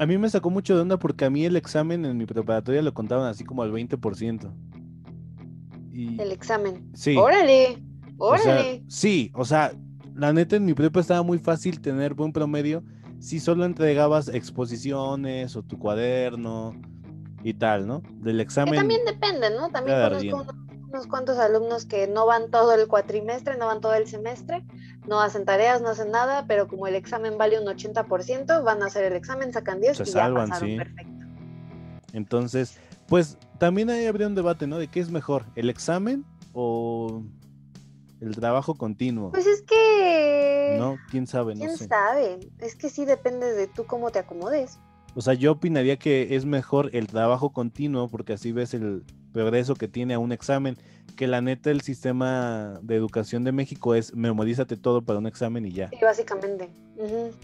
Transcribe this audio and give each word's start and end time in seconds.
A 0.00 0.06
mí 0.06 0.16
me 0.16 0.30
sacó 0.30 0.48
mucho 0.48 0.74
de 0.74 0.80
onda 0.80 0.98
porque 0.98 1.26
a 1.26 1.30
mí 1.30 1.44
el 1.44 1.56
examen 1.56 2.06
en 2.06 2.16
mi 2.16 2.24
preparatoria 2.24 2.80
lo 2.80 2.94
contaban 2.94 3.26
así 3.26 3.44
como 3.44 3.62
al 3.62 3.70
20%. 3.70 4.50
Y... 5.92 6.18
El 6.18 6.32
examen. 6.32 6.90
Sí. 6.94 7.18
Órale, 7.18 7.84
órale. 8.16 8.82
sí, 8.88 9.30
o 9.34 9.44
sea, 9.44 9.74
la 10.14 10.32
neta 10.32 10.56
en 10.56 10.64
mi 10.64 10.72
prepa 10.72 11.00
estaba 11.00 11.22
muy 11.22 11.38
fácil 11.38 11.82
tener 11.82 12.14
buen 12.14 12.32
promedio 12.32 12.82
si 13.18 13.40
solo 13.40 13.66
entregabas 13.66 14.28
exposiciones 14.28 15.54
o 15.54 15.62
tu 15.62 15.78
cuaderno 15.78 16.80
y 17.44 17.52
tal, 17.52 17.86
¿no? 17.86 18.02
Del 18.22 18.40
examen. 18.40 18.72
Que 18.72 18.78
también 18.78 19.04
depende, 19.04 19.50
¿no? 19.50 19.68
También 19.68 20.30
conozco 20.30 20.54
unos 20.90 21.06
cuantos 21.08 21.38
alumnos 21.38 21.84
que 21.84 22.08
no 22.08 22.26
van 22.26 22.50
todo 22.50 22.74
el 22.74 22.88
cuatrimestre, 22.88 23.56
no 23.56 23.66
van 23.66 23.80
todo 23.80 23.94
el 23.94 24.06
semestre, 24.06 24.64
no 25.10 25.20
hacen 25.20 25.44
tareas, 25.44 25.82
no 25.82 25.88
hacen 25.88 26.12
nada, 26.12 26.44
pero 26.46 26.68
como 26.68 26.86
el 26.86 26.94
examen 26.94 27.36
vale 27.36 27.60
un 27.60 27.66
80%, 27.66 28.62
van 28.62 28.82
a 28.82 28.86
hacer 28.86 29.04
el 29.04 29.14
examen, 29.14 29.52
sacan 29.52 29.80
10 29.80 30.00
y 30.00 30.04
ya 30.04 30.32
pasaron 30.32 30.76
perfecto. 30.76 31.26
Entonces, 32.12 32.78
pues 33.08 33.36
también 33.58 33.90
ahí 33.90 34.06
habría 34.06 34.28
un 34.28 34.36
debate, 34.36 34.68
¿no? 34.68 34.78
De 34.78 34.86
qué 34.86 35.00
es 35.00 35.10
mejor, 35.10 35.46
el 35.56 35.68
examen 35.68 36.24
o 36.52 37.24
el 38.20 38.36
trabajo 38.36 38.76
continuo. 38.76 39.32
Pues 39.32 39.48
es 39.48 39.62
que... 39.62 40.76
No, 40.78 40.96
quién 41.10 41.26
sabe, 41.26 41.56
no 41.56 41.64
¿Quién 41.64 41.76
sabe? 41.76 42.38
Es 42.60 42.76
que 42.76 42.88
sí 42.88 43.04
depende 43.04 43.52
de 43.52 43.66
tú 43.66 43.86
cómo 43.86 44.12
te 44.12 44.20
acomodes. 44.20 44.78
O 45.14 45.20
sea, 45.20 45.34
yo 45.34 45.52
opinaría 45.52 45.96
que 45.96 46.36
es 46.36 46.44
mejor 46.44 46.90
el 46.92 47.06
trabajo 47.06 47.50
continuo 47.50 48.08
porque 48.08 48.34
así 48.34 48.52
ves 48.52 48.74
el 48.74 49.04
progreso 49.32 49.74
que 49.74 49.88
tiene 49.88 50.14
a 50.14 50.18
un 50.18 50.32
examen, 50.32 50.76
que 51.16 51.26
la 51.26 51.40
neta 51.40 51.70
el 51.70 51.80
sistema 51.80 52.78
de 52.82 52.96
educación 52.96 53.44
de 53.44 53.52
México 53.52 53.94
es 53.94 54.14
memorízate 54.14 54.76
todo 54.76 55.02
para 55.02 55.18
un 55.18 55.26
examen 55.26 55.66
y 55.66 55.72
ya. 55.72 55.90
Sí, 55.90 55.98
básicamente. 56.02 56.68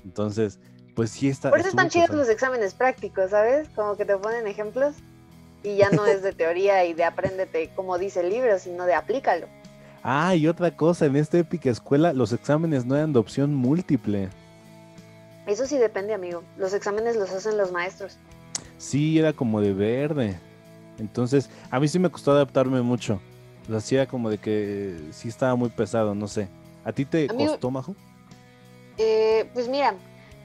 Entonces, 0.04 0.58
pues 0.94 1.10
sí 1.10 1.28
está. 1.28 1.50
Por 1.50 1.60
eso 1.60 1.68
están 1.68 1.88
chidos 1.88 2.10
los 2.10 2.28
exámenes 2.28 2.74
prácticos, 2.74 3.30
¿sabes? 3.30 3.68
Como 3.74 3.96
que 3.96 4.04
te 4.04 4.16
ponen 4.16 4.46
ejemplos 4.46 4.94
y 5.62 5.76
ya 5.76 5.90
no 5.90 6.06
es 6.06 6.22
de 6.22 6.32
teoría 6.34 6.84
y 6.84 6.94
de 6.94 7.04
apréndete 7.04 7.70
como 7.74 7.98
dice 7.98 8.20
el 8.20 8.30
libro, 8.30 8.58
sino 8.58 8.86
de 8.86 8.94
aplícalo. 8.94 9.46
Ah, 10.02 10.36
y 10.36 10.46
otra 10.46 10.76
cosa, 10.76 11.06
en 11.06 11.16
esta 11.16 11.38
épica 11.38 11.68
escuela 11.68 12.12
los 12.12 12.32
exámenes 12.32 12.86
no 12.86 12.94
eran 12.94 13.12
de 13.12 13.18
opción 13.18 13.54
múltiple. 13.54 14.28
Eso 15.46 15.66
sí 15.66 15.78
depende, 15.78 16.12
amigo. 16.12 16.42
Los 16.56 16.74
exámenes 16.74 17.16
los 17.16 17.30
hacen 17.30 17.56
los 17.56 17.72
maestros. 17.72 18.18
Sí, 18.78 19.18
era 19.18 19.32
como 19.32 19.60
de 19.60 19.72
verde. 19.72 20.38
Entonces, 20.98 21.50
a 21.70 21.78
mí 21.78 21.88
sí 21.88 21.98
me 21.98 22.10
costó 22.10 22.32
adaptarme 22.32 22.82
mucho. 22.82 23.20
O 23.70 23.80
sea, 23.80 24.02
era 24.02 24.08
como 24.08 24.30
de 24.30 24.38
que 24.38 24.96
sí 25.12 25.28
estaba 25.28 25.54
muy 25.56 25.68
pesado, 25.70 26.14
no 26.14 26.28
sé. 26.28 26.48
¿A 26.84 26.92
ti 26.92 27.04
te 27.04 27.26
costó, 27.28 27.70
Majo? 27.70 27.94
Eh, 28.98 29.48
pues 29.54 29.68
mira, 29.68 29.94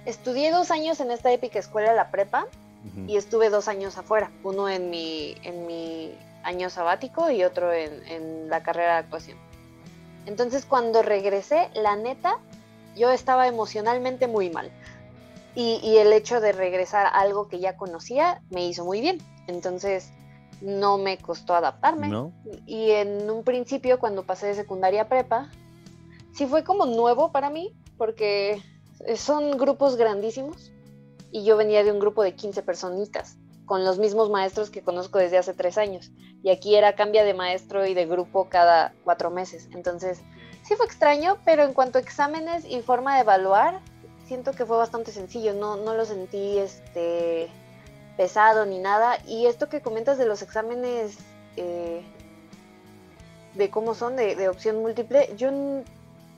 estudié 0.05 0.51
dos 0.51 0.71
años 0.71 0.99
en 0.99 1.11
esta 1.11 1.31
épica 1.31 1.59
escuela, 1.59 1.93
la 1.93 2.11
prepa, 2.11 2.47
y 3.07 3.15
estuve 3.15 3.51
dos 3.51 3.67
años 3.67 3.97
afuera. 3.97 4.31
Uno 4.43 4.67
en 4.67 4.89
mi, 4.89 5.35
en 5.43 5.67
mi 5.67 6.15
año 6.43 6.71
sabático 6.71 7.29
y 7.29 7.43
otro 7.43 7.71
en, 7.71 8.03
en 8.07 8.49
la 8.49 8.63
carrera 8.63 8.93
de 8.93 8.99
actuación. 8.99 9.37
Entonces 10.25 10.65
cuando 10.65 11.03
regresé, 11.03 11.69
la 11.75 11.95
neta, 11.95 12.39
yo 12.95 13.11
estaba 13.11 13.47
emocionalmente 13.47 14.27
muy 14.27 14.49
mal. 14.49 14.71
Y, 15.53 15.97
el 15.97 16.13
hecho 16.13 16.39
de 16.39 16.53
regresar 16.53 17.07
a 17.07 17.09
algo 17.09 17.47
que 17.47 17.59
ya 17.59 17.75
conocía 17.75 18.41
me 18.49 18.65
hizo 18.65 18.85
muy 18.85 19.01
bien. 19.01 19.17
Entonces 19.47 20.11
no 20.61 20.97
me 20.97 21.17
costó 21.17 21.55
adaptarme. 21.55 22.31
Y 22.65 22.91
en 22.91 23.29
un 23.29 23.43
principio, 23.43 23.99
cuando 23.99 24.23
pasé 24.23 24.47
de 24.47 24.55
secundaria 24.55 25.03
a 25.03 25.09
prepa, 25.09 25.49
sí 26.33 26.45
fue 26.45 26.63
como 26.63 26.85
nuevo 26.85 27.31
para 27.31 27.49
mí, 27.49 27.75
porque 27.97 28.61
son 29.15 29.57
grupos 29.57 29.97
grandísimos. 29.97 30.71
Y 31.31 31.43
yo 31.43 31.57
venía 31.57 31.83
de 31.83 31.91
un 31.91 31.99
grupo 31.99 32.23
de 32.23 32.35
15 32.35 32.61
personitas 32.61 33.37
con 33.65 33.85
los 33.85 33.99
mismos 33.99 34.29
maestros 34.29 34.69
que 34.69 34.81
conozco 34.81 35.17
desde 35.17 35.37
hace 35.37 35.53
tres 35.53 35.77
años. 35.77 36.11
Y 36.43 36.49
aquí 36.49 36.75
era 36.75 36.95
cambia 36.95 37.23
de 37.23 37.33
maestro 37.33 37.85
y 37.85 37.93
de 37.93 38.05
grupo 38.05 38.49
cada 38.49 38.93
cuatro 39.05 39.31
meses. 39.31 39.69
Entonces, 39.71 40.21
sí 40.63 40.75
fue 40.75 40.85
extraño, 40.85 41.37
pero 41.45 41.63
en 41.63 41.73
cuanto 41.73 41.97
a 41.97 42.01
exámenes 42.01 42.65
y 42.65 42.81
forma 42.81 43.15
de 43.15 43.21
evaluar, 43.21 43.79
siento 44.31 44.53
que 44.53 44.65
fue 44.65 44.77
bastante 44.77 45.11
sencillo. 45.11 45.53
No, 45.53 45.75
no 45.75 45.93
lo 45.93 46.05
sentí 46.05 46.57
este, 46.57 47.49
pesado 48.15 48.65
ni 48.65 48.79
nada. 48.79 49.17
Y 49.27 49.47
esto 49.47 49.67
que 49.67 49.81
comentas 49.81 50.17
de 50.17 50.25
los 50.25 50.41
exámenes, 50.41 51.17
eh, 51.57 52.01
de 53.55 53.69
cómo 53.69 53.93
son, 53.93 54.15
de, 54.15 54.37
de 54.37 54.47
opción 54.47 54.77
múltiple, 54.77 55.33
yo 55.35 55.49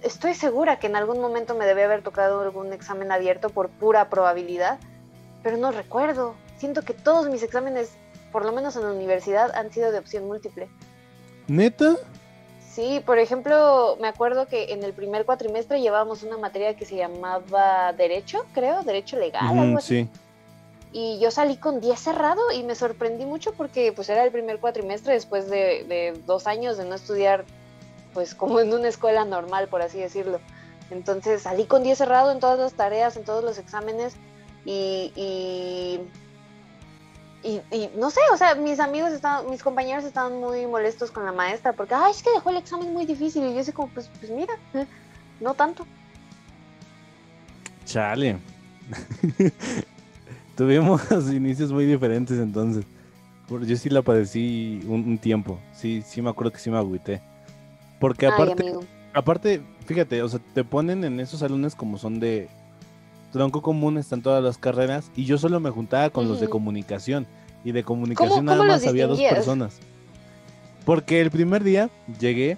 estoy 0.02 0.34
segura 0.34 0.80
que 0.80 0.88
en 0.88 0.96
algún 0.96 1.22
momento 1.22 1.54
me 1.54 1.68
debe 1.68 1.84
haber 1.84 2.02
tocado 2.02 2.42
algún 2.42 2.74
examen 2.74 3.12
abierto 3.12 3.52
por 3.52 3.70
pura 3.70 4.10
probabilidad, 4.10 4.80
pero 5.44 5.58
no 5.58 5.72
recuerdo 5.72 6.34
siento 6.58 6.81
que 6.81 6.96
todos 6.96 7.30
mis 7.30 7.44
exámenes, 7.44 7.92
por 8.31 8.44
lo 8.44 8.54
menos 8.54 8.75
en 8.75 8.86
la 8.86 8.92
universidad, 8.92 9.56
han 9.56 9.72
sido 9.72 9.92
de 9.92 10.00
opción 10.00 10.25
múltiple. 10.25 10.68
¿Neta? 11.48 11.98
Sí, 12.74 13.04
por 13.06 13.20
ejemplo, 13.20 13.98
me 14.02 14.08
acuerdo 14.08 14.48
que 14.48 14.74
en 14.74 14.84
el 14.84 14.94
primer 14.94 15.26
cuatrimestre 15.26 15.80
llevábamos 15.80 16.24
una 16.24 16.38
materia 16.38 16.76
que 16.76 16.86
se 16.86 16.96
llamaba 16.96 17.94
Derecho, 17.94 18.46
creo, 18.52 18.82
Derecho 18.82 19.20
Legal, 19.20 19.60
algo 19.60 19.78
así. 19.78 20.04
Sí. 20.04 20.10
Y 20.92 21.20
yo 21.20 21.30
salí 21.30 21.58
con 21.58 21.82
10 21.82 22.00
cerrado 22.00 22.42
y 22.52 22.64
me 22.64 22.74
sorprendí 22.74 23.26
mucho 23.26 23.54
porque 23.54 23.92
pues 23.94 24.10
era 24.10 24.24
el 24.24 24.32
primer 24.32 24.60
cuatrimestre 24.60 25.14
después 25.14 25.52
de, 25.52 25.84
de 25.88 26.20
dos 26.26 26.48
años 26.48 26.78
de 26.78 26.86
no 26.86 26.96
estudiar 26.96 27.46
pues 28.14 28.34
como 28.34 28.60
en 28.60 28.74
una 28.74 28.88
escuela 28.88 29.24
normal, 29.24 29.68
por 29.68 29.84
así 29.84 30.00
decirlo. 30.00 30.40
Entonces 30.90 31.44
salí 31.44 31.66
con 31.66 31.84
10 31.84 31.96
cerrado 31.96 32.32
en 32.32 32.40
todas 32.40 32.58
las 32.58 32.74
tareas, 32.74 33.18
en 33.18 33.24
todos 33.24 33.44
los 33.44 33.60
exámenes 33.60 34.16
y 34.66 35.12
y, 35.16 36.00
no 37.98 38.09
sé, 38.09 38.22
o 38.34 38.38
sea, 38.38 38.56
mis 38.56 38.80
amigos 38.80 39.12
estaban, 39.12 39.50
mis 39.50 39.62
compañeros 39.62 40.06
estaban 40.06 40.40
muy 40.40 40.66
molestos 40.66 41.12
con 41.12 41.26
la 41.26 41.31
maestra 41.31 41.74
porque, 41.74 41.94
ay, 41.94 42.12
es 42.12 42.24
que 42.24 42.31
dejó 42.31 42.50
el 42.50 42.58
examen 42.58 42.94
muy 42.94 43.06
difícil. 43.06 43.46
Y 43.46 43.54
yo 43.54 43.59
así 43.59 43.72
como, 43.72 43.90
pues, 43.90 44.09
pues 44.20 44.31
mira, 44.31 44.54
no 45.40 45.54
tanto. 45.54 45.86
Chale. 47.86 48.38
Tuvimos 50.56 51.02
inicios 51.31 51.72
muy 51.72 51.86
diferentes 51.86 52.40
entonces. 52.40 52.86
Yo 53.50 53.75
sí 53.75 53.90
la 53.90 54.02
padecí 54.02 54.81
un, 54.88 55.18
tiempo. 55.18 55.60
Sí, 55.74 56.02
sí 56.06 56.22
me 56.22 56.30
acuerdo 56.30 56.52
que 56.54 56.60
sí 56.60 56.70
me 56.70 56.78
agüité. 56.78 57.22
Porque 58.00 58.25
aparte, 58.28 58.74
aparte, 59.14 59.62
fíjate, 59.86 60.22
o 60.24 60.30
sea, 60.30 60.40
te 60.54 60.64
ponen 60.64 61.04
en 61.04 61.20
esos 61.20 61.42
salones 61.42 61.75
como 61.75 61.98
son 61.98 62.20
de 62.20 62.50
tronco 63.34 63.62
común 63.62 63.98
están 63.98 64.22
todas 64.22 64.42
las 64.42 64.58
carreras 64.58 65.12
y 65.16 65.26
yo 65.26 65.38
solo 65.38 65.60
me 65.60 65.72
juntaba 65.72 66.10
con 66.12 66.30
los 66.30 66.40
de 66.40 66.48
comunicación 66.48 67.28
y 67.66 67.72
de 67.72 67.84
comunicación 67.84 68.46
nada 68.46 68.64
más 68.64 68.88
había 68.88 69.08
dos 69.08 69.20
personas. 69.20 69.80
Porque 70.86 71.20
el 71.20 71.32
primer 71.32 71.64
día 71.64 71.90
llegué 72.20 72.58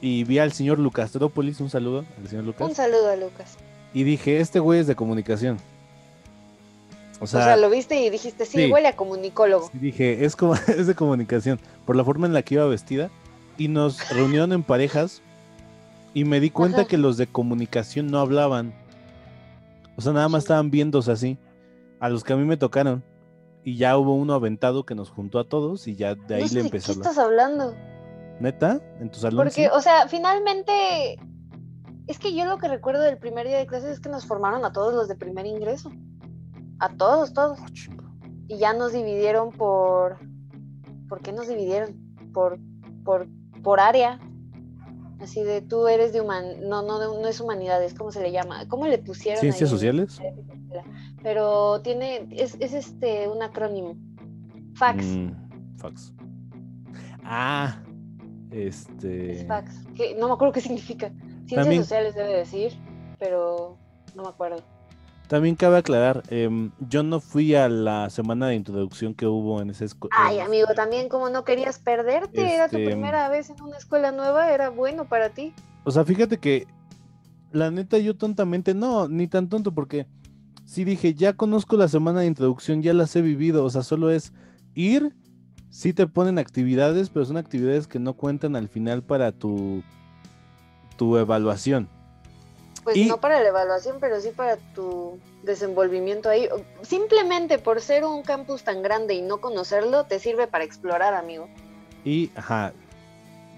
y 0.00 0.24
vi 0.24 0.38
al 0.38 0.52
señor 0.52 0.78
Lucas 0.78 1.12
Trópolis, 1.12 1.60
un 1.60 1.70
saludo 1.70 2.04
al 2.18 2.28
señor 2.28 2.44
Lucas. 2.44 2.68
Un 2.68 2.74
saludo 2.74 3.08
a 3.08 3.16
Lucas. 3.16 3.56
Y 3.94 4.02
dije, 4.02 4.40
este 4.40 4.58
güey 4.58 4.80
es 4.80 4.86
de 4.86 4.96
comunicación. 4.96 5.58
O 7.20 7.26
sea, 7.26 7.56
lo 7.56 7.68
viste 7.70 8.00
y 8.00 8.10
dijiste, 8.10 8.46
sí, 8.46 8.70
huele 8.70 8.88
a 8.88 8.96
comunicólogo. 8.96 9.70
dije, 9.74 10.24
es, 10.24 10.36
como, 10.36 10.54
es 10.66 10.86
de 10.86 10.94
comunicación, 10.94 11.60
por 11.86 11.94
la 11.94 12.04
forma 12.04 12.26
en 12.26 12.32
la 12.32 12.42
que 12.42 12.54
iba 12.54 12.64
vestida. 12.64 13.10
Y 13.58 13.68
nos 13.68 14.08
reunieron 14.10 14.54
en 14.54 14.62
parejas 14.62 15.20
y 16.14 16.24
me 16.24 16.40
di 16.40 16.50
cuenta 16.50 16.86
que 16.86 16.96
los 16.96 17.18
de 17.18 17.26
comunicación 17.26 18.10
no 18.10 18.18
hablaban. 18.18 18.72
O 20.00 20.02
sea, 20.02 20.14
nada 20.14 20.30
más 20.30 20.44
estaban 20.44 20.70
viéndose 20.70 21.12
así. 21.12 21.38
A 22.00 22.08
los 22.08 22.24
que 22.24 22.32
a 22.32 22.36
mí 22.36 22.46
me 22.46 22.56
tocaron. 22.56 23.04
Y 23.64 23.76
ya 23.76 23.98
hubo 23.98 24.14
uno 24.14 24.32
aventado 24.32 24.86
que 24.86 24.94
nos 24.94 25.10
juntó 25.10 25.38
a 25.38 25.44
todos 25.44 25.86
y 25.86 25.94
ya 25.94 26.14
de 26.14 26.36
ahí 26.36 26.48
le 26.48 26.60
empezó. 26.60 26.94
¿De 26.94 27.02
qué 27.02 27.08
estás 27.08 27.18
hablando? 27.18 27.74
¿Neta? 28.40 28.80
¿En 28.98 29.10
tu 29.10 29.18
salón? 29.18 29.44
Porque, 29.44 29.68
o 29.68 29.82
sea, 29.82 30.08
finalmente. 30.08 31.18
Es 32.06 32.18
que 32.18 32.34
yo 32.34 32.46
lo 32.46 32.56
que 32.56 32.68
recuerdo 32.68 33.02
del 33.02 33.18
primer 33.18 33.46
día 33.46 33.58
de 33.58 33.66
clases 33.66 33.90
es 33.90 34.00
que 34.00 34.08
nos 34.08 34.24
formaron 34.24 34.64
a 34.64 34.72
todos 34.72 34.94
los 34.94 35.06
de 35.06 35.16
primer 35.16 35.44
ingreso. 35.44 35.92
A 36.78 36.88
todos, 36.96 37.34
todos. 37.34 37.58
Oh, 37.60 38.06
y 38.48 38.56
ya 38.56 38.72
nos 38.72 38.94
dividieron 38.94 39.52
por. 39.52 40.16
¿Por 41.10 41.20
qué 41.20 41.32
nos 41.32 41.46
dividieron? 41.46 41.94
Por, 42.32 42.58
por, 43.04 43.26
por 43.62 43.80
área. 43.80 44.18
Así 45.20 45.42
de 45.42 45.60
tú 45.60 45.86
eres 45.86 46.12
de 46.12 46.22
human, 46.22 46.68
no, 46.68 46.82
no, 46.82 46.98
no 46.98 47.28
es 47.28 47.40
humanidades, 47.40 47.92
¿cómo 47.92 48.10
se 48.10 48.22
le 48.22 48.32
llama? 48.32 48.66
¿Cómo 48.68 48.86
le 48.86 48.98
pusieron? 48.98 49.40
Ciencias 49.40 49.68
sociales. 49.68 50.18
Pero 51.22 51.82
tiene, 51.82 52.26
es, 52.30 52.56
es 52.58 52.72
este 52.72 53.28
un 53.28 53.42
acrónimo. 53.42 53.96
Fax. 54.74 55.04
Mm, 55.04 55.76
fax. 55.76 56.14
Ah, 57.22 57.82
este. 58.50 59.32
Es 59.32 59.46
fax. 59.46 59.84
no 60.18 60.28
me 60.28 60.34
acuerdo 60.34 60.54
qué 60.54 60.62
significa. 60.62 61.12
Ciencias 61.46 61.76
sociales 61.76 62.14
debe 62.14 62.38
decir, 62.38 62.72
pero 63.18 63.76
no 64.14 64.22
me 64.22 64.28
acuerdo. 64.30 64.62
También 65.30 65.54
cabe 65.54 65.76
aclarar, 65.78 66.24
em, 66.28 66.72
yo 66.88 67.04
no 67.04 67.20
fui 67.20 67.54
a 67.54 67.68
la 67.68 68.10
semana 68.10 68.48
de 68.48 68.56
introducción 68.56 69.14
que 69.14 69.28
hubo 69.28 69.62
en 69.62 69.70
esa 69.70 69.84
escuela. 69.84 70.12
Ay, 70.18 70.40
amigo, 70.40 70.66
también 70.74 71.08
como 71.08 71.30
no 71.30 71.44
querías 71.44 71.78
perderte, 71.78 72.52
era 72.52 72.68
tu 72.68 72.78
este, 72.78 72.90
primera 72.90 73.28
vez 73.28 73.48
en 73.48 73.62
una 73.62 73.76
escuela 73.76 74.10
nueva, 74.10 74.52
era 74.52 74.70
bueno 74.70 75.04
para 75.04 75.30
ti. 75.30 75.54
O 75.84 75.92
sea, 75.92 76.04
fíjate 76.04 76.38
que 76.38 76.66
la 77.52 77.70
neta 77.70 77.98
yo 77.98 78.16
tontamente, 78.16 78.74
no, 78.74 79.06
ni 79.06 79.28
tan 79.28 79.48
tonto, 79.48 79.72
porque 79.72 80.08
sí 80.64 80.82
dije, 80.82 81.14
ya 81.14 81.34
conozco 81.34 81.76
la 81.76 81.86
semana 81.86 82.22
de 82.22 82.26
introducción, 82.26 82.82
ya 82.82 82.92
las 82.92 83.14
he 83.14 83.22
vivido, 83.22 83.64
o 83.64 83.70
sea, 83.70 83.84
solo 83.84 84.10
es 84.10 84.32
ir, 84.74 85.14
sí 85.68 85.92
te 85.92 86.08
ponen 86.08 86.40
actividades, 86.40 87.08
pero 87.08 87.24
son 87.24 87.36
actividades 87.36 87.86
que 87.86 88.00
no 88.00 88.14
cuentan 88.14 88.56
al 88.56 88.66
final 88.68 89.04
para 89.04 89.30
tu, 89.30 89.84
tu 90.96 91.18
evaluación. 91.18 91.88
Pues 92.84 92.96
no 93.06 93.20
para 93.20 93.42
la 93.42 93.48
evaluación, 93.48 93.98
pero 94.00 94.20
sí 94.20 94.30
para 94.34 94.56
tu 94.74 95.18
desenvolvimiento 95.42 96.28
ahí. 96.28 96.48
Simplemente 96.82 97.58
por 97.58 97.80
ser 97.80 98.04
un 98.04 98.22
campus 98.22 98.62
tan 98.64 98.82
grande 98.82 99.14
y 99.14 99.22
no 99.22 99.40
conocerlo, 99.40 100.04
te 100.04 100.18
sirve 100.18 100.46
para 100.46 100.64
explorar, 100.64 101.14
amigo. 101.14 101.48
Y, 102.04 102.30
ajá, 102.34 102.72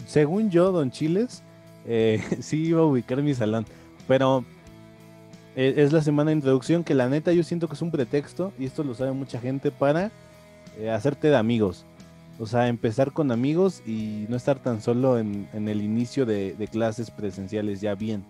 según 0.07 0.51
yo, 0.51 0.73
Don 0.73 0.91
Chiles, 0.91 1.43
eh, 1.87 2.23
sí 2.41 2.67
iba 2.67 2.81
a 2.81 2.85
ubicar 2.85 3.23
mi 3.23 3.35
salón, 3.35 3.67
pero 4.09 4.45
eh, 5.57 5.75
es 5.77 5.93
la 5.93 6.03
semana 6.03 6.31
de 6.31 6.37
introducción 6.37 6.85
que 6.85 6.95
la 6.95 7.09
neta 7.09 7.33
yo 7.33 7.43
siento 7.43 7.69
que 7.69 7.75
es 7.75 7.83
un 7.83 7.91
pretexto, 7.91 8.53
y 8.59 8.67
esto 8.67 8.83
lo 8.83 8.95
sabe 8.95 9.13
mucha 9.13 9.41
gente, 9.41 9.71
para 9.71 10.11
eh, 10.79 10.91
hacerte 10.91 11.29
de 11.29 11.37
amigos. 11.37 11.85
O 12.39 12.47
sea, 12.47 12.69
empezar 12.69 13.13
con 13.13 13.31
amigos 13.31 13.83
y 13.87 14.27
no 14.29 14.37
estar 14.37 14.59
tan 14.59 14.81
solo 14.81 15.19
en, 15.19 15.47
el 15.53 15.83
inicio 15.83 16.27
de, 16.27 16.69
clases 16.73 17.11
presenciales 17.11 17.81
ya 17.81 17.95
bien. 17.95 18.25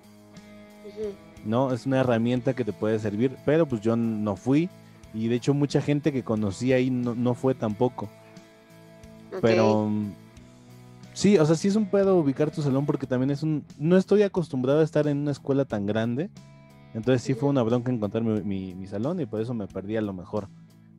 ¿No? 1.45 1.73
Es 1.73 1.87
una 1.87 2.01
herramienta 2.01 2.55
que 2.55 2.65
te 2.65 2.73
puede 2.73 2.99
servir, 2.99 3.37
pero 3.45 3.67
pues 3.67 3.81
yo 3.81 3.97
no 3.97 4.37
fui 4.37 4.69
y 5.15 5.29
de 5.29 5.37
hecho 5.37 5.55
mucha 5.55 5.81
gente 5.81 6.13
que 6.13 6.23
conocí 6.23 6.73
ahí 6.73 6.91
no, 6.91 7.35
fue 7.35 7.55
tampoco. 7.55 8.09
Pero 9.41 9.91
sí, 11.13 11.39
o 11.39 11.47
sea, 11.47 11.57
sí 11.57 11.69
es 11.69 11.77
un 11.77 11.87
pedo 11.87 12.17
ubicar 12.17 12.51
tu 12.51 12.63
salón 12.63 12.87
porque 12.87 13.07
también 13.07 13.31
es 13.31 13.43
un... 13.43 13.65
No 13.79 13.97
estoy 13.97 14.23
acostumbrado 14.23 14.81
a 14.81 14.85
estar 14.85 15.07
en 15.07 15.19
una 15.19 15.33
escuela 15.33 15.65
tan 15.65 15.87
grande, 15.87 16.31
entonces 16.95 17.23
sí 17.23 17.35
fue 17.35 17.49
una 17.49 17.63
bronca 17.63 17.91
encontrar 17.91 18.23
mi, 18.23 18.87
salón 18.87 19.21
y 19.21 19.27
por 19.27 19.41
eso 19.41 19.55
me 19.55 19.67
perdí 19.67 19.97
a 19.97 20.03
lo 20.03 20.13
mejor, 20.13 20.49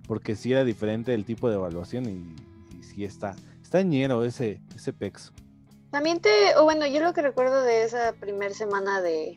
porque 0.07 0.35
sí 0.35 0.51
era 0.51 0.63
diferente 0.63 1.13
el 1.13 1.25
tipo 1.25 1.49
de 1.49 1.55
evaluación 1.55 2.05
y, 2.05 2.77
y 2.77 2.83
sí 2.83 3.03
está, 3.03 3.35
está 3.61 3.81
ñero 3.83 4.23
ese, 4.23 4.61
ese 4.75 4.93
PEX. 4.93 5.31
También 5.91 6.19
te, 6.19 6.55
o 6.57 6.63
bueno, 6.63 6.87
yo 6.87 7.01
lo 7.01 7.13
que 7.13 7.21
recuerdo 7.21 7.61
de 7.61 7.83
esa 7.83 8.13
primera 8.19 8.51
semana 8.55 8.99
de, 8.99 9.35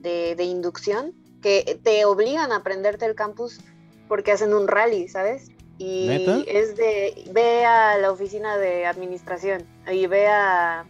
de, 0.00 0.42
inducción 0.44 1.14
que 1.42 1.80
te 1.82 2.04
obligan 2.04 2.52
a 2.52 2.56
aprenderte 2.56 3.06
el 3.06 3.14
campus 3.14 3.60
porque 4.08 4.32
hacen 4.32 4.54
un 4.54 4.68
rally, 4.68 5.08
¿sabes? 5.08 5.50
Y 5.78 6.08
es 6.48 6.76
de, 6.76 7.24
ve 7.30 7.64
a 7.64 7.98
la 7.98 8.10
oficina 8.10 8.56
de 8.56 8.86
administración 8.86 9.64
y 9.90 10.06
ve 10.06 10.26
a 10.26 10.86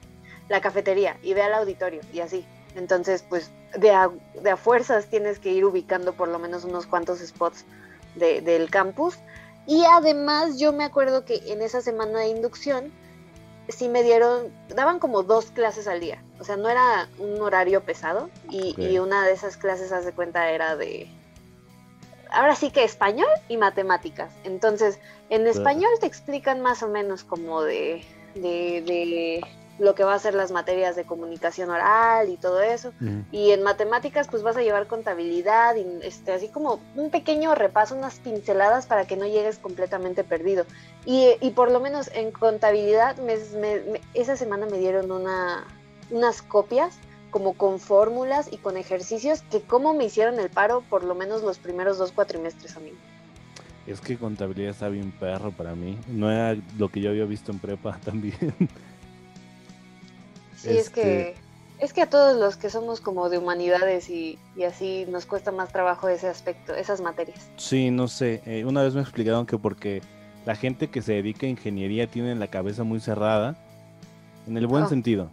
la 0.48 0.60
cafetería 0.60 1.18
y 1.22 1.34
ve 1.34 1.42
al 1.42 1.54
auditorio 1.54 2.00
y 2.12 2.20
así. 2.20 2.46
Entonces, 2.74 3.24
pues 3.28 3.50
de 3.76 3.90
a, 3.90 4.10
de 4.40 4.50
a 4.50 4.56
fuerzas 4.56 5.06
tienes 5.06 5.38
que 5.38 5.52
ir 5.52 5.64
ubicando 5.64 6.14
por 6.14 6.28
lo 6.28 6.38
menos 6.38 6.64
unos 6.64 6.86
cuantos 6.86 7.18
spots 7.18 7.64
del 8.14 8.70
campus. 8.70 9.18
Y 9.66 9.84
además 9.84 10.58
yo 10.58 10.72
me 10.72 10.84
acuerdo 10.84 11.24
que 11.24 11.42
en 11.52 11.60
esa 11.60 11.82
semana 11.82 12.20
de 12.20 12.28
inducción 12.28 12.90
sí 13.68 13.88
me 13.88 14.02
dieron, 14.02 14.50
daban 14.74 14.98
como 14.98 15.22
dos 15.22 15.50
clases 15.50 15.86
al 15.86 16.00
día, 16.00 16.22
o 16.40 16.44
sea, 16.44 16.56
no 16.56 16.68
era 16.68 17.08
un 17.18 17.40
horario 17.40 17.82
pesado 17.82 18.30
y, 18.50 18.98
una 18.98 19.26
de 19.26 19.32
esas 19.32 19.56
clases, 19.56 19.92
hace 19.92 20.12
cuenta, 20.12 20.50
era 20.50 20.76
de, 20.76 21.10
ahora 22.30 22.54
sí 22.54 22.70
que 22.70 22.84
español 22.84 23.28
y 23.48 23.56
matemáticas. 23.56 24.32
Entonces, 24.44 24.98
en 25.30 25.46
español 25.46 25.90
te 26.00 26.06
explican 26.06 26.60
más 26.60 26.82
o 26.82 26.88
menos 26.88 27.24
como 27.24 27.62
de, 27.62 28.04
de 28.34 29.42
lo 29.78 29.94
que 29.94 30.04
va 30.04 30.14
a 30.14 30.18
ser 30.18 30.34
las 30.34 30.50
materias 30.50 30.96
de 30.96 31.04
comunicación 31.04 31.70
oral 31.70 32.28
y 32.28 32.36
todo 32.36 32.60
eso. 32.60 32.92
Y 33.30 33.52
en 33.52 33.62
matemáticas 33.62 34.28
pues 34.28 34.42
vas 34.42 34.56
a 34.56 34.62
llevar 34.62 34.86
contabilidad, 34.86 35.76
y, 35.76 35.86
este, 36.02 36.32
así 36.32 36.48
como 36.48 36.80
un 36.96 37.10
pequeño 37.10 37.54
repaso, 37.54 37.94
unas 37.94 38.18
pinceladas 38.18 38.86
para 38.86 39.06
que 39.06 39.16
no 39.16 39.26
llegues 39.26 39.58
completamente 39.58 40.24
perdido. 40.24 40.66
Y, 41.06 41.30
y 41.40 41.50
por 41.50 41.70
lo 41.70 41.80
menos 41.80 42.10
en 42.12 42.32
contabilidad 42.32 43.16
esa 44.14 44.36
semana 44.36 44.66
me 44.66 44.78
dieron 44.78 45.10
una, 45.10 45.64
unas 46.10 46.42
copias 46.42 46.98
como 47.30 47.54
con 47.54 47.78
fórmulas 47.78 48.50
y 48.52 48.56
con 48.56 48.76
ejercicios 48.76 49.42
que 49.42 49.60
como 49.60 49.94
me 49.94 50.04
hicieron 50.04 50.38
el 50.40 50.48
paro 50.48 50.82
por 50.88 51.04
lo 51.04 51.14
menos 51.14 51.42
los 51.42 51.58
primeros 51.58 51.98
dos 51.98 52.12
cuatrimestres 52.12 52.76
a 52.76 52.80
mí. 52.80 52.92
Es 53.86 54.00
que 54.00 54.18
contabilidad 54.18 54.70
está 54.70 54.88
bien 54.88 55.12
perro 55.12 55.50
para 55.50 55.74
mí. 55.74 55.98
No 56.08 56.30
era 56.30 56.60
lo 56.78 56.90
que 56.90 57.00
yo 57.00 57.10
había 57.10 57.24
visto 57.24 57.52
en 57.52 57.58
prepa 57.58 57.98
también. 58.04 58.54
Sí, 60.56 60.70
es 60.70 60.90
que 60.90 61.30
este 61.30 61.48
es 61.80 61.92
que 61.92 62.02
a 62.02 62.10
todos 62.10 62.36
los 62.36 62.56
que 62.56 62.70
somos 62.70 63.00
como 63.00 63.28
de 63.28 63.38
humanidades 63.38 64.10
y, 64.10 64.38
así 64.66 65.06
nos 65.08 65.26
cuesta 65.26 65.52
más 65.52 65.72
trabajo 65.72 66.08
ese 66.08 66.28
aspecto, 66.28 66.74
esas 66.74 67.00
materias. 67.00 67.48
Sí, 67.56 67.90
no 67.90 68.08
sé. 68.08 68.42
Eh, 68.46 68.64
una 68.64 68.82
vez 68.82 68.94
me 68.94 69.00
explicaron 69.00 69.46
que 69.46 69.58
porque 69.58 70.02
la 70.44 70.56
gente 70.56 70.88
que 70.88 71.02
se 71.02 71.12
dedica 71.12 71.46
a 71.46 71.50
ingeniería 71.50 72.08
tiene 72.08 72.34
la 72.34 72.48
cabeza 72.48 72.82
muy 72.82 73.00
cerrada, 73.00 73.56
en 74.48 74.56
el 74.56 74.66
buen 74.66 74.84
oh. 74.84 74.88
sentido. 74.88 75.30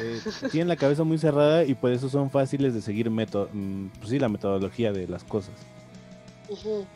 Eh, 0.00 0.20
tienen 0.50 0.68
la 0.68 0.76
cabeza 0.76 1.04
muy 1.04 1.18
cerrada 1.18 1.64
y 1.64 1.74
por 1.74 1.90
eso 1.90 2.08
son 2.08 2.30
fáciles 2.30 2.74
de 2.74 2.80
seguir 2.80 3.10
método, 3.10 3.48
mm, 3.52 3.86
pues 3.98 4.10
sí, 4.10 4.18
la 4.18 4.28
metodología 4.28 4.92
de 4.92 5.08
las 5.08 5.24
cosas. 5.24 5.54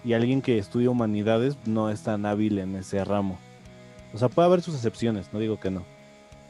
Y 0.04 0.12
alguien 0.12 0.42
que 0.42 0.58
estudia 0.58 0.90
humanidades 0.90 1.56
no 1.64 1.90
es 1.90 2.02
tan 2.02 2.26
hábil 2.26 2.58
en 2.58 2.74
ese 2.76 3.04
ramo. 3.04 3.38
O 4.12 4.18
sea, 4.18 4.28
puede 4.28 4.46
haber 4.46 4.62
sus 4.62 4.74
excepciones, 4.74 5.32
no 5.32 5.38
digo 5.38 5.58
que 5.58 5.70
no. 5.70 5.84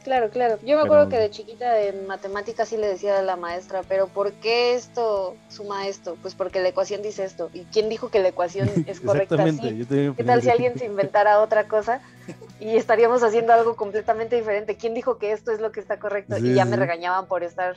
Claro, 0.05 0.29
claro. 0.29 0.59
Yo 0.63 0.77
me 0.77 0.83
acuerdo 0.83 1.09
que 1.09 1.17
de 1.17 1.31
chiquita 1.31 1.81
en 1.81 2.05
matemáticas 2.05 2.69
sí 2.69 2.77
le 2.77 2.85
decía 2.85 3.17
a 3.17 3.23
la 3.23 3.37
maestra, 3.37 3.81
pero 3.89 4.05
¿por 4.05 4.33
qué 4.33 4.75
esto 4.75 5.35
suma 5.49 5.87
esto? 5.87 6.15
Pues 6.21 6.35
porque 6.35 6.61
la 6.61 6.67
ecuación 6.67 7.01
dice 7.01 7.25
esto. 7.25 7.49
¿Y 7.55 7.63
quién 7.63 7.89
dijo 7.89 8.09
que 8.09 8.19
la 8.19 8.27
ecuación 8.27 8.69
es 8.85 9.01
correcta 9.01 9.43
así? 9.43 9.83
¿Qué 9.89 10.23
tal 10.23 10.43
si 10.43 10.51
alguien 10.51 10.77
se 10.77 10.85
inventara 10.85 11.41
otra 11.41 11.67
cosa 11.67 12.01
y 12.59 12.77
estaríamos 12.77 13.23
haciendo 13.23 13.51
algo 13.51 13.75
completamente 13.75 14.35
diferente? 14.35 14.77
¿Quién 14.77 14.93
dijo 14.93 15.17
que 15.17 15.31
esto 15.31 15.51
es 15.51 15.59
lo 15.59 15.71
que 15.71 15.79
está 15.79 15.97
correcto? 15.97 16.37
y 16.37 16.53
ya 16.53 16.65
me 16.65 16.75
regañaban 16.75 17.27
por 17.27 17.41
estar 17.41 17.75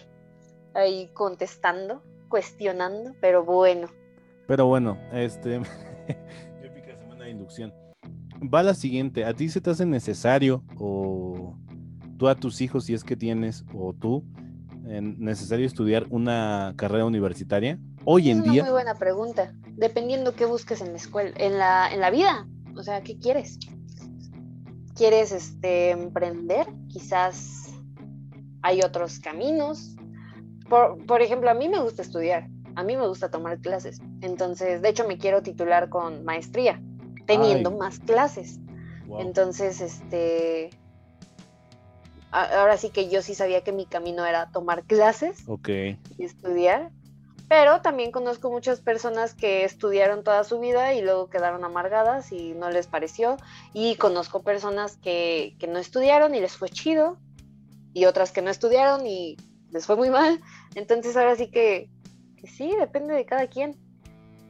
ahí 0.75 1.09
contestando, 1.15 2.03
cuestionando, 2.29 3.15
pero 3.23 3.43
bueno. 3.43 3.89
Pero 4.47 4.67
bueno, 4.67 4.99
este 5.15 5.55
épica 6.63 6.95
semana 6.99 7.25
de 7.25 7.31
inducción. 7.31 7.73
Va 8.43 8.63
la 8.63 8.75
siguiente, 8.75 9.25
¿a 9.25 9.33
ti 9.33 9.49
se 9.49 9.63
te 9.63 9.71
hace 9.71 9.87
necesario 9.87 10.63
o 10.79 11.58
tú 12.19 12.29
a 12.29 12.35
tus 12.35 12.61
hijos, 12.61 12.85
si 12.85 12.95
es 12.95 13.05
que 13.05 13.17
tienes, 13.17 13.65
o 13.73 13.95
tú, 13.95 14.25
necesario 14.83 15.67
estudiar 15.67 16.07
una 16.11 16.75
carrera 16.77 17.05
universitaria 17.05 17.79
hoy 18.05 18.31
en 18.31 18.43
día? 18.43 18.63
Muy 18.63 18.73
buena 18.73 18.95
pregunta. 18.95 19.55
Dependiendo 19.77 20.35
qué 20.35 20.45
busques 20.45 20.81
en 20.81 20.93
la 20.93 20.97
escuela, 20.97 21.33
en 21.37 21.59
la, 21.59 21.89
en 21.93 22.01
la 22.01 22.11
vida. 22.11 22.47
O 22.77 22.83
sea, 22.83 23.03
¿qué 23.03 23.19
quieres? 23.19 23.59
¿Quieres 24.95 25.33
este, 25.33 25.91
emprender? 25.91 26.67
Quizás 26.89 27.73
hay 28.63 28.81
otros 28.83 29.21
caminos. 29.21 29.95
Por, 30.69 31.05
por 31.07 31.23
ejemplo, 31.23 31.51
a 31.51 31.55
mí 31.55 31.69
me 31.69 31.81
gusta 31.81 32.03
estudiar, 32.03 32.49
a 32.75 32.83
mí 32.83 32.97
me 32.97 33.07
gusta 33.07 33.31
tomar 33.31 33.59
clases. 33.61 34.01
Entonces, 34.21 34.83
de 34.83 34.89
hecho, 34.89 35.07
me 35.07 35.19
quiero 35.19 35.43
titular 35.43 35.89
con 35.89 36.25
maestría, 36.25 36.83
teniendo 37.27 37.71
más 37.71 38.01
clases. 38.01 38.59
Entonces, 39.19 39.81
este, 39.81 40.71
ahora 42.31 42.77
sí 42.77 42.91
que 42.91 43.09
yo 43.09 43.23
sí 43.23 43.35
sabía 43.35 43.63
que 43.63 43.73
mi 43.73 43.87
camino 43.87 44.25
era 44.27 44.51
tomar 44.51 44.85
clases 44.85 45.45
y 46.19 46.25
estudiar, 46.25 46.91
pero 47.49 47.81
también 47.81 48.13
conozco 48.13 48.51
muchas 48.51 48.81
personas 48.81 49.35
que 49.35 49.65
estudiaron 49.65 50.23
toda 50.23 50.45
su 50.45 50.61
vida 50.61 50.93
y 50.93 51.01
luego 51.01 51.31
quedaron 51.31 51.65
amargadas 51.65 52.31
y 52.31 52.53
no 52.53 52.71
les 52.71 52.87
pareció, 52.87 53.39
y 53.73 53.97
conozco 53.97 54.43
personas 54.43 54.97
que, 54.99 55.57
no 55.69 55.79
estudiaron 55.79 56.35
y 56.35 56.41
les 56.41 56.57
fue 56.57 56.69
chido, 56.69 57.19
y 57.95 58.05
otras 58.05 58.33
que 58.33 58.43
no 58.43 58.51
estudiaron 58.51 59.07
y 59.07 59.37
les 59.71 59.87
fue 59.87 59.97
muy 59.97 60.11
mal, 60.11 60.41
entonces 60.75 61.17
ahora 61.17 61.37
sí 61.37 61.49
que, 61.49 61.89
que 62.37 62.47
sí, 62.47 62.75
depende 62.79 63.15
de 63.15 63.25
cada 63.25 63.47
quien, 63.47 63.75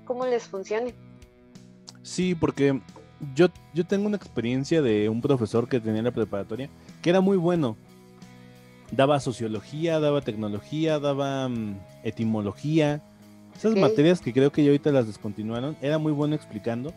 cómo 0.04 0.26
les 0.26 0.44
funcione. 0.44 0.94
Sí, 2.02 2.34
porque 2.34 2.80
yo, 3.34 3.48
yo 3.74 3.86
tengo 3.86 4.06
una 4.06 4.16
experiencia 4.16 4.82
de 4.82 5.08
un 5.08 5.20
profesor 5.20 5.68
que 5.68 5.78
tenía 5.80 5.98
en 6.00 6.04
la 6.06 6.12
preparatoria 6.12 6.68
que 7.02 7.10
era 7.10 7.20
muy 7.20 7.36
bueno. 7.36 7.76
Daba 8.90 9.20
sociología, 9.20 10.00
daba 10.00 10.22
tecnología, 10.22 10.98
daba 10.98 11.48
mm, 11.48 11.78
etimología. 12.04 13.02
Esas 13.56 13.74
materias 13.74 14.20
que 14.20 14.32
creo 14.32 14.52
que 14.52 14.62
ya 14.62 14.70
ahorita 14.70 14.92
las 14.92 15.06
descontinuaron, 15.06 15.76
era 15.82 15.98
muy 15.98 16.12
bueno 16.12 16.34
explicando. 16.34 16.92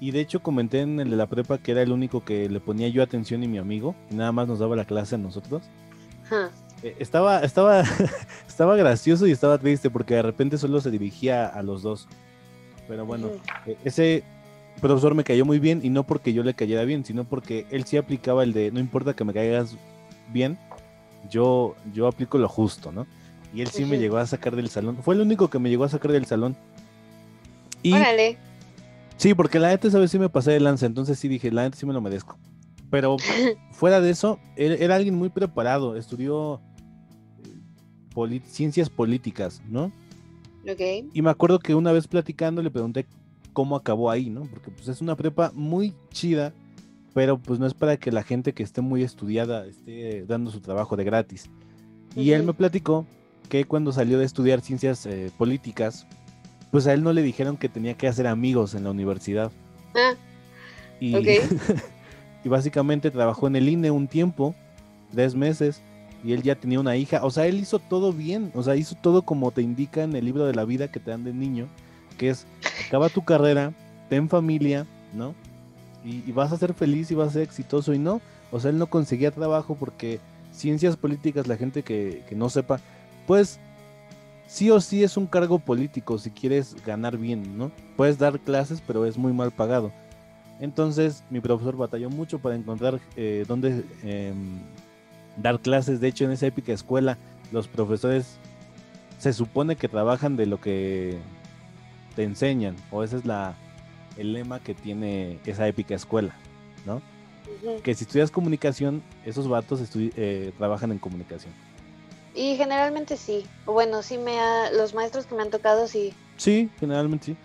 Y 0.00 0.10
de 0.10 0.20
hecho 0.20 0.42
comenté 0.42 0.80
en 0.80 1.00
el 1.00 1.10
de 1.10 1.16
la 1.16 1.26
prepa 1.26 1.58
que 1.58 1.72
era 1.72 1.82
el 1.82 1.92
único 1.92 2.24
que 2.24 2.48
le 2.48 2.60
ponía 2.60 2.88
yo 2.88 3.02
atención 3.02 3.42
y 3.42 3.48
mi 3.48 3.58
amigo, 3.58 3.94
y 4.10 4.14
nada 4.14 4.32
más 4.32 4.48
nos 4.48 4.58
daba 4.58 4.76
la 4.76 4.84
clase 4.84 5.14
a 5.14 5.18
nosotros. 5.18 5.62
Eh, 6.82 6.96
estaba, 6.98 7.40
estaba, 7.40 7.82
estaba 8.48 8.76
gracioso 8.76 9.26
y 9.26 9.30
estaba 9.32 9.58
triste 9.58 9.90
porque 9.90 10.14
de 10.14 10.22
repente 10.22 10.58
solo 10.58 10.80
se 10.80 10.90
dirigía 10.90 11.46
a 11.46 11.62
los 11.62 11.82
dos. 11.82 12.08
Pero 12.86 13.06
bueno, 13.06 13.28
eh, 13.66 13.76
ese 13.84 14.24
profesor 14.80 15.14
me 15.14 15.24
cayó 15.24 15.44
muy 15.44 15.58
bien 15.58 15.80
y 15.82 15.90
no 15.90 16.04
porque 16.04 16.32
yo 16.32 16.42
le 16.42 16.54
cayera 16.54 16.84
bien, 16.84 17.04
sino 17.04 17.24
porque 17.24 17.66
él 17.70 17.84
sí 17.84 17.96
aplicaba 17.96 18.42
el 18.42 18.52
de 18.52 18.70
no 18.70 18.80
importa 18.80 19.14
que 19.14 19.24
me 19.24 19.32
caigas 19.32 19.76
bien, 20.32 20.58
yo, 21.30 21.74
yo 21.92 22.06
aplico 22.06 22.38
lo 22.38 22.48
justo, 22.48 22.92
¿no? 22.92 23.06
Y 23.54 23.60
él 23.60 23.68
sí 23.68 23.84
me 23.84 23.98
llegó 23.98 24.16
a 24.16 24.26
sacar 24.26 24.56
del 24.56 24.68
salón. 24.68 24.98
Fue 25.02 25.14
el 25.14 25.20
único 25.20 25.48
que 25.48 25.60
me 25.60 25.70
llegó 25.70 25.84
a 25.84 25.88
sacar 25.88 26.10
del 26.10 26.26
salón. 26.26 26.56
Órale. 27.84 28.36
Sí, 29.16 29.32
porque 29.34 29.60
la 29.60 29.68
neta 29.68 29.86
esa 29.86 30.00
vez 30.00 30.10
sí 30.10 30.18
me 30.18 30.28
pasé 30.28 30.50
de 30.50 30.60
lanza, 30.60 30.86
entonces 30.86 31.18
sí 31.18 31.28
dije, 31.28 31.52
la 31.52 31.62
neta 31.62 31.76
sí 31.76 31.86
me 31.86 31.92
lo 31.92 32.00
merezco. 32.00 32.36
Pero 32.90 33.16
fuera 33.72 34.00
de 34.00 34.10
eso, 34.10 34.40
era 34.56 34.96
alguien 34.96 35.14
muy 35.14 35.28
preparado, 35.28 35.96
estudió 35.96 36.60
eh, 38.16 38.40
ciencias 38.46 38.90
políticas, 38.90 39.62
¿no? 39.68 39.92
Ok. 40.68 41.10
Y 41.12 41.22
me 41.22 41.30
acuerdo 41.30 41.58
que 41.58 41.74
una 41.74 41.92
vez 41.92 42.08
platicando 42.08 42.60
le 42.62 42.70
pregunté 42.70 43.06
cómo 43.54 43.76
acabó 43.76 44.10
ahí, 44.10 44.28
¿no? 44.28 44.42
Porque 44.42 44.70
pues 44.70 44.88
es 44.88 45.00
una 45.00 45.16
prepa 45.16 45.50
muy 45.54 45.94
chida, 46.10 46.52
pero 47.14 47.38
pues 47.38 47.58
no 47.58 47.66
es 47.66 47.72
para 47.72 47.96
que 47.96 48.12
la 48.12 48.22
gente 48.22 48.52
que 48.52 48.62
esté 48.62 48.82
muy 48.82 49.02
estudiada 49.02 49.64
esté 49.64 50.26
dando 50.26 50.50
su 50.50 50.60
trabajo 50.60 50.96
de 50.96 51.04
gratis. 51.04 51.48
Y 52.14 52.32
él 52.32 52.42
me 52.42 52.52
platicó 52.52 53.06
que 53.48 53.64
cuando 53.64 53.92
salió 53.92 54.18
de 54.18 54.26
estudiar 54.26 54.60
ciencias 54.60 55.06
eh, 55.06 55.30
políticas, 55.38 56.06
pues 56.70 56.86
a 56.86 56.92
él 56.92 57.02
no 57.02 57.12
le 57.12 57.22
dijeron 57.22 57.56
que 57.56 57.68
tenía 57.68 57.94
que 57.94 58.08
hacer 58.08 58.26
amigos 58.26 58.74
en 58.74 58.84
la 58.84 58.90
universidad. 58.90 59.50
Ah. 59.94 60.14
Y, 61.00 61.16
y 62.44 62.48
básicamente 62.48 63.10
trabajó 63.10 63.46
en 63.46 63.56
el 63.56 63.68
INE 63.68 63.90
un 63.90 64.08
tiempo, 64.08 64.54
tres 65.12 65.34
meses, 65.34 65.80
y 66.24 66.32
él 66.32 66.42
ya 66.42 66.56
tenía 66.56 66.80
una 66.80 66.96
hija. 66.96 67.24
O 67.24 67.30
sea, 67.30 67.46
él 67.46 67.60
hizo 67.60 67.78
todo 67.78 68.12
bien, 68.12 68.50
o 68.54 68.62
sea, 68.62 68.74
hizo 68.74 68.96
todo 68.96 69.22
como 69.22 69.52
te 69.52 69.62
indica 69.62 70.02
en 70.02 70.16
el 70.16 70.24
libro 70.24 70.46
de 70.46 70.54
la 70.54 70.64
vida 70.64 70.90
que 70.90 70.98
te 70.98 71.10
dan 71.10 71.22
de 71.22 71.32
niño, 71.32 71.68
que 72.14 72.30
es, 72.30 72.46
acaba 72.86 73.08
tu 73.08 73.24
carrera, 73.24 73.72
ten 74.08 74.28
familia, 74.28 74.86
¿no? 75.12 75.34
Y, 76.04 76.30
vas 76.32 76.52
a 76.52 76.58
ser 76.58 76.74
feliz 76.74 77.10
y 77.10 77.14
vas 77.14 77.28
a 77.28 77.32
ser 77.32 77.42
exitoso 77.42 77.94
y 77.94 77.98
no. 77.98 78.20
O 78.52 78.60
sea, 78.60 78.70
él 78.70 78.78
no 78.78 78.86
conseguía 78.86 79.30
trabajo 79.30 79.74
porque 79.74 80.20
ciencias 80.52 80.96
políticas, 80.96 81.46
la 81.46 81.56
gente 81.56 81.82
que, 81.82 82.22
que 82.28 82.34
no 82.34 82.50
sepa, 82.50 82.78
pues 83.26 83.58
sí 84.46 84.70
o 84.70 84.80
sí 84.80 85.02
es 85.02 85.16
un 85.16 85.26
cargo 85.26 85.58
político 85.58 86.18
si 86.18 86.30
quieres 86.30 86.76
ganar 86.84 87.16
bien, 87.16 87.56
¿no? 87.56 87.72
Puedes 87.96 88.18
dar 88.18 88.38
clases, 88.40 88.82
pero 88.86 89.06
es 89.06 89.16
muy 89.16 89.32
mal 89.32 89.50
pagado. 89.50 89.92
Entonces 90.60 91.24
mi 91.30 91.40
profesor 91.40 91.76
batalló 91.76 92.10
mucho 92.10 92.38
para 92.38 92.54
encontrar 92.54 93.00
eh, 93.16 93.44
dónde 93.48 93.84
em, 94.02 94.58
dar 95.36 95.60
clases. 95.60 96.00
De 96.00 96.08
hecho, 96.08 96.24
en 96.24 96.32
esa 96.32 96.46
épica 96.46 96.72
escuela, 96.72 97.18
los 97.52 97.68
profesores 97.68 98.38
se 99.18 99.32
supone 99.32 99.76
que 99.76 99.88
trabajan 99.88 100.36
de 100.36 100.46
lo 100.46 100.60
que 100.60 101.18
te 102.14 102.22
enseñan, 102.22 102.76
o 102.90 103.02
ese 103.02 103.16
es 103.16 103.24
la, 103.24 103.54
el 104.16 104.32
lema 104.32 104.60
que 104.60 104.74
tiene 104.74 105.38
esa 105.44 105.66
épica 105.68 105.94
escuela, 105.94 106.34
¿no? 106.86 107.02
Que 107.82 107.94
si 107.94 108.04
estudias 108.04 108.30
comunicación, 108.30 109.02
esos 109.24 109.48
vatos 109.48 109.80
eh, 109.94 110.52
trabajan 110.58 110.92
en 110.92 110.98
comunicación. 110.98 111.52
Y 112.34 112.56
generalmente 112.56 113.16
sí. 113.16 113.44
O 113.64 113.72
bueno, 113.72 114.02
sí 114.02 114.18
me 114.18 114.38
ha, 114.38 114.70
los 114.72 114.94
maestros 114.94 115.26
que 115.26 115.34
me 115.34 115.42
han 115.42 115.50
tocado 115.50 115.86
sí. 115.86 116.12
Sí, 116.36 116.68
generalmente 116.80 117.26
sí. 117.26 117.36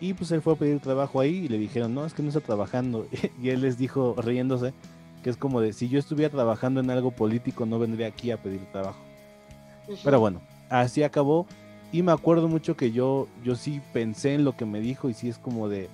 Y 0.00 0.14
pues 0.14 0.30
él 0.30 0.40
fue 0.40 0.54
a 0.54 0.56
pedir 0.56 0.80
trabajo 0.80 1.20
ahí 1.20 1.44
y 1.44 1.48
le 1.48 1.58
dijeron, 1.58 1.94
no, 1.94 2.06
es 2.06 2.14
que 2.14 2.22
no 2.22 2.28
está 2.28 2.40
trabajando. 2.40 3.06
y 3.42 3.50
él 3.50 3.60
les 3.60 3.76
dijo, 3.76 4.14
riéndose, 4.18 4.72
que 5.22 5.30
es 5.30 5.36
como 5.36 5.60
de, 5.60 5.72
si 5.72 5.88
yo 5.88 5.98
estuviera 5.98 6.32
trabajando 6.32 6.80
en 6.80 6.90
algo 6.90 7.10
político, 7.10 7.66
no 7.66 7.78
vendría 7.78 8.06
aquí 8.06 8.30
a 8.30 8.38
pedir 8.38 8.64
trabajo. 8.72 9.00
Pero 10.02 10.20
bueno, 10.20 10.40
así 10.68 11.02
acabó. 11.02 11.46
Y 11.92 12.02
me 12.02 12.12
acuerdo 12.12 12.48
mucho 12.48 12.76
que 12.76 12.92
yo, 12.92 13.26
yo 13.44 13.56
sí 13.56 13.80
pensé 13.92 14.34
en 14.34 14.44
lo 14.44 14.56
que 14.56 14.64
me 14.64 14.80
dijo 14.80 15.08
y 15.08 15.14
sí 15.14 15.28
es 15.28 15.38
como 15.38 15.68
de, 15.68 15.88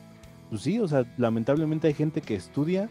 pues 0.51 0.63
sí, 0.63 0.79
o 0.79 0.89
sea, 0.89 1.07
lamentablemente 1.17 1.89
hay 1.89 1.95
gente 1.95 2.21
que 2.21 2.35
estudia 2.35 2.89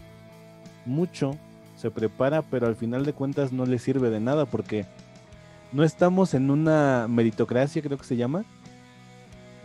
mucho, 0.85 1.35
se 1.77 1.91
prepara, 1.91 2.41
pero 2.41 2.67
al 2.67 2.75
final 2.75 3.05
de 3.05 3.13
cuentas 3.13 3.51
no 3.51 3.65
le 3.65 3.77
sirve 3.77 4.09
de 4.09 4.19
nada 4.19 4.45
porque 4.45 4.85
no 5.71 5.83
estamos 5.83 6.33
en 6.33 6.49
una 6.49 7.07
meritocracia, 7.07 7.81
creo 7.81 7.97
que 7.97 8.05
se 8.05 8.15
llama. 8.15 8.43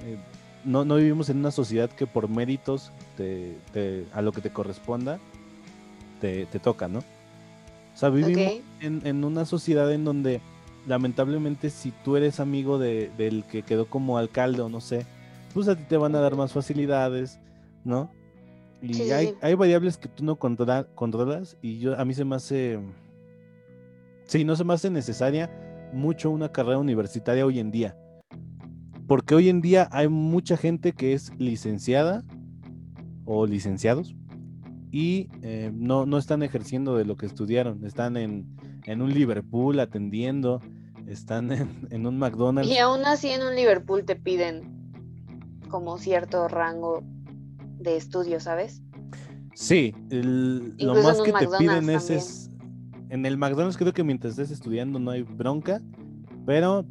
Eh, 0.05 0.17
no, 0.65 0.85
no 0.85 0.97
vivimos 0.97 1.31
en 1.31 1.39
una 1.39 1.51
sociedad 1.51 1.89
que 1.89 2.07
por 2.07 2.29
méritos 2.29 2.93
a 4.15 4.23
lo 4.23 4.33
que 4.33 4.41
te 4.41 4.51
corresponda 4.51 5.19
te, 6.21 6.47
toca, 6.63 6.89
¿no? 6.89 6.99
O 6.99 7.97
sea, 7.97 8.11
vivimos 8.11 8.61
en, 8.81 9.25
una 9.25 9.45
sociedad 9.45 9.91
en 9.93 10.05
donde 10.05 10.41
lamentablemente 10.91 11.71
si 11.71 11.93
tú 12.05 12.17
eres 12.17 12.41
amigo 12.41 12.77
del 12.81 13.45
que 13.49 13.63
quedó 13.63 13.87
como 13.87 14.19
alcalde 14.19 14.61
o 14.61 14.69
no 14.69 14.81
sé, 14.81 15.07
pues 15.55 15.69
a 15.69 15.77
ti 15.77 15.85
te 15.89 15.97
van 15.97 16.17
a 16.17 16.21
dar 16.21 16.35
más 16.35 16.53
facilidades, 16.53 17.39
¿no? 17.85 18.11
Y 18.83 19.11
hay, 19.13 19.35
hay, 19.41 19.55
variables 19.55 19.97
que 19.97 20.09
tú 20.09 20.25
no 20.25 20.37
controlas 20.37 21.57
y 21.63 21.79
yo 21.79 21.97
a 21.97 22.05
mí 22.05 22.13
se 22.13 22.25
me 22.25 22.35
hace... 22.35 22.81
Sí, 24.25 24.45
no 24.45 24.57
se 24.57 24.65
me 24.65 24.75
hace 24.75 24.91
necesaria 24.91 25.49
mucho 25.93 26.29
una 26.31 26.51
carrera 26.51 26.79
universitaria 26.79 27.47
hoy 27.47 27.61
en 27.61 27.71
día. 27.71 27.97
Porque 29.07 29.37
hoy 29.37 29.49
en 29.49 29.61
día 29.61 29.89
hay 29.93 30.09
mucha 30.09 30.57
gente 30.57 30.93
que 30.93 31.13
es 31.13 31.33
licenciada 31.39 32.25
o 33.27 33.47
licenciados 33.47 34.17
y 34.91 35.29
eh, 35.43 35.71
no, 35.73 36.05
no 36.05 36.19
están 36.19 36.43
ejerciendo 36.43 36.97
de 36.97 37.05
lo 37.05 37.17
que 37.17 37.27
estudiaron. 37.27 37.85
Están 37.85 38.17
en, 38.17 38.57
un 38.89 39.15
Liverpool 39.15 39.79
atendiendo, 39.79 40.61
están 41.13 41.53
en, 41.53 42.07
un 42.07 42.19
McDonald's. 42.19 42.71
Y 42.71 42.79
aún 42.79 43.05
así 43.05 43.31
en 43.31 43.43
un 43.43 43.55
Liverpool 43.55 44.05
te 44.05 44.17
piden 44.17 44.81
como 45.69 45.99
cierto 45.99 46.49
rango 46.49 47.03
de 47.79 47.97
estudio, 47.97 48.41
¿sabes? 48.41 48.83
Sí, 49.55 49.95
lo 50.11 50.95
más 51.03 51.21
que 51.21 51.33
te 51.33 51.49
piden 51.59 51.91
es 51.91 52.51
en 53.11 53.27
el 53.27 53.37
McDonald's 53.37 53.77
creo 53.77 53.93
que 53.93 54.05
mientras 54.05 54.33
estés 54.33 54.53
estudiando 54.53 54.99
no 54.99 55.11
hay 55.11 55.23
bronca, 55.23 55.81
pero 56.47 56.87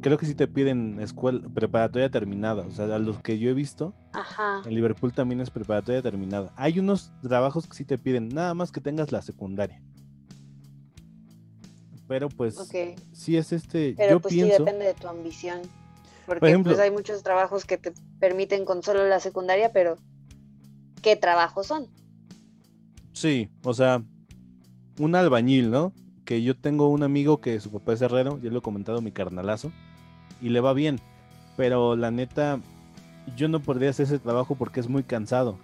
creo 0.00 0.16
que 0.18 0.26
sí 0.26 0.34
te 0.34 0.46
piden 0.46 1.00
escuela 1.00 1.40
preparatoria 1.52 2.10
terminada. 2.10 2.64
O 2.66 2.70
sea, 2.70 2.84
a 2.94 2.98
los 2.98 3.20
que 3.22 3.38
yo 3.38 3.50
he 3.50 3.54
visto, 3.54 3.94
en 4.64 4.74
Liverpool 4.74 5.12
también 5.12 5.40
es 5.40 5.50
preparatoria 5.50 6.00
terminada. 6.00 6.52
Hay 6.56 6.78
unos 6.78 7.12
trabajos 7.22 7.66
que 7.66 7.74
sí 7.74 7.84
te 7.84 7.98
piden, 7.98 8.28
nada 8.28 8.54
más 8.54 8.70
que 8.70 8.80
tengas 8.80 9.10
la 9.10 9.20
secundaria. 9.20 9.82
Pero 12.06 12.28
pues, 12.28 12.56
sí 13.12 13.36
es 13.36 13.52
este. 13.52 13.94
Pero 13.96 14.12
yo 14.12 14.20
pues 14.20 14.34
pienso, 14.34 14.56
sí 14.56 14.62
depende 14.62 14.84
de 14.84 14.94
tu 14.94 15.08
ambición. 15.08 15.60
Porque 16.26 16.58
pues 16.58 16.78
hay 16.78 16.90
muchos 16.90 17.22
trabajos 17.22 17.64
que 17.64 17.76
te 17.76 17.92
permiten 18.18 18.64
con 18.64 18.82
solo 18.82 19.06
la 19.06 19.20
secundaria, 19.20 19.72
pero 19.72 19.96
¿qué 21.02 21.16
trabajos 21.16 21.66
son? 21.66 21.88
Sí, 23.12 23.50
o 23.62 23.74
sea, 23.74 24.02
un 24.98 25.14
albañil, 25.14 25.70
¿no? 25.70 25.92
Que 26.24 26.42
yo 26.42 26.56
tengo 26.56 26.88
un 26.88 27.02
amigo 27.02 27.40
que 27.40 27.60
su 27.60 27.70
papá 27.70 27.92
es 27.92 28.02
herrero, 28.02 28.40
ya 28.42 28.50
lo 28.50 28.58
he 28.58 28.62
comentado, 28.62 29.00
mi 29.02 29.12
carnalazo, 29.12 29.70
y 30.40 30.48
le 30.48 30.60
va 30.60 30.72
bien. 30.72 31.00
Pero 31.56 31.94
la 31.94 32.10
neta, 32.10 32.58
yo 33.36 33.48
no 33.48 33.60
podría 33.60 33.90
hacer 33.90 34.06
ese 34.06 34.18
trabajo 34.18 34.54
porque 34.54 34.80
es 34.80 34.88
muy 34.88 35.04
cansado. 35.04 35.58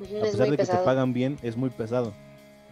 a 0.00 0.22
pesar 0.22 0.50
de 0.50 0.56
que 0.56 0.64
te 0.64 0.76
pagan 0.76 1.12
bien, 1.12 1.38
es 1.42 1.56
muy 1.56 1.70
pesado. 1.70 2.12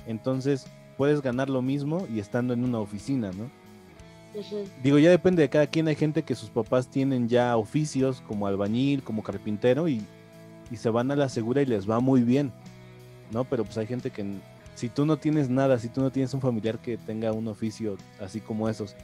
Entonces, 0.06 0.66
puedes 0.96 1.22
ganar 1.22 1.50
lo 1.50 1.62
mismo 1.62 2.06
y 2.12 2.20
estando 2.20 2.54
en 2.54 2.64
una 2.64 2.78
oficina, 2.78 3.30
¿no? 3.32 3.50
Digo, 4.82 4.98
ya 4.98 5.08
depende 5.08 5.42
de 5.42 5.48
cada 5.48 5.66
quien. 5.66 5.88
Hay 5.88 5.94
gente 5.94 6.22
que 6.22 6.34
sus 6.34 6.50
papás 6.50 6.88
tienen 6.88 7.28
ya 7.28 7.56
oficios 7.56 8.22
como 8.26 8.46
albañil, 8.46 9.02
como 9.02 9.22
carpintero 9.22 9.88
y, 9.88 10.02
y 10.70 10.76
se 10.76 10.90
van 10.90 11.10
a 11.10 11.16
la 11.16 11.28
segura 11.28 11.62
y 11.62 11.66
les 11.66 11.88
va 11.88 12.00
muy 12.00 12.22
bien, 12.22 12.52
¿no? 13.32 13.44
Pero 13.44 13.64
pues 13.64 13.78
hay 13.78 13.86
gente 13.86 14.10
que 14.10 14.24
si 14.74 14.90
tú 14.90 15.06
no 15.06 15.16
tienes 15.16 15.48
nada, 15.48 15.78
si 15.78 15.88
tú 15.88 16.02
no 16.02 16.10
tienes 16.10 16.34
un 16.34 16.42
familiar 16.42 16.78
que 16.78 16.98
tenga 16.98 17.32
un 17.32 17.48
oficio 17.48 17.96
así 18.20 18.40
como 18.40 18.68
esos 18.68 18.94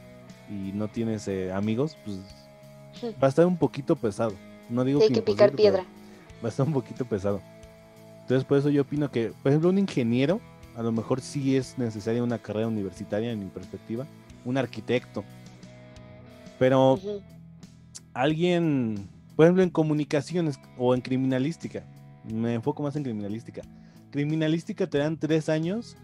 y 0.49 0.71
no 0.71 0.87
tienes 0.87 1.27
eh, 1.27 1.51
amigos, 1.51 1.97
pues 2.05 2.19
va 3.21 3.27
a 3.27 3.29
estar 3.29 3.45
un 3.47 3.57
poquito 3.57 3.95
pesado. 3.95 4.33
No 4.69 4.83
digo 4.83 4.99
que, 4.99 5.05
hay 5.05 5.11
que 5.11 5.21
picar 5.21 5.51
piedra. 5.51 5.83
Va 6.43 6.47
a 6.47 6.49
estar 6.49 6.65
un 6.65 6.73
poquito 6.73 7.05
pesado. 7.05 7.41
Entonces, 8.21 8.45
por 8.45 8.57
eso 8.57 8.69
yo 8.69 8.83
opino 8.83 9.11
que, 9.11 9.33
por 9.41 9.51
ejemplo, 9.51 9.69
un 9.69 9.79
ingeniero, 9.79 10.39
a 10.75 10.83
lo 10.83 10.91
mejor 10.91 11.21
sí 11.21 11.55
es 11.55 11.77
necesaria 11.77 12.23
una 12.23 12.39
carrera 12.39 12.67
universitaria 12.67 13.31
en 13.31 13.39
mi 13.39 13.49
perspectiva, 13.49 14.05
un 14.45 14.57
arquitecto. 14.57 15.23
Pero 16.59 16.99
alguien, 18.13 19.07
por 19.35 19.45
ejemplo, 19.45 19.63
en 19.63 19.69
comunicaciones 19.69 20.59
o 20.77 20.95
en 20.95 21.01
criminalística, 21.01 21.83
me 22.23 22.55
enfoco 22.55 22.83
más 22.83 22.95
en 22.95 23.03
criminalística. 23.03 23.61
Criminalística 24.11 24.87
te 24.87 24.99
dan 24.99 25.17
tres 25.17 25.49
años, 25.49 25.97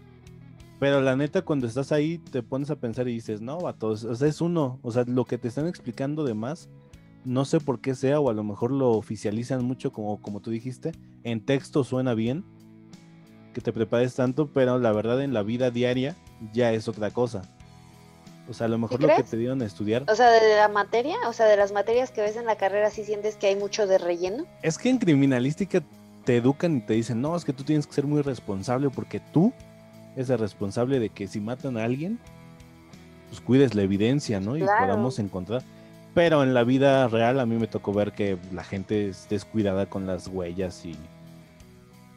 pero 0.78 1.00
la 1.00 1.16
neta 1.16 1.42
cuando 1.42 1.66
estás 1.66 1.92
ahí 1.92 2.18
te 2.18 2.42
pones 2.42 2.70
a 2.70 2.76
pensar 2.76 3.08
y 3.08 3.12
dices, 3.12 3.40
no, 3.40 3.58
vato, 3.58 3.88
o 3.88 3.96
sea, 3.96 4.28
es 4.28 4.40
uno, 4.40 4.78
o 4.82 4.90
sea, 4.90 5.04
lo 5.06 5.24
que 5.24 5.38
te 5.38 5.48
están 5.48 5.66
explicando 5.66 6.24
de 6.24 6.34
más, 6.34 6.68
no 7.24 7.44
sé 7.44 7.60
por 7.60 7.80
qué 7.80 7.94
sea, 7.94 8.18
o 8.18 8.30
a 8.30 8.34
lo 8.34 8.42
mejor 8.44 8.72
lo 8.72 8.90
oficializan 8.92 9.64
mucho 9.64 9.92
como, 9.92 10.20
como 10.20 10.40
tú 10.40 10.50
dijiste, 10.50 10.92
en 11.22 11.44
texto 11.44 11.84
suena 11.84 12.14
bien, 12.14 12.44
que 13.52 13.60
te 13.60 13.72
prepares 13.72 14.14
tanto, 14.14 14.48
pero 14.48 14.78
la 14.78 14.92
verdad 14.92 15.22
en 15.22 15.34
la 15.34 15.42
vida 15.42 15.70
diaria 15.70 16.16
ya 16.52 16.72
es 16.72 16.88
otra 16.88 17.10
cosa. 17.10 17.42
O 18.48 18.54
sea, 18.54 18.66
a 18.66 18.68
lo 18.68 18.78
mejor 18.78 19.00
lo 19.00 19.08
que 19.08 19.22
te 19.22 19.36
dieron 19.36 19.62
a 19.62 19.66
estudiar. 19.66 20.04
O 20.08 20.14
sea, 20.16 20.28
de 20.30 20.56
la 20.56 20.68
materia, 20.68 21.16
o 21.28 21.32
sea, 21.32 21.46
de 21.46 21.56
las 21.56 21.70
materias 21.72 22.10
que 22.10 22.20
ves 22.20 22.36
en 22.36 22.46
la 22.46 22.56
carrera, 22.56 22.90
¿sí 22.90 23.04
sientes 23.04 23.36
que 23.36 23.46
hay 23.46 23.56
mucho 23.56 23.86
de 23.86 23.98
relleno? 23.98 24.44
Es 24.62 24.76
que 24.76 24.90
en 24.90 24.98
criminalística 24.98 25.82
te 26.24 26.36
educan 26.36 26.78
y 26.78 26.80
te 26.80 26.94
dicen, 26.94 27.20
no, 27.20 27.36
es 27.36 27.44
que 27.44 27.52
tú 27.52 27.62
tienes 27.62 27.86
que 27.86 27.92
ser 27.92 28.06
muy 28.06 28.22
responsable 28.22 28.90
porque 28.90 29.20
tú 29.20 29.52
eres 30.16 30.30
el 30.30 30.38
responsable 30.38 30.98
de 30.98 31.10
que 31.10 31.28
si 31.28 31.40
matan 31.40 31.76
a 31.76 31.84
alguien, 31.84 32.18
pues 33.28 33.40
cuides 33.40 33.74
la 33.74 33.82
evidencia, 33.82 34.40
¿no? 34.40 34.56
Y 34.56 34.62
podamos 34.62 35.20
encontrar. 35.20 35.62
Pero 36.12 36.42
en 36.42 36.52
la 36.52 36.64
vida 36.64 37.06
real 37.06 37.38
a 37.38 37.46
mí 37.46 37.54
me 37.54 37.68
tocó 37.68 37.92
ver 37.92 38.12
que 38.12 38.36
la 38.52 38.64
gente 38.64 39.08
es 39.08 39.28
descuidada 39.28 39.86
con 39.86 40.06
las 40.06 40.26
huellas 40.26 40.84
y... 40.84 40.96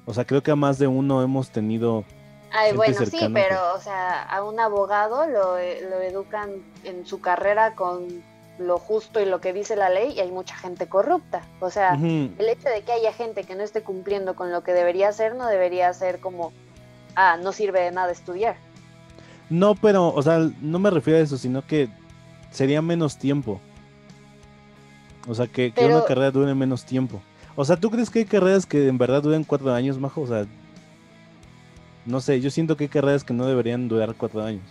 O 0.05 0.13
sea, 0.13 0.25
creo 0.25 0.43
que 0.43 0.51
a 0.51 0.55
más 0.55 0.79
de 0.79 0.87
uno 0.87 1.21
hemos 1.21 1.49
tenido... 1.49 2.03
Ay, 2.51 2.73
bueno, 2.73 3.05
sí, 3.05 3.19
pero, 3.33 3.57
o 3.75 3.79
sea, 3.79 4.21
a 4.23 4.43
un 4.43 4.59
abogado 4.59 5.25
lo, 5.25 5.55
lo 5.55 6.01
educan 6.01 6.51
en 6.83 7.05
su 7.05 7.19
carrera 7.19 7.73
con 7.73 8.23
lo 8.59 8.77
justo 8.77 9.19
y 9.19 9.25
lo 9.25 9.41
que 9.41 9.53
dice 9.53 9.75
la 9.75 9.89
ley 9.89 10.13
y 10.15 10.19
hay 10.19 10.31
mucha 10.31 10.55
gente 10.55 10.87
corrupta. 10.87 11.41
O 11.59 11.69
sea, 11.69 11.95
el 11.95 12.49
hecho 12.49 12.69
de 12.69 12.81
que 12.83 12.91
haya 12.91 13.11
gente 13.11 13.43
que 13.43 13.55
no 13.55 13.63
esté 13.63 13.81
cumpliendo 13.81 14.35
con 14.35 14.51
lo 14.51 14.63
que 14.63 14.73
debería 14.73 15.09
hacer 15.09 15.35
no 15.35 15.47
debería 15.47 15.91
ser 15.93 16.19
como, 16.19 16.53
ah, 17.15 17.37
no 17.41 17.51
sirve 17.51 17.81
de 17.81 17.91
nada 17.91 18.11
estudiar. 18.11 18.55
No, 19.49 19.75
pero, 19.75 20.13
o 20.13 20.21
sea, 20.21 20.49
no 20.61 20.79
me 20.79 20.89
refiero 20.89 21.19
a 21.19 21.23
eso, 21.23 21.37
sino 21.37 21.65
que 21.65 21.89
sería 22.51 22.81
menos 22.81 23.17
tiempo. 23.17 23.59
O 25.27 25.33
sea, 25.33 25.47
que, 25.47 25.73
una 25.77 26.03
carrera 26.05 26.31
dure 26.31 26.53
menos 26.53 26.85
tiempo. 26.85 27.21
O 27.55 27.65
sea, 27.65 27.75
¿tú 27.77 27.91
crees 27.91 28.09
que 28.09 28.19
hay 28.19 28.25
carreras 28.25 28.65
que 28.65 28.87
en 28.87 28.97
verdad 28.97 29.21
duren 29.21 29.43
cuatro 29.43 29.71
años, 29.73 29.99
Majo? 29.99 30.21
O 30.21 30.27
sea, 30.27 30.45
no 32.05 32.19
sé, 32.19 32.41
yo 32.41 32.49
siento 32.49 32.75
que 32.75 32.85
hay 32.85 32.89
carreras 32.89 33.23
que 33.23 33.33
no 33.33 33.45
deberían 33.45 33.87
durar 33.87 34.15
cuatro 34.15 34.43
años. 34.43 34.63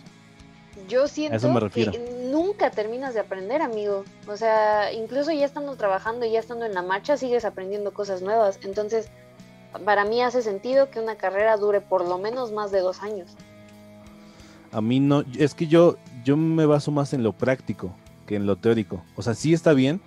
Yo 0.89 1.07
siento 1.07 1.69
que 1.69 2.29
nunca 2.29 2.71
terminas 2.71 3.13
de 3.13 3.21
aprender, 3.21 3.61
amigo. 3.61 4.03
O 4.27 4.35
sea, 4.35 4.91
incluso 4.91 5.31
ya 5.31 5.45
estando 5.45 5.75
trabajando 5.75 6.25
y 6.25 6.31
ya 6.31 6.39
estando 6.39 6.65
en 6.65 6.73
la 6.73 6.81
marcha, 6.81 7.15
sigues 7.15 7.45
aprendiendo 7.45 7.93
cosas 7.93 8.21
nuevas. 8.21 8.59
Entonces, 8.63 9.09
para 9.85 10.03
mí 10.03 10.21
hace 10.21 10.41
sentido 10.41 10.89
que 10.89 10.99
una 10.99 11.15
carrera 11.15 11.57
dure 11.57 11.79
por 11.79 12.05
lo 12.07 12.17
menos 12.17 12.51
más 12.51 12.71
de 12.71 12.79
dos 12.81 13.01
años. 13.01 13.31
A 14.71 14.81
mí 14.81 14.99
no, 14.99 15.23
es 15.37 15.53
que 15.53 15.67
yo, 15.67 15.97
yo 16.25 16.35
me 16.35 16.65
baso 16.65 16.91
más 16.91 17.13
en 17.13 17.23
lo 17.23 17.31
práctico 17.31 17.91
que 18.27 18.35
en 18.35 18.45
lo 18.45 18.57
teórico. 18.57 19.03
O 19.15 19.21
sea, 19.21 19.35
sí 19.35 19.53
está 19.53 19.73
bien. 19.73 20.01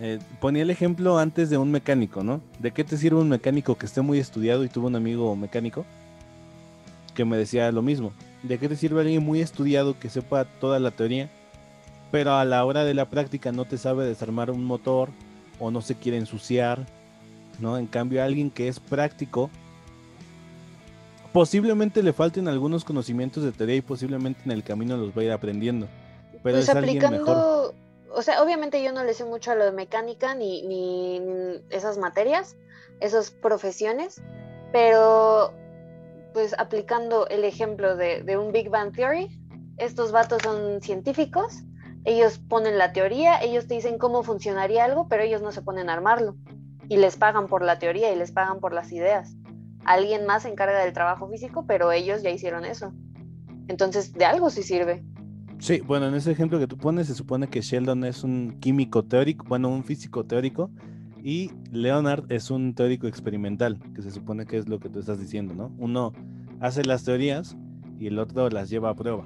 Eh, 0.00 0.18
ponía 0.40 0.62
el 0.62 0.70
ejemplo 0.70 1.18
antes 1.18 1.50
de 1.50 1.58
un 1.58 1.70
mecánico, 1.70 2.24
¿no? 2.24 2.40
¿De 2.58 2.72
qué 2.72 2.84
te 2.84 2.96
sirve 2.96 3.20
un 3.20 3.28
mecánico 3.28 3.76
que 3.76 3.86
esté 3.86 4.00
muy 4.00 4.18
estudiado 4.18 4.64
y 4.64 4.68
tuvo 4.68 4.88
un 4.88 4.96
amigo 4.96 5.34
mecánico 5.36 5.84
que 7.14 7.24
me 7.24 7.36
decía 7.36 7.70
lo 7.70 7.82
mismo? 7.82 8.12
¿De 8.42 8.58
qué 8.58 8.68
te 8.68 8.76
sirve 8.76 9.02
alguien 9.02 9.24
muy 9.24 9.40
estudiado 9.40 9.98
que 9.98 10.10
sepa 10.10 10.44
toda 10.44 10.78
la 10.78 10.90
teoría, 10.90 11.30
pero 12.10 12.34
a 12.34 12.44
la 12.44 12.64
hora 12.64 12.84
de 12.84 12.94
la 12.94 13.08
práctica 13.08 13.52
no 13.52 13.64
te 13.64 13.78
sabe 13.78 14.04
desarmar 14.04 14.50
un 14.50 14.64
motor 14.64 15.10
o 15.60 15.70
no 15.70 15.80
se 15.80 15.94
quiere 15.94 16.18
ensuciar? 16.18 16.84
¿no? 17.60 17.78
En 17.78 17.86
cambio, 17.86 18.22
alguien 18.22 18.50
que 18.50 18.68
es 18.68 18.80
práctico, 18.80 19.50
posiblemente 21.32 22.02
le 22.02 22.12
falten 22.12 22.48
algunos 22.48 22.84
conocimientos 22.84 23.44
de 23.44 23.52
teoría 23.52 23.76
y 23.76 23.82
posiblemente 23.82 24.42
en 24.44 24.52
el 24.52 24.62
camino 24.62 24.96
los 24.96 25.10
va 25.16 25.22
a 25.22 25.24
ir 25.24 25.32
aprendiendo. 25.32 25.88
Pero 26.42 26.56
pues 26.56 26.68
es 26.68 26.76
aplicando, 26.76 27.18
mejor. 27.18 27.36
Sea, 28.24 28.42
obviamente 28.42 28.82
yo 28.82 28.92
no 28.92 29.04
le 29.04 29.14
sé 29.14 29.24
mucho 29.24 29.52
a 29.52 29.54
lo 29.54 29.64
de 29.64 29.72
mecánica 29.72 30.34
ni, 30.34 30.62
ni 30.62 31.20
esas 31.70 31.98
materias, 31.98 32.56
esas 33.00 33.30
profesiones, 33.30 34.22
pero 34.72 35.52
pues 36.32 36.54
aplicando 36.58 37.28
el 37.28 37.44
ejemplo 37.44 37.96
de, 37.96 38.36
un 38.36 38.50
Big 38.50 38.68
Bang 38.68 38.92
Theory, 38.92 39.28
estos 39.76 40.10
vatos 40.10 40.42
son 40.42 40.82
científicos, 40.82 41.62
ellos 42.04 42.38
ponen 42.38 42.76
la 42.76 42.92
teoría, 42.92 43.40
ellos 43.40 43.66
te 43.66 43.74
dicen 43.74 43.98
cómo 43.98 44.22
funcionaría 44.24 44.84
algo, 44.84 45.06
pero 45.08 45.22
ellos 45.22 45.42
no 45.42 45.52
se 45.52 45.62
ponen 45.62 45.88
a 45.88 45.92
armarlo 45.92 46.36
y 46.88 46.96
les 46.96 47.16
pagan 47.16 47.46
por 47.46 47.62
la 47.62 47.78
teoría 47.78 48.12
y 48.12 48.16
les 48.16 48.32
pagan 48.32 48.60
por 48.60 48.72
las 48.72 48.92
ideas. 48.92 49.36
Alguien 49.84 50.26
más 50.26 50.42
se 50.42 50.48
encarga 50.48 50.80
del 50.80 50.92
trabajo 50.92 51.28
físico, 51.28 51.64
pero 51.66 51.92
ellos 51.92 52.22
ya 52.22 52.30
hicieron 52.30 52.64
eso. 52.64 52.92
Entonces, 53.68 54.12
de 54.12 54.24
algo 54.24 54.50
sí 54.50 54.62
sirve. 54.62 55.04
Sí, 55.58 55.80
bueno, 55.80 56.08
en 56.08 56.14
ese 56.14 56.30
ejemplo 56.30 56.58
que 56.58 56.66
tú 56.66 56.76
pones, 56.76 57.06
se 57.06 57.14
supone 57.14 57.48
que 57.48 57.60
Sheldon 57.60 58.04
es 58.04 58.22
un 58.24 58.58
químico 58.60 59.04
teórico, 59.04 59.46
bueno, 59.48 59.68
un 59.68 59.84
físico 59.84 60.24
teórico, 60.24 60.70
y 61.22 61.50
Leonard 61.72 62.30
es 62.30 62.50
un 62.50 62.74
teórico 62.74 63.06
experimental, 63.06 63.78
que 63.94 64.02
se 64.02 64.10
supone 64.10 64.44
que 64.44 64.58
es 64.58 64.68
lo 64.68 64.78
que 64.78 64.90
tú 64.90 64.98
estás 64.98 65.18
diciendo, 65.18 65.54
¿no? 65.54 65.72
Uno 65.78 66.12
hace 66.60 66.84
las 66.84 67.04
teorías 67.04 67.56
y 67.98 68.08
el 68.08 68.18
otro 68.18 68.50
las 68.50 68.68
lleva 68.68 68.90
a 68.90 68.94
prueba. 68.94 69.24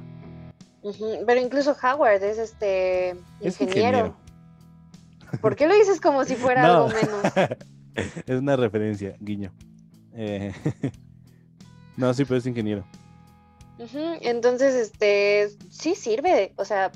Pero 1.27 1.41
incluso 1.41 1.77
Howard 1.83 2.23
es 2.23 2.39
este 2.39 3.17
ingeniero. 3.41 4.17
¿Por 5.41 5.57
qué 5.57 5.67
lo 5.67 5.75
dices 5.75 6.01
como 6.01 6.25
si 6.25 6.37
fuera 6.37 6.65
algo 6.77 6.89
menos? 6.89 7.33
es 8.27 8.39
una 8.39 8.57
referencia, 8.57 9.17
guiño. 9.21 9.53
Eh, 10.15 10.53
no, 11.97 12.13
sí, 12.15 12.25
pero 12.25 12.39
es 12.39 12.47
ingeniero. 12.47 12.85
Entonces, 14.21 14.75
este, 14.75 15.51
sí 15.71 15.95
sirve, 15.95 16.53
o 16.57 16.65
sea, 16.65 16.91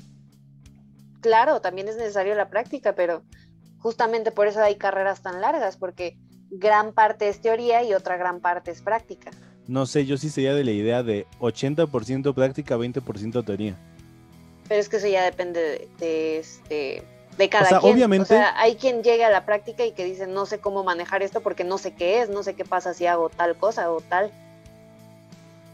claro, 1.21 1.61
también 1.61 1.87
es 1.87 1.95
necesario 1.95 2.35
la 2.35 2.49
práctica, 2.49 2.93
pero 2.93 3.23
Justamente 3.83 4.31
por 4.31 4.47
eso 4.47 4.61
hay 4.61 4.75
carreras 4.75 5.21
tan 5.21 5.41
largas, 5.41 5.75
porque 5.75 6.15
gran 6.49 6.93
parte 6.93 7.27
es 7.27 7.41
teoría 7.41 7.83
y 7.83 7.93
otra 7.93 8.15
gran 8.15 8.39
parte 8.39 8.71
es 8.71 8.81
práctica. 8.81 9.31
No 9.67 9.85
sé, 9.85 10.05
yo 10.05 10.15
sí 10.15 10.29
sería 10.29 10.53
de 10.53 10.63
la 10.63 10.71
idea 10.71 11.03
de 11.03 11.27
80% 11.41 12.33
práctica, 12.33 12.77
20% 12.77 13.45
teoría. 13.45 13.75
Pero 14.69 14.79
es 14.79 14.87
que 14.87 14.95
eso 14.95 15.07
ya 15.07 15.25
depende 15.25 15.89
de, 15.99 16.37
este 16.37 17.03
de 17.37 17.49
cada 17.49 17.65
o 17.65 17.67
sea, 17.67 17.79
quien. 17.81 17.93
Obviamente, 17.93 18.23
o 18.23 18.37
sea, 18.37 18.57
hay 18.57 18.75
quien 18.75 19.03
llega 19.03 19.27
a 19.27 19.31
la 19.31 19.45
práctica 19.45 19.85
y 19.85 19.91
que 19.91 20.05
dice, 20.05 20.27
no 20.27 20.45
sé 20.45 20.59
cómo 20.59 20.85
manejar 20.85 21.21
esto 21.21 21.41
porque 21.41 21.65
no 21.65 21.77
sé 21.77 21.93
qué 21.93 22.21
es, 22.21 22.29
no 22.29 22.41
sé 22.41 22.53
qué 22.53 22.63
pasa 22.63 22.93
si 22.93 23.05
hago 23.05 23.27
tal 23.27 23.57
cosa 23.57 23.91
o 23.91 23.99
tal. 23.99 24.31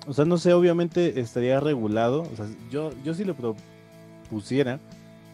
O 0.10 0.13
sea, 0.13 0.26
no 0.26 0.39
sé, 0.39 0.54
obviamente 0.54 1.19
estaría 1.19 1.60
regulado. 1.60 2.24
O 2.24 2.36
sea, 2.36 2.48
yo, 2.72 2.89
yo 3.04 3.13
sí 3.13 3.24
lo 3.24 3.36
propusiera, 3.36 4.80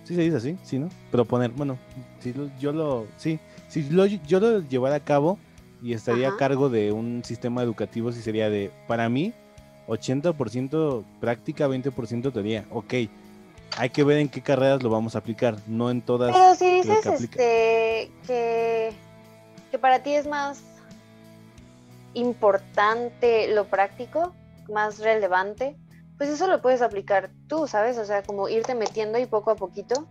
Sí 0.05 0.13
se 0.13 0.21
dice 0.21 0.37
así, 0.37 0.57
sí, 0.63 0.77
¿no? 0.77 0.89
Proponer, 1.09 1.49
bueno, 1.49 1.79
si 2.19 2.31
yo 2.59 2.71
lo, 2.71 3.07
sí, 3.17 3.39
si 3.67 3.89
yo 4.27 4.39
lo 4.39 4.59
llevara 4.59 4.97
a 4.97 4.99
cabo 4.99 5.39
y 5.81 5.93
estaría 5.93 6.29
a 6.29 6.37
cargo 6.37 6.69
de 6.69 6.91
un 6.91 7.23
sistema 7.25 7.63
educativo, 7.63 8.11
sí 8.11 8.21
sería 8.21 8.51
de, 8.51 8.71
para 8.87 9.09
mí, 9.09 9.33
80% 9.87 11.03
práctica, 11.19 11.67
20% 11.67 12.31
teoría. 12.31 12.65
Ok, 12.69 12.93
hay 13.77 13.89
que 13.89 14.03
ver 14.03 14.19
en 14.19 14.29
qué 14.29 14.41
carreras 14.41 14.83
lo 14.83 14.91
vamos 14.91 15.15
a 15.15 15.19
aplicar, 15.19 15.57
no 15.65 15.89
en 15.89 16.03
todas. 16.03 16.31
Pero 16.31 16.53
si 16.53 16.69
dices 16.69 16.99
que, 17.03 17.13
este, 17.15 18.11
que, 18.27 18.93
que 19.71 19.79
para 19.79 20.03
ti 20.03 20.13
es 20.13 20.27
más 20.27 20.61
importante 22.13 23.51
lo 23.55 23.65
práctico, 23.65 24.35
más 24.69 24.99
relevante, 24.99 25.77
pues 26.17 26.29
eso 26.29 26.47
lo 26.47 26.61
puedes 26.61 26.81
aplicar 26.81 27.31
tú, 27.47 27.67
¿sabes? 27.67 27.97
O 27.97 28.05
sea, 28.05 28.23
como 28.23 28.47
irte 28.49 28.75
metiendo 28.75 29.19
y 29.19 29.25
poco 29.25 29.51
a 29.51 29.55
poquito. 29.55 30.07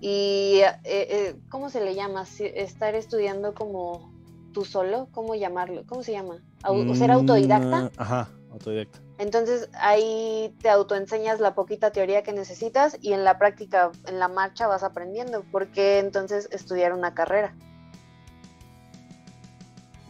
Y, 0.00 0.60
eh, 0.62 0.78
eh, 0.84 1.36
¿cómo 1.48 1.70
se 1.70 1.80
le 1.80 1.94
llama? 1.94 2.24
Estar 2.38 2.94
estudiando 2.94 3.54
como 3.54 4.12
tú 4.52 4.64
solo, 4.64 5.08
¿cómo 5.12 5.34
llamarlo? 5.34 5.84
¿Cómo 5.86 6.02
se 6.02 6.12
llama? 6.12 6.42
¿O 6.64 6.94
ser 6.94 7.10
autodidacta? 7.10 7.82
Mm, 7.82 7.90
ajá, 7.96 8.28
autodidacta. 8.52 9.00
Entonces 9.18 9.68
ahí 9.74 10.54
te 10.62 10.70
autoenseñas 10.70 11.40
la 11.40 11.54
poquita 11.54 11.90
teoría 11.90 12.22
que 12.22 12.32
necesitas 12.32 12.96
y 13.00 13.12
en 13.12 13.24
la 13.24 13.38
práctica, 13.38 13.90
en 14.06 14.20
la 14.20 14.28
marcha 14.28 14.68
vas 14.68 14.84
aprendiendo. 14.84 15.42
¿Por 15.50 15.68
qué 15.68 15.98
entonces 15.98 16.48
estudiar 16.52 16.92
una 16.92 17.14
carrera? 17.14 17.54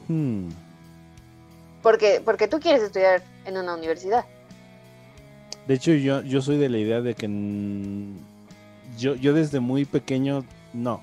Hmm. 0.08 0.50
Porque, 1.82 2.20
porque 2.22 2.48
tú 2.48 2.60
quieres 2.60 2.82
estudiar 2.82 3.22
en 3.48 3.56
una 3.56 3.74
universidad. 3.74 4.24
De 5.66 5.74
hecho, 5.74 5.92
yo, 5.92 6.22
yo 6.22 6.40
soy 6.40 6.56
de 6.56 6.68
la 6.68 6.78
idea 6.78 7.00
de 7.00 7.14
que 7.14 7.28
yo, 8.96 9.14
yo 9.14 9.34
desde 9.34 9.61
muy 9.61 9.84
pequeño, 9.84 10.44
no. 10.72 11.02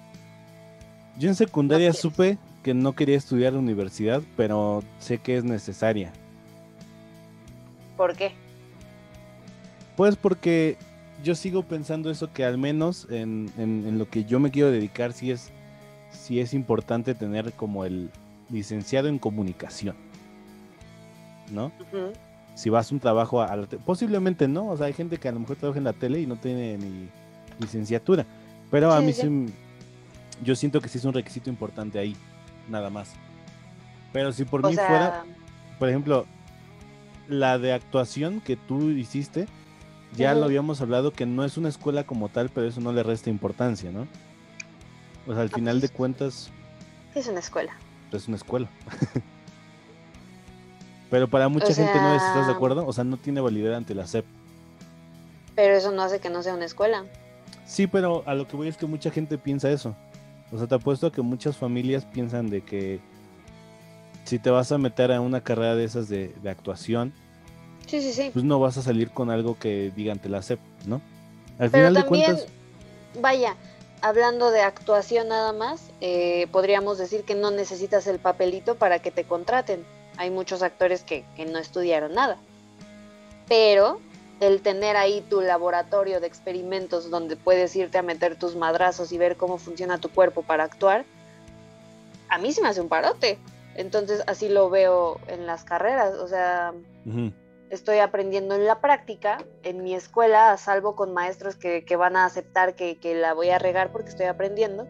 Yo 1.18 1.30
en 1.30 1.36
secundaria 1.36 1.94
supe 1.94 2.38
que 2.64 2.74
no 2.74 2.94
quería 2.94 3.18
estudiar 3.18 3.54
la 3.54 3.60
universidad, 3.60 4.22
pero 4.36 4.84
sé 5.00 5.20
que 5.20 5.38
es 5.38 5.44
necesaria. 5.44 6.12
¿Por 7.96 8.16
qué? 8.16 8.34
Pues 9.96 10.16
porque 10.16 10.78
yo 11.24 11.36
sigo 11.36 11.64
pensando 11.64 12.12
eso 12.12 12.34
que 12.34 12.44
al 12.44 12.58
menos 12.58 13.08
en, 13.10 13.52
en, 13.58 13.98
lo 13.98 14.10
que 14.10 14.26
yo 14.26 14.40
me 14.40 14.52
quiero 14.52 14.72
dedicar 14.72 15.14
sí 15.14 15.32
es, 15.32 15.52
sí 16.12 16.40
es 16.40 16.54
importante 16.54 17.16
tener 17.16 17.54
como 17.54 17.86
el 17.86 18.10
licenciado 18.50 19.08
en 19.08 19.20
comunicación. 19.20 19.96
¿No? 21.52 21.72
Si 22.56 22.70
vas 22.70 22.90
a 22.90 22.96
un 22.96 23.00
trabajo 23.00 23.42
a 23.42 23.56
la 23.56 23.68
posiblemente 23.68 24.48
no, 24.48 24.70
o 24.70 24.78
sea, 24.78 24.88
hay 24.88 24.94
gente 24.94 25.18
que 25.18 25.28
a 25.28 25.32
lo 25.32 25.42
mejor 25.42 25.58
trabaja 25.58 25.78
en 25.78 25.84
la 25.84 25.94
tele 25.94 26.22
y 26.22 26.26
no 26.26 26.38
tiene 26.38 26.78
ni 26.78 27.10
licenciatura, 27.60 28.26
pero 28.72 28.92
a 28.92 29.02
mí 29.02 29.14
sí. 29.14 29.54
yo 30.44 30.56
siento 30.56 30.82
que 30.82 30.90
sí 30.90 30.98
es 30.98 31.06
un 31.06 31.14
requisito 31.14 31.50
importante 31.50 32.00
ahí, 32.00 32.16
nada 32.70 32.90
más. 32.90 33.14
Pero 34.14 34.32
si 34.32 34.46
por 34.46 34.66
mí 34.66 34.74
fuera, 34.76 35.26
por 35.78 35.90
ejemplo, 35.90 36.26
la 37.28 37.60
de 37.60 37.74
actuación 37.74 38.40
que 38.40 38.56
tú 38.56 38.90
hiciste, 38.90 39.48
ya 40.16 40.34
lo 40.34 40.46
habíamos 40.46 40.80
hablado 40.80 41.12
que 41.12 41.26
no 41.26 41.44
es 41.44 41.58
una 41.58 41.68
escuela 41.68 42.06
como 42.06 42.30
tal, 42.30 42.50
pero 42.50 42.68
eso 42.68 42.80
no 42.80 42.94
le 42.94 43.04
resta 43.04 43.30
importancia, 43.30 43.92
¿no? 43.92 44.08
O 45.28 45.34
sea, 45.34 45.42
al 45.42 45.50
ah, 45.52 45.56
final 45.56 45.82
de 45.82 45.90
pues, 45.90 45.98
cuentas... 45.98 46.52
Es 47.14 47.28
una 47.28 47.40
escuela. 47.40 47.74
Es 48.14 48.28
una 48.28 48.38
escuela. 48.38 48.70
Pero 51.16 51.30
para 51.30 51.48
mucha 51.48 51.74
gente 51.74 51.94
no 51.96 52.14
estás 52.14 52.46
de 52.46 52.52
acuerdo, 52.52 52.86
o 52.86 52.92
sea, 52.92 53.06
no 53.06 53.16
tiene 53.16 53.40
validez 53.40 53.74
ante 53.74 53.96
la 53.96 54.06
SEP. 54.06 54.26
Pero 55.56 55.74
eso 55.74 55.94
no 55.94 56.02
hace 56.02 56.20
que 56.20 56.30
no 56.30 56.44
sea 56.44 56.54
una 56.54 56.66
escuela. 56.66 57.06
Sí, 57.66 57.88
pero 57.88 58.22
a 58.26 58.34
lo 58.34 58.50
que 58.50 58.58
voy 58.58 58.68
es 58.68 58.76
que 58.76 58.86
mucha 58.86 59.10
gente 59.12 59.38
piensa 59.38 59.70
eso. 59.70 59.96
O 60.52 60.58
sea, 60.58 60.68
te 60.68 60.76
apuesto 60.76 61.08
a 61.08 61.14
que 61.14 61.22
muchas 61.22 61.56
familias 61.56 62.04
piensan 62.04 62.50
de 62.50 62.66
que 62.66 63.00
si 64.26 64.40
te 64.40 64.50
vas 64.50 64.74
a 64.74 64.78
meter 64.78 65.14
a 65.14 65.22
una 65.22 65.40
carrera 65.40 65.74
de 65.76 65.86
esas 65.86 66.10
de, 66.10 66.34
actuación, 66.50 67.14
sí, 67.88 68.02
sí, 68.02 68.12
sí. 68.12 68.32
pues 68.34 68.44
no 68.44 68.60
vas 68.60 68.76
a 68.76 68.82
salir 68.82 69.10
con 69.10 69.30
algo 69.30 69.58
que 69.58 69.94
digan 69.96 70.20
te 70.20 70.28
la 70.28 70.42
CEP, 70.42 70.60
¿no? 70.86 70.96
Al 71.60 71.72
Pero 71.72 71.88
final 71.88 71.94
también, 71.94 72.26
de 72.26 72.34
cuentas. 72.34 72.54
Vaya, 73.22 73.56
hablando 74.02 74.52
de 74.52 74.64
actuación 74.64 75.30
nada 75.30 75.54
más, 75.54 75.92
eh, 76.02 76.48
podríamos 76.52 76.98
decir 76.98 77.24
que 77.24 77.36
no 77.36 77.52
necesitas 77.52 78.06
el 78.06 78.20
papelito 78.20 78.76
para 78.76 79.00
que 79.00 79.12
te 79.12 79.24
contraten. 79.24 79.86
Hay 80.18 80.30
muchos 80.30 80.62
actores 80.62 81.04
que, 81.04 81.26
que 81.36 81.46
no 81.46 81.60
estudiaron 81.60 82.14
nada. 82.14 82.38
Pero 83.48 84.00
el 84.40 84.62
tener 84.62 84.98
ahí 84.98 85.22
tu 85.30 85.42
laboratorio 85.42 86.20
de 86.20 86.28
experimentos 86.28 87.10
donde 87.10 87.36
puedes 87.36 87.76
irte 87.76 87.98
a 87.98 88.02
meter 88.02 88.38
tus 88.38 88.56
madrazos 88.56 89.12
y 89.12 89.18
ver 89.18 89.38
cómo 89.38 89.58
funciona 89.58 89.98
tu 89.98 90.10
cuerpo 90.10 90.42
para 90.42 90.64
actuar, 90.64 91.06
a 92.30 92.38
mí 92.38 92.52
se 92.52 92.62
me 92.62 92.68
hace 92.68 92.82
un 92.82 92.90
parote. 92.90 93.40
Entonces 93.76 94.24
así 94.28 94.50
lo 94.50 94.70
veo 94.70 95.20
en 95.28 95.46
las 95.46 95.64
carreras, 95.66 96.16
o 96.16 96.28
sea, 96.28 96.74
estoy 97.70 98.00
aprendiendo 98.00 98.56
en 98.56 98.66
la 98.66 98.80
práctica, 98.80 99.44
en 99.64 99.84
mi 99.84 99.94
escuela, 99.94 100.52
a 100.52 100.58
salvo 100.58 100.96
con 100.96 101.14
maestros 101.14 101.56
que, 101.56 101.84
van 101.98 102.16
a 102.16 102.26
aceptar 102.26 102.76
que, 102.76 102.98
la 103.16 103.34
voy 103.34 103.50
a 103.50 103.60
regar 103.60 103.92
porque 103.92 104.10
estoy 104.10 104.28
aprendiendo 104.28 104.88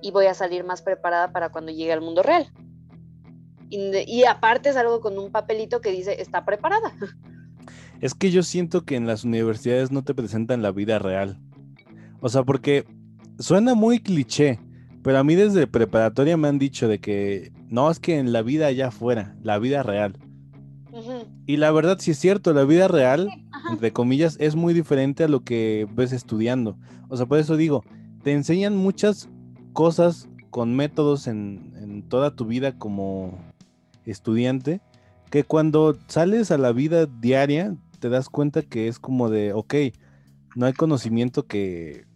y 0.00 0.12
voy 0.12 0.26
a 0.26 0.34
salir 0.34 0.64
más 0.64 0.80
preparada 0.80 1.30
para 1.30 1.50
cuando 1.50 1.72
llegue 1.72 1.92
al 1.92 2.00
mundo 2.00 2.22
real. 2.22 2.50
Y, 3.68 4.24
aparte 4.24 4.72
salgo 4.72 5.00
con 5.00 5.18
un 5.18 5.30
papelito 5.30 5.80
que 5.80 5.90
dice 5.90 6.20
está 6.20 6.44
preparada. 6.44 6.92
Es 7.98 8.12
que 8.12 8.30
yo 8.30 8.42
siento 8.42 8.84
que 8.84 8.94
en 8.94 9.06
las 9.06 9.24
universidades 9.24 9.90
no 9.90 10.04
te 10.04 10.14
presentan 10.14 10.60
la 10.60 10.70
vida 10.70 10.98
real. 10.98 11.40
O 12.20 12.28
sea, 12.28 12.42
porque 12.42 12.84
suena 13.38 13.74
muy 13.74 14.00
cliché, 14.00 14.60
pero 15.02 15.18
a 15.18 15.24
mí 15.24 15.34
desde 15.34 15.66
preparatoria 15.66 16.36
me 16.36 16.48
han 16.48 16.58
dicho 16.58 16.88
de 16.88 17.00
que 17.00 17.52
no, 17.68 17.90
es 17.90 17.98
que 17.98 18.18
en 18.18 18.34
la 18.34 18.42
vida 18.42 18.66
allá 18.66 18.88
afuera, 18.88 19.34
la 19.42 19.58
vida 19.58 19.82
real. 19.82 20.18
Y 21.46 21.56
la 21.56 21.70
verdad 21.70 21.98
sí 21.98 22.10
es 22.10 22.18
cierto, 22.18 22.52
la 22.52 22.64
vida 22.64 22.86
real, 22.86 23.30
entre 23.70 23.92
comillas, 23.92 24.36
es 24.40 24.56
muy 24.56 24.74
diferente 24.74 25.24
a 25.24 25.28
lo 25.28 25.42
que 25.44 25.88
ves 25.94 26.12
estudiando. 26.12 26.76
O 27.08 27.16
sea, 27.16 27.26
por 27.26 27.38
eso 27.38 27.56
digo, 27.56 27.82
te 28.22 28.32
enseñan 28.32 28.76
muchas 28.76 29.28
cosas 29.72 30.28
con 30.50 30.74
métodos 30.74 31.26
en, 31.26 31.72
en 31.76 32.02
toda 32.02 32.34
tu 32.34 32.46
vida 32.46 32.78
como 32.78 33.38
estudiante, 34.06 34.80
que 35.30 35.44
cuando 35.44 35.96
sales 36.08 36.50
a 36.50 36.58
la 36.58 36.72
vida 36.72 37.06
diaria 37.06 37.74
te 37.98 38.08
das 38.08 38.28
cuenta 38.28 38.62
que 38.62 38.88
es 38.88 38.98
como 38.98 39.28
de, 39.28 39.52
ok, 39.52 39.74
no 40.54 40.66
hay 40.66 40.72
conocimiento 40.72 41.46
que, 41.46 42.06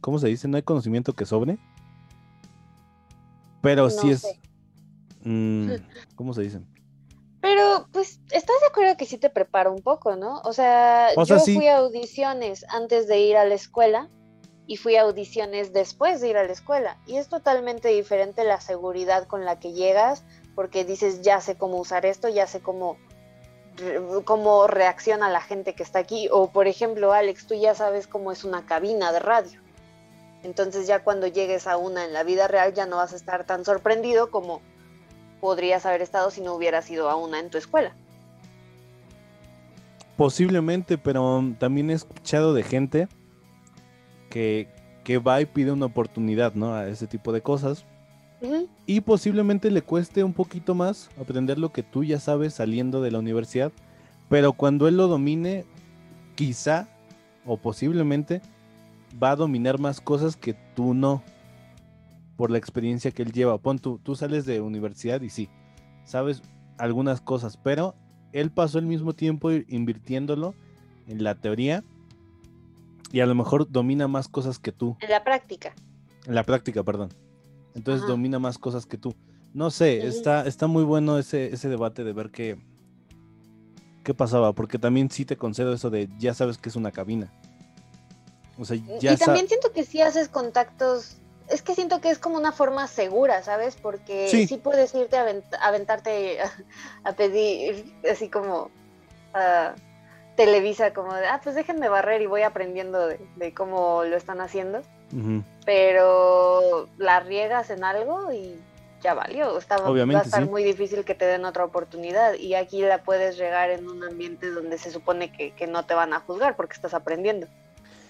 ¿cómo 0.00 0.18
se 0.18 0.28
dice? 0.28 0.48
No 0.48 0.56
hay 0.56 0.62
conocimiento 0.62 1.12
que 1.14 1.26
sobre. 1.26 1.58
Pero 3.62 3.90
sí 3.90 4.10
es... 4.10 4.26
Mm, 5.22 5.70
¿Cómo 6.16 6.32
se 6.34 6.42
dice? 6.42 6.60
Pero, 7.40 7.86
pues, 7.92 8.20
¿estás 8.32 8.56
de 8.60 8.66
acuerdo 8.68 8.96
que 8.96 9.06
sí 9.06 9.18
te 9.18 9.30
prepara 9.30 9.70
un 9.70 9.80
poco, 9.80 10.16
no? 10.16 10.40
O 10.44 10.52
sea, 10.52 11.14
yo 11.14 11.38
fui 11.38 11.68
a 11.68 11.76
audiciones 11.76 12.64
antes 12.70 13.06
de 13.06 13.20
ir 13.20 13.36
a 13.36 13.44
la 13.44 13.54
escuela 13.54 14.08
y 14.66 14.78
fui 14.78 14.96
a 14.96 15.02
audiciones 15.02 15.72
después 15.72 16.20
de 16.20 16.30
ir 16.30 16.36
a 16.36 16.44
la 16.44 16.52
escuela. 16.52 16.98
Y 17.06 17.18
es 17.18 17.28
totalmente 17.28 17.88
diferente 17.88 18.42
la 18.42 18.60
seguridad 18.60 19.28
con 19.28 19.44
la 19.44 19.60
que 19.60 19.72
llegas, 19.72 20.24
porque 20.56 20.86
dices, 20.86 21.20
ya 21.20 21.40
sé 21.40 21.54
cómo 21.54 21.76
usar 21.76 22.06
esto, 22.06 22.28
ya 22.30 22.46
sé 22.46 22.60
cómo, 22.60 22.96
cómo 24.24 24.66
reacciona 24.66 25.28
la 25.28 25.42
gente 25.42 25.74
que 25.74 25.82
está 25.82 26.00
aquí. 26.00 26.28
O, 26.32 26.50
por 26.50 26.66
ejemplo, 26.66 27.12
Alex, 27.12 27.46
tú 27.46 27.54
ya 27.54 27.74
sabes 27.74 28.08
cómo 28.08 28.32
es 28.32 28.42
una 28.42 28.64
cabina 28.64 29.12
de 29.12 29.18
radio. 29.20 29.60
Entonces 30.42 30.86
ya 30.86 31.04
cuando 31.04 31.26
llegues 31.26 31.66
a 31.66 31.76
una 31.76 32.06
en 32.06 32.14
la 32.14 32.22
vida 32.22 32.48
real 32.48 32.72
ya 32.72 32.86
no 32.86 32.96
vas 32.96 33.12
a 33.12 33.16
estar 33.16 33.44
tan 33.44 33.64
sorprendido 33.64 34.30
como 34.30 34.62
podrías 35.40 35.84
haber 35.84 36.00
estado 36.00 36.30
si 36.30 36.40
no 36.40 36.54
hubieras 36.54 36.90
ido 36.90 37.10
a 37.10 37.16
una 37.16 37.38
en 37.38 37.50
tu 37.50 37.58
escuela. 37.58 37.94
Posiblemente, 40.16 40.96
pero 40.96 41.44
también 41.58 41.90
he 41.90 41.92
escuchado 41.92 42.54
de 42.54 42.62
gente 42.62 43.08
que, 44.30 44.68
que 45.04 45.18
va 45.18 45.42
y 45.42 45.44
pide 45.44 45.72
una 45.72 45.86
oportunidad, 45.86 46.54
¿no? 46.54 46.74
A 46.74 46.88
ese 46.88 47.06
tipo 47.06 47.32
de 47.32 47.42
cosas. 47.42 47.84
Y 48.86 49.00
posiblemente 49.00 49.70
le 49.70 49.82
cueste 49.82 50.22
un 50.22 50.32
poquito 50.32 50.74
más 50.74 51.10
aprender 51.20 51.58
lo 51.58 51.72
que 51.72 51.82
tú 51.82 52.04
ya 52.04 52.20
sabes 52.20 52.54
saliendo 52.54 53.00
de 53.00 53.10
la 53.10 53.18
universidad. 53.18 53.72
Pero 54.28 54.52
cuando 54.52 54.88
él 54.88 54.96
lo 54.96 55.08
domine, 55.08 55.64
quizá 56.34 56.88
o 57.44 57.56
posiblemente 57.56 58.42
va 59.22 59.30
a 59.30 59.36
dominar 59.36 59.78
más 59.78 60.00
cosas 60.00 60.36
que 60.36 60.54
tú 60.74 60.94
no, 60.94 61.22
por 62.36 62.50
la 62.50 62.58
experiencia 62.58 63.10
que 63.10 63.22
él 63.22 63.32
lleva. 63.32 63.58
Pon 63.58 63.78
tú, 63.78 63.98
tú 64.02 64.14
sales 64.14 64.44
de 64.44 64.60
universidad 64.60 65.20
y 65.22 65.30
sí, 65.30 65.48
sabes 66.04 66.42
algunas 66.78 67.20
cosas, 67.20 67.56
pero 67.56 67.94
él 68.32 68.50
pasó 68.50 68.78
el 68.78 68.86
mismo 68.86 69.14
tiempo 69.14 69.50
invirtiéndolo 69.50 70.54
en 71.06 71.24
la 71.24 71.36
teoría 71.36 71.84
y 73.12 73.20
a 73.20 73.26
lo 73.26 73.34
mejor 73.34 73.70
domina 73.70 74.08
más 74.08 74.28
cosas 74.28 74.58
que 74.58 74.72
tú. 74.72 74.96
En 75.00 75.10
la 75.10 75.24
práctica. 75.24 75.74
En 76.26 76.34
la 76.34 76.44
práctica, 76.44 76.82
perdón. 76.82 77.10
Entonces 77.76 78.08
domina 78.08 78.40
más 78.40 78.58
cosas 78.58 78.86
que 78.86 78.98
tú. 78.98 79.14
No 79.54 79.70
sé, 79.70 80.06
está, 80.06 80.46
está 80.46 80.66
muy 80.66 80.82
bueno 80.82 81.18
ese, 81.18 81.52
ese 81.52 81.68
debate 81.68 82.02
de 82.02 82.12
ver 82.12 82.30
qué, 82.30 82.58
qué 84.02 84.12
pasaba, 84.12 84.52
porque 84.52 84.78
también 84.78 85.10
sí 85.10 85.24
te 85.24 85.36
concedo 85.36 85.72
eso 85.72 85.90
de 85.90 86.08
ya 86.18 86.34
sabes 86.34 86.58
que 86.58 86.68
es 86.68 86.76
una 86.76 86.90
cabina 86.90 87.32
y 88.58 89.16
también 89.16 89.48
siento 89.48 89.72
que 89.72 89.84
si 89.84 90.00
haces 90.00 90.28
contactos, 90.28 91.18
es 91.48 91.62
que 91.62 91.74
siento 91.74 92.00
que 92.00 92.10
es 92.10 92.18
como 92.18 92.36
una 92.36 92.52
forma 92.52 92.86
segura, 92.86 93.42
¿sabes? 93.42 93.76
Porque 93.76 94.28
sí, 94.28 94.56
puedes 94.56 94.94
irte 94.94 95.16
a 95.18 95.26
aventarte 95.60 96.38
a, 97.04 97.12
pedir, 97.12 97.94
así 98.10 98.28
como 98.28 98.70
a 99.34 99.74
Televisa, 100.36 100.92
como 100.92 101.14
de, 101.14 101.26
ah, 101.26 101.40
pues 101.42 101.54
déjenme 101.54 101.88
barrer 101.88 102.22
y 102.22 102.26
voy 102.26 102.42
aprendiendo 102.42 103.06
de, 103.06 103.54
cómo 103.54 104.04
lo 104.04 104.16
están 104.16 104.40
haciendo. 104.40 104.80
Pero 105.64 106.88
la 106.98 107.20
riegas 107.20 107.70
en 107.70 107.84
algo 107.84 108.32
y 108.32 108.56
ya 109.02 109.14
valió. 109.14 109.58
Está, 109.58 109.78
va 109.78 110.18
a 110.18 110.22
estar 110.22 110.46
muy 110.46 110.64
difícil 110.64 111.04
que 111.04 111.14
te 111.14 111.24
den 111.24 111.44
otra 111.44 111.64
oportunidad. 111.64 112.34
Y 112.34 112.54
aquí 112.54 112.82
la 112.82 113.02
puedes 113.02 113.38
regar 113.38 113.70
en 113.70 113.88
un 113.88 114.02
ambiente 114.04 114.50
donde 114.50 114.78
se 114.78 114.90
supone 114.90 115.32
que, 115.32 115.52
que 115.52 115.66
no 115.66 115.84
te 115.84 115.94
van 115.94 116.12
a 116.12 116.20
juzgar 116.20 116.56
porque 116.56 116.74
estás 116.74 116.94
aprendiendo. 116.94 117.46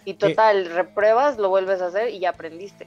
Y 0.04 0.14
total, 0.14 0.66
repruebas, 0.66 1.36
lo 1.36 1.48
vuelves 1.48 1.80
a 1.82 1.86
hacer 1.86 2.10
y 2.10 2.20
ya 2.20 2.30
aprendiste. 2.30 2.86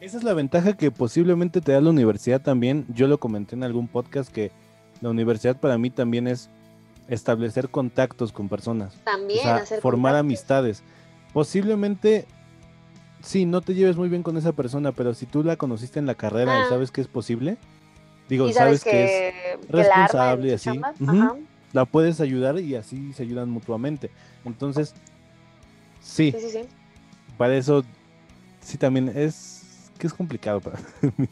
Esa 0.00 0.18
es 0.18 0.22
la 0.22 0.34
ventaja 0.34 0.74
que 0.74 0.90
posiblemente 0.90 1.60
te 1.60 1.72
da 1.72 1.80
la 1.80 1.90
universidad 1.90 2.40
también. 2.40 2.86
Yo 2.88 3.08
lo 3.08 3.18
comenté 3.18 3.56
en 3.56 3.64
algún 3.64 3.88
podcast 3.88 4.32
que 4.32 4.52
la 5.00 5.10
universidad 5.10 5.56
para 5.56 5.78
mí 5.78 5.90
también 5.90 6.28
es 6.28 6.50
establecer 7.08 7.68
contactos 7.70 8.32
con 8.32 8.48
personas. 8.48 8.94
También, 9.04 9.48
hacer 9.48 9.80
formar 9.80 10.14
amistades. 10.14 10.82
Posiblemente, 11.32 12.26
sí, 13.22 13.46
no 13.46 13.60
te 13.60 13.74
lleves 13.74 13.96
muy 13.96 14.08
bien 14.08 14.22
con 14.22 14.36
esa 14.36 14.52
persona, 14.52 14.92
pero 14.92 15.14
si 15.14 15.26
tú 15.26 15.42
la 15.42 15.56
conociste 15.56 15.98
en 15.98 16.06
la 16.06 16.14
carrera 16.14 16.58
y 16.60 16.68
sabes 16.68 16.90
que 16.90 17.00
es 17.00 17.08
posible, 17.08 17.56
digo, 18.28 18.50
sabes, 18.52 18.84
que, 18.84 19.28
es 19.28 19.68
responsable 19.68 20.48
y 20.48 20.52
así, 20.52 20.80
la 21.72 21.84
puedes 21.84 22.20
ayudar 22.20 22.58
y 22.60 22.74
así 22.76 23.12
se 23.12 23.22
ayudan 23.22 23.50
mutuamente. 23.50 24.10
Entonces, 24.44 24.94
Sí. 26.08 26.32
Sí, 26.32 26.50
sí, 26.50 26.68
Para 27.36 27.56
eso, 27.56 27.84
sí, 28.60 28.78
también 28.78 29.12
es 29.14 29.90
que 29.98 30.06
es 30.06 30.14
complicado 30.14 30.60
para 30.60 30.78
mí. 31.16 31.28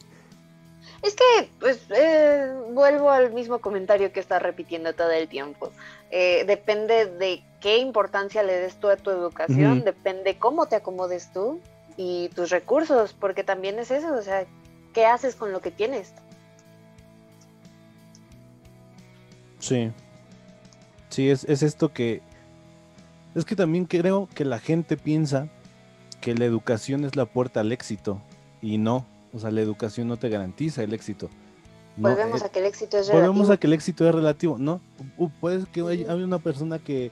Es 1.01 1.15
que, 1.15 1.49
pues, 1.59 1.79
eh, 1.95 2.51
vuelvo 2.71 3.11
al 3.11 3.31
mismo 3.31 3.59
comentario 3.59 4.11
que 4.11 4.19
estás 4.19 4.41
repitiendo 4.41 4.93
todo 4.93 5.11
el 5.11 5.27
tiempo. 5.27 5.71
Eh, 6.11 6.43
depende 6.45 7.05
de 7.05 7.43
qué 7.59 7.77
importancia 7.77 8.43
le 8.43 8.53
des 8.53 8.79
tú 8.79 8.89
a 8.89 8.97
tu 8.97 9.09
educación, 9.11 9.83
depende 9.83 10.37
cómo 10.37 10.67
te 10.67 10.75
acomodes 10.75 11.31
tú 11.31 11.59
y 11.97 12.29
tus 12.29 12.51
recursos, 12.51 13.13
porque 13.13 13.43
también 13.43 13.79
es 13.79 13.91
eso, 13.91 14.13
o 14.13 14.21
sea, 14.21 14.45
¿qué 14.93 15.05
haces 15.05 15.35
con 15.35 15.51
lo 15.51 15.61
que 15.61 15.71
tienes? 15.71 16.13
Sí. 19.59 19.91
Sí, 21.09 21.29
es, 21.29 21.43
es 21.45 21.63
esto 21.63 21.91
que 21.91 22.21
es 23.33 23.45
que 23.45 23.55
también 23.55 23.85
creo 23.85 24.27
que 24.33 24.45
la 24.45 24.59
gente 24.59 24.97
piensa 24.97 25.47
que 26.21 26.33
la 26.33 26.45
educación 26.45 27.05
es 27.05 27.15
la 27.15 27.25
puerta 27.25 27.59
al 27.59 27.71
éxito 27.71 28.21
y 28.61 28.77
no, 28.77 29.05
o 29.33 29.39
sea, 29.39 29.51
la 29.51 29.61
educación 29.61 30.07
no 30.07 30.17
te 30.17 30.29
garantiza 30.29 30.83
el 30.83 30.93
éxito. 30.93 31.29
volvemos 31.95 32.41
eh, 32.41 32.45
a 32.45 32.49
que 32.49 32.59
el 32.59 32.65
éxito 32.65 32.97
es 32.97 33.07
relativo. 33.07 33.27
Volvemos 33.27 33.49
a 33.49 33.57
que 33.57 33.67
el 33.67 33.73
éxito 33.73 34.07
es 34.07 34.15
relativo, 34.15 34.57
¿no? 34.57 34.81
puede 35.39 35.65
que 35.71 35.81
haya 35.81 36.15
una 36.15 36.39
persona 36.39 36.79
que 36.79 37.11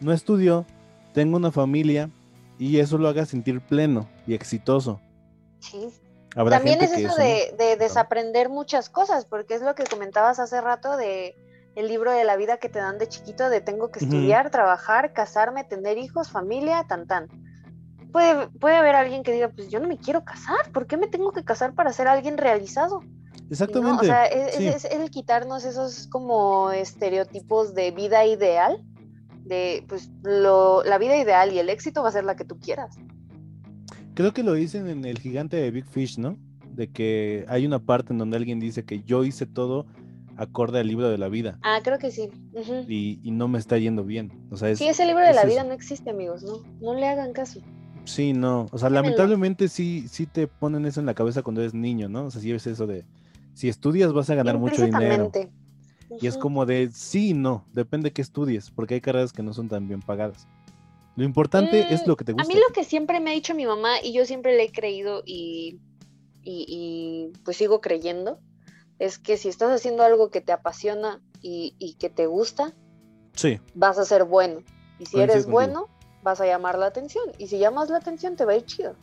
no 0.00 0.12
estudió, 0.12 0.64
tenga 1.12 1.36
una 1.36 1.50
familia 1.50 2.10
y 2.58 2.78
eso 2.78 2.98
lo 2.98 3.08
haga 3.08 3.26
sentir 3.26 3.60
pleno 3.60 4.08
y 4.26 4.34
exitoso. 4.34 5.00
Sí. 5.60 5.88
También 6.34 6.82
es 6.82 6.92
eso, 6.92 7.14
de 7.16 7.76
desaprender 7.78 8.48
muchas 8.48 8.90
cosas, 8.90 9.24
porque 9.24 9.54
es 9.54 9.62
lo 9.62 9.74
que 9.74 9.84
comentabas 9.84 10.40
hace 10.40 10.60
rato 10.60 10.96
de 10.96 11.36
el 11.74 11.88
libro 11.88 12.12
de 12.12 12.24
la 12.24 12.36
vida 12.36 12.58
que 12.58 12.68
te 12.68 12.78
dan 12.78 12.98
de 12.98 13.08
chiquito 13.08 13.48
de 13.48 13.60
tengo 13.60 13.90
que 13.90 14.00
estudiar, 14.00 14.50
trabajar, 14.50 15.12
casarme, 15.12 15.64
tener 15.64 15.98
hijos, 15.98 16.30
familia, 16.30 16.84
tan 16.88 17.06
tan. 17.06 17.28
puede, 18.12 18.48
puede 18.48 18.76
haber 18.76 18.94
alguien 18.94 19.22
que 19.22 19.32
diga, 19.32 19.48
pues 19.48 19.70
yo 19.70 19.80
no 19.80 19.88
me 19.88 19.98
quiero 19.98 20.24
casar, 20.24 20.70
¿por 20.72 20.86
qué 20.86 20.96
me 20.96 21.08
tengo 21.08 21.32
que 21.32 21.44
casar 21.44 21.74
para 21.74 21.92
ser 21.92 22.06
alguien 22.06 22.38
realizado? 22.38 23.00
Exactamente. 23.50 24.02
O 24.02 24.04
sea, 24.04 24.26
es, 24.26 24.84
el 24.84 25.10
quitarnos 25.10 25.64
esos 25.64 26.06
como 26.06 26.70
estereotipos 26.70 27.74
de 27.74 27.90
vida 27.90 28.24
ideal, 28.24 28.82
de 29.44 29.84
pues 29.88 30.10
lo, 30.22 30.82
la 30.84 30.98
vida 30.98 31.16
ideal 31.16 31.52
y 31.52 31.58
el 31.58 31.68
éxito 31.68 32.02
va 32.02 32.08
a 32.08 32.12
ser 32.12 32.24
la 32.24 32.36
que 32.36 32.44
tú 32.44 32.58
quieras. 32.58 32.96
Creo 34.14 34.32
que 34.32 34.42
lo 34.42 34.54
dicen 34.54 34.88
en 34.88 35.04
El 35.04 35.18
gigante 35.18 35.56
de 35.56 35.70
Big 35.70 35.86
Fish, 35.86 36.18
¿no? 36.18 36.36
De 36.72 36.88
que 36.88 37.44
hay 37.48 37.66
una 37.66 37.80
parte 37.80 38.12
en 38.12 38.18
donde 38.18 38.36
alguien 38.36 38.60
dice 38.60 38.84
que 38.84 39.02
yo 39.02 39.24
hice 39.24 39.46
todo 39.46 39.86
acorde 40.36 40.80
al 40.80 40.88
libro 40.88 41.08
de 41.08 41.18
la 41.18 41.28
vida. 41.28 41.58
Ah, 41.62 41.80
creo 41.82 41.98
que 41.98 42.10
sí. 42.10 42.30
y, 42.88 43.30
no 43.30 43.48
me 43.48 43.58
está 43.58 43.78
yendo 43.78 44.04
bien. 44.04 44.32
O 44.50 44.56
sea, 44.56 44.74
sí, 44.74 44.86
ese 44.86 45.06
libro 45.06 45.24
de 45.24 45.32
la 45.32 45.44
vida 45.44 45.64
no 45.64 45.72
existe, 45.72 46.10
amigos, 46.10 46.42
¿no? 46.42 46.58
No 46.80 46.94
le 46.94 47.06
hagan 47.06 47.32
caso. 47.32 47.60
Sí, 48.04 48.32
no. 48.32 48.66
O 48.70 48.78
sea, 48.78 48.90
lamentablemente 48.90 49.68
sí, 49.68 50.06
sí 50.08 50.26
te 50.26 50.46
ponen 50.46 50.86
eso 50.86 51.00
en 51.00 51.06
la 51.06 51.14
cabeza 51.14 51.42
cuando 51.42 51.60
eres 51.60 51.74
niño, 51.74 52.08
¿no? 52.08 52.26
O 52.26 52.30
sea, 52.30 52.40
sí 52.40 52.52
es 52.52 52.66
eso 52.66 52.86
de, 52.86 53.04
si 53.54 53.68
estudias 53.68 54.12
vas 54.12 54.28
a 54.30 54.34
ganar 54.34 54.58
mucho 54.58 54.84
dinero. 54.84 55.30
Y 56.20 56.26
es 56.26 56.36
como 56.36 56.66
de, 56.66 56.90
sí 56.92 57.30
y 57.30 57.34
no, 57.34 57.64
depende 57.72 58.10
de 58.10 58.12
qué 58.12 58.22
estudies, 58.22 58.70
porque 58.70 58.94
hay 58.94 59.00
carreras 59.00 59.32
que 59.32 59.42
no 59.42 59.52
son 59.52 59.68
tan 59.68 59.88
bien 59.88 60.00
pagadas. 60.00 60.46
Lo 61.16 61.24
importante 61.24 61.92
es 61.92 62.02
mm, 62.02 62.08
lo 62.08 62.16
que 62.16 62.24
te 62.24 62.32
gusta. 62.32 62.44
A 62.44 62.52
mí 62.52 62.54
lo 62.54 62.72
que 62.74 62.84
siempre 62.84 63.20
me 63.20 63.30
ha 63.30 63.34
dicho 63.34 63.54
mi 63.54 63.66
mamá, 63.66 64.00
y 64.02 64.12
yo 64.12 64.26
siempre 64.26 64.56
le 64.56 64.64
he 64.64 64.72
creído 64.72 65.22
y, 65.24 65.78
y, 66.42 67.32
pues 67.44 67.56
sigo 67.56 67.80
creyendo, 67.80 68.38
es 68.98 69.18
que 69.18 69.36
si 69.36 69.48
estás 69.48 69.70
haciendo 69.70 70.02
algo 70.02 70.30
que 70.30 70.40
te 70.40 70.52
apasiona 70.52 71.22
y, 71.40 71.96
que 71.98 72.10
te 72.10 72.26
gusta, 72.26 72.72
sí. 73.34 73.60
vas 73.74 73.98
a 73.98 74.04
ser 74.04 74.24
bueno. 74.24 74.60
Y 74.98 75.06
si 75.06 75.20
eres 75.20 75.46
bueno, 75.46 75.88
vas 76.22 76.40
a 76.40 76.46
llamar 76.46 76.78
la 76.78 76.86
atención. 76.86 77.24
Y 77.38 77.48
si 77.48 77.58
llamas 77.58 77.90
la 77.90 77.98
atención, 77.98 78.36
te 78.36 78.44
va 78.44 78.52
a 78.52 78.56
ir 78.56 78.64
chido. 78.64 78.96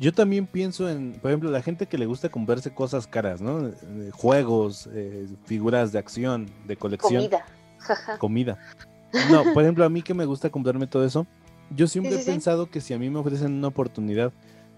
Yo 0.00 0.14
también 0.14 0.46
pienso 0.46 0.88
en, 0.88 1.12
por 1.12 1.30
ejemplo, 1.30 1.50
la 1.50 1.60
gente 1.60 1.86
que 1.86 1.98
le 1.98 2.06
gusta 2.06 2.30
comprarse 2.30 2.72
cosas 2.72 3.06
caras, 3.06 3.42
¿no? 3.42 3.68
Eh, 3.68 4.10
juegos, 4.14 4.88
eh, 4.94 5.28
figuras 5.44 5.92
de 5.92 5.98
acción, 5.98 6.50
de 6.66 6.76
colección. 6.76 7.28
Comida. 7.28 7.44
Comida. 8.18 8.58
No, 9.30 9.44
por 9.52 9.62
ejemplo, 9.62 9.84
a 9.84 9.90
mí 9.90 10.00
que 10.00 10.14
me 10.14 10.24
gusta 10.24 10.48
comprarme 10.48 10.86
todo 10.86 11.04
eso, 11.04 11.26
yo 11.76 11.86
siempre 11.86 12.14
he 12.14 12.24
pensado 12.24 12.70
que 12.70 12.80
si 12.80 12.94
a 12.94 12.98
mí 12.98 13.10
me 13.10 13.18
ofrecen 13.18 13.52
una 13.52 13.68
oportunidad 13.68 14.32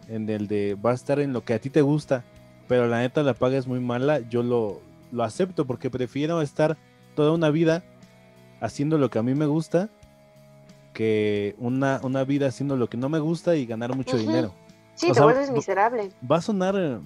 en 0.09 0.29
el 0.29 0.49
de 0.49 0.75
va 0.75 0.91
a 0.91 0.95
estar 0.95 1.21
en 1.21 1.33
lo 1.33 1.45
que 1.45 1.55
a 1.55 1.61
ti 1.61 1.71
te 1.71 1.83
gusta, 1.83 2.25
pero 2.67 2.89
la 2.89 2.99
neta 2.99 3.23
la 3.23 3.35
paga 3.35 3.59
es 3.59 3.69
muy 3.69 3.79
mala, 3.79 4.19
yo 4.29 4.43
lo, 4.43 4.81
lo 5.13 5.23
acepto 5.23 5.67
porque 5.67 5.89
prefiero 5.89 6.43
estar 6.43 6.77
toda 7.15 7.31
una 7.31 7.51
vida 7.51 7.85
haciendo 8.61 8.99
lo 8.99 9.09
que 9.09 9.21
a 9.21 9.23
mí 9.23 9.35
me 9.35 9.47
gusta 9.47 9.89
que 10.93 11.55
una, 11.59 12.01
una 12.03 12.25
vida 12.25 12.49
haciendo 12.49 12.77
lo 12.77 12.89
que 12.89 12.97
no 12.97 13.09
me 13.09 13.21
gusta 13.21 13.55
y 13.55 13.67
ganar 13.67 13.95
mucho 13.95 14.17
dinero. 14.19 14.53
Sí, 14.95 15.13
te 15.13 15.21
vuelves 15.21 15.51
miserable. 15.51 16.11
Va 16.31 16.37
a 16.37 16.43
sonar, 16.43 17.01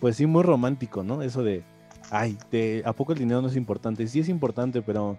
pues 0.00 0.16
sí, 0.16 0.26
muy 0.26 0.42
romántico, 0.42 1.02
¿no? 1.02 1.22
Eso 1.22 1.42
de, 1.42 1.64
ay, 2.10 2.38
¿a 2.84 2.92
poco 2.92 3.12
el 3.12 3.18
dinero 3.18 3.40
no 3.40 3.48
es 3.48 3.56
importante? 3.56 4.06
Sí 4.06 4.20
es 4.20 4.28
importante, 4.28 4.82
pero... 4.82 5.16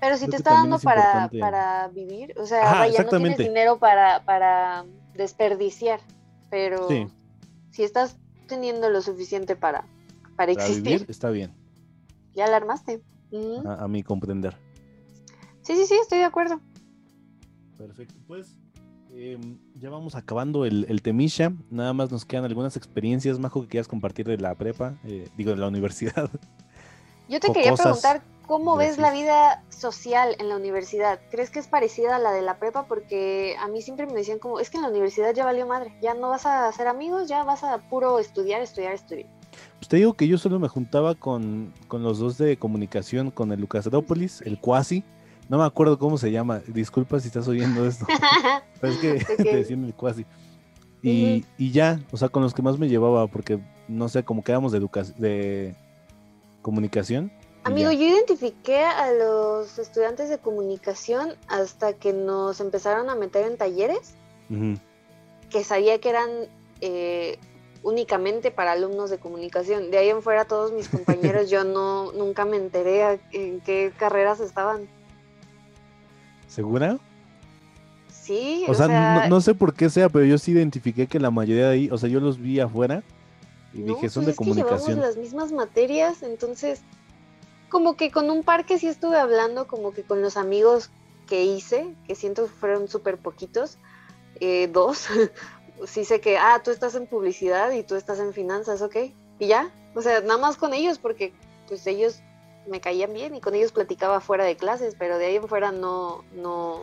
Pero 0.00 0.16
si 0.16 0.26
te 0.26 0.36
está 0.36 0.54
dando 0.54 0.80
para, 0.80 1.30
para, 1.38 1.86
vivir, 1.88 2.34
o 2.36 2.44
sea, 2.44 2.72
vaya, 2.72 3.04
no 3.04 3.08
tienes 3.08 3.38
dinero 3.38 3.78
para, 3.78 4.24
para 4.24 4.84
desperdiciar, 5.14 6.00
pero 6.50 6.88
si 7.70 7.84
estás 7.84 8.16
teniendo 8.48 8.90
lo 8.90 9.00
suficiente 9.00 9.54
para, 9.54 9.86
para, 10.36 10.50
existir, 10.50 11.06
está 11.08 11.30
bien. 11.30 11.54
Ya 12.34 12.48
la 12.48 12.56
armaste. 12.56 13.00
a, 13.64 13.84
a 13.84 13.86
mi 13.88 14.02
comprender. 14.02 14.56
Sí, 15.62 15.76
sí, 15.76 15.86
sí, 15.86 15.94
estoy 16.02 16.18
de 16.18 16.24
acuerdo. 16.24 16.60
Perfecto, 17.78 18.18
pues 18.26 18.58
Em, 19.14 19.58
ya 19.78 19.90
vamos 19.90 20.14
acabando 20.14 20.64
el, 20.64 20.86
el, 20.88 21.02
temisha. 21.02 21.52
Nada 21.70 21.92
más 21.92 22.10
nos 22.10 22.24
quedan 22.24 22.44
algunas 22.44 22.76
experiencias, 22.76 23.38
Majo, 23.38 23.62
que 23.62 23.68
quieras 23.68 23.86
compartir 23.86 24.26
de 24.26 24.38
la 24.38 24.54
prepa, 24.54 24.94
eh, 25.04 25.28
digo, 25.36 25.50
de 25.50 25.58
la 25.58 25.68
universidad. 25.68 26.30
Yo 27.28 27.38
te 27.38 27.52
quería 27.52 27.74
preguntar, 27.74 28.22
¿cómo 28.46 28.76
ves 28.76 28.98
la 28.98 29.12
vida 29.12 29.62
social 29.68 30.34
en 30.38 30.48
la 30.48 30.56
universidad? 30.56 31.20
¿Crees 31.30 31.50
que 31.50 31.58
es 31.58 31.66
parecida 31.66 32.16
a 32.16 32.18
la 32.18 32.32
de 32.32 32.42
la 32.42 32.58
prepa? 32.58 32.86
Porque 32.86 33.54
a 33.60 33.68
mí 33.68 33.82
siempre 33.82 34.06
me 34.06 34.14
decían 34.14 34.38
como, 34.38 34.60
es 34.60 34.70
que 34.70 34.78
en 34.78 34.82
la 34.82 34.88
universidad 34.88 35.34
ya 35.34 35.44
valió 35.44 35.66
madre, 35.66 35.94
ya 36.02 36.14
no 36.14 36.30
vas 36.30 36.46
a 36.46 36.68
hacer 36.68 36.88
amigos, 36.88 37.28
ya 37.28 37.44
vas 37.44 37.64
a 37.64 37.78
puro 37.88 38.18
estudiar, 38.18 38.62
estudiar, 38.62 38.94
estudiar. 38.94 39.28
Pues 39.78 39.88
te 39.88 39.96
digo 39.98 40.14
que 40.14 40.26
yo 40.26 40.38
solo 40.38 40.58
me 40.58 40.68
juntaba 40.68 41.14
con, 41.14 41.72
con 41.88 42.02
los 42.02 42.18
dos 42.18 42.38
de 42.38 42.56
comunicación, 42.56 43.30
con 43.30 43.52
el 43.52 43.60
Lucas 43.60 43.86
Adópolis, 43.86 44.40
el 44.42 44.58
Cuasi, 44.58 45.04
no 45.52 45.58
me 45.58 45.64
acuerdo 45.64 45.98
cómo 45.98 46.16
se 46.16 46.32
llama. 46.32 46.62
Disculpa 46.66 47.20
si 47.20 47.26
estás 47.26 47.46
oyendo 47.46 47.86
esto. 47.86 48.06
Pero 48.80 48.92
es 48.94 48.98
que 48.98 49.36
te 49.36 49.54
decían 49.54 49.84
el 49.84 49.92
cuasi. 49.92 50.24
Y, 51.02 51.44
ya, 51.58 52.00
o 52.10 52.16
sea, 52.16 52.30
con 52.30 52.42
los 52.42 52.54
que 52.54 52.62
más 52.62 52.78
me 52.78 52.88
llevaba, 52.88 53.26
porque 53.26 53.60
no 53.86 54.08
sé, 54.08 54.24
como 54.24 54.42
quedamos 54.42 54.72
de 54.72 54.80
de 55.18 55.74
comunicación. 56.62 57.30
Amigo, 57.64 57.92
yo 57.92 58.00
identifiqué 58.00 58.78
a 58.78 59.12
los 59.12 59.78
estudiantes 59.78 60.30
de 60.30 60.38
comunicación 60.38 61.34
hasta 61.48 61.92
que 61.92 62.14
nos 62.14 62.58
empezaron 62.60 63.10
a 63.10 63.14
meter 63.14 63.44
en 63.44 63.58
talleres, 63.58 64.14
que 65.50 65.64
sabía 65.64 66.00
que 66.00 66.08
eran 66.08 66.30
eh, 66.80 67.38
únicamente 67.82 68.52
para 68.52 68.72
alumnos 68.72 69.10
de 69.10 69.18
comunicación. 69.18 69.90
De 69.90 69.98
ahí 69.98 70.08
en 70.08 70.22
fuera 70.22 70.46
todos 70.46 70.72
mis 70.72 70.88
compañeros, 70.88 71.50
yo 71.50 71.62
no 71.62 72.10
nunca 72.12 72.46
me 72.46 72.56
enteré 72.56 73.20
en 73.32 73.60
qué 73.60 73.92
carreras 73.98 74.40
estaban. 74.40 74.88
¿Segura? 76.52 76.98
Sí. 78.10 78.66
O, 78.68 78.74
sea, 78.74 79.26
No, 79.28 79.40
sé 79.40 79.54
por 79.54 79.72
qué 79.72 79.88
sea, 79.88 80.10
pero 80.10 80.26
yo 80.26 80.36
sí 80.36 80.52
identifiqué 80.52 81.06
que 81.06 81.18
la 81.18 81.30
mayoría 81.30 81.68
de 81.68 81.72
ahí, 81.72 81.88
o 81.90 81.96
sea, 81.96 82.10
yo 82.10 82.20
los 82.20 82.38
vi 82.38 82.60
afuera 82.60 83.02
y 83.72 83.80
dije, 83.80 84.10
son 84.10 84.24
pues 84.24 84.34
de 84.34 84.36
comunicación. 84.36 84.96
Que 84.96 85.06
las 85.06 85.16
mismas 85.16 85.50
materias, 85.50 86.22
entonces, 86.22 86.82
como 87.70 87.96
que 87.96 88.10
con 88.10 88.30
un 88.30 88.42
par 88.42 88.66
que 88.66 88.78
sí 88.78 88.86
estuve 88.86 89.16
hablando, 89.16 89.66
como 89.66 89.92
que 89.92 90.02
con 90.02 90.20
los 90.20 90.36
amigos 90.36 90.90
que 91.26 91.42
hice, 91.42 91.94
que 92.06 92.14
siento 92.14 92.44
que 92.44 92.50
fueron 92.50 92.86
súper 92.86 93.16
poquitos, 93.16 93.78
eh, 94.40 94.68
dos, 94.70 95.06
sí 95.86 96.04
sé 96.04 96.20
que, 96.20 96.36
ah, 96.36 96.60
tú 96.62 96.70
estás 96.70 96.94
en 96.96 97.06
publicidad 97.06 97.72
y 97.72 97.82
tú 97.82 97.94
estás 97.94 98.18
en 98.18 98.34
finanzas, 98.34 98.82
ok, 98.82 98.96
y 99.38 99.46
ya, 99.46 99.72
o 99.94 100.02
sea, 100.02 100.20
nada 100.20 100.38
más 100.38 100.58
con 100.58 100.74
ellos, 100.74 100.98
porque 100.98 101.32
pues 101.66 101.86
ellos 101.86 102.20
me 102.66 102.80
caían 102.80 103.12
bien 103.12 103.34
y 103.34 103.40
con 103.40 103.54
ellos 103.54 103.72
platicaba 103.72 104.20
fuera 104.20 104.44
de 104.44 104.56
clases, 104.56 104.94
pero 104.98 105.18
de 105.18 105.26
ahí 105.26 105.36
en 105.36 105.48
fuera 105.48 105.72
no, 105.72 106.24
no, 106.34 106.80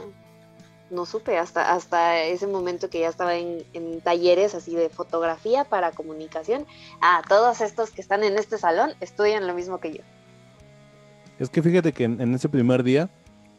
no 0.90 1.06
supe 1.06 1.38
hasta, 1.38 1.74
hasta 1.74 2.22
ese 2.24 2.48
momento 2.48 2.90
que 2.90 3.00
ya 3.00 3.10
estaba 3.10 3.36
en, 3.36 4.02
talleres 4.02 4.56
así 4.56 4.76
de 4.76 4.90
fotografía 4.90 5.64
para 5.64 5.92
comunicación. 5.92 6.66
Ah, 7.02 7.22
todos 7.28 7.62
estos 7.62 7.92
que 7.92 8.02
están 8.02 8.24
en 8.24 8.38
este 8.38 8.58
salón 8.58 8.92
estudian 9.00 9.48
lo 9.48 9.54
mismo 9.54 9.80
que 9.80 9.94
yo. 9.98 10.04
Es 11.38 11.50
que 11.50 11.62
fíjate 11.62 11.94
que 11.94 12.04
en, 12.04 12.34
ese 12.34 12.50
primer 12.50 12.84
día 12.84 13.10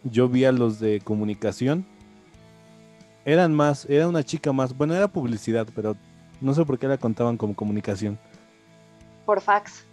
yo 0.04 0.28
vi 0.28 0.44
a 0.44 0.52
los 0.52 0.80
de 0.80 1.00
comunicación. 1.00 1.86
Eran 3.24 3.54
más, 3.54 3.86
era 3.88 4.08
una 4.08 4.22
chica 4.22 4.52
más, 4.52 4.76
bueno, 4.76 4.94
era 4.94 5.08
publicidad, 5.08 5.66
pero 5.74 5.96
no 6.40 6.54
sé 6.54 6.64
por 6.64 6.78
qué 6.78 6.88
la 6.88 6.98
contaban 6.98 7.36
como 7.36 7.54
comunicación. 7.54 8.18
Por 9.26 9.40
fax. 9.40 9.84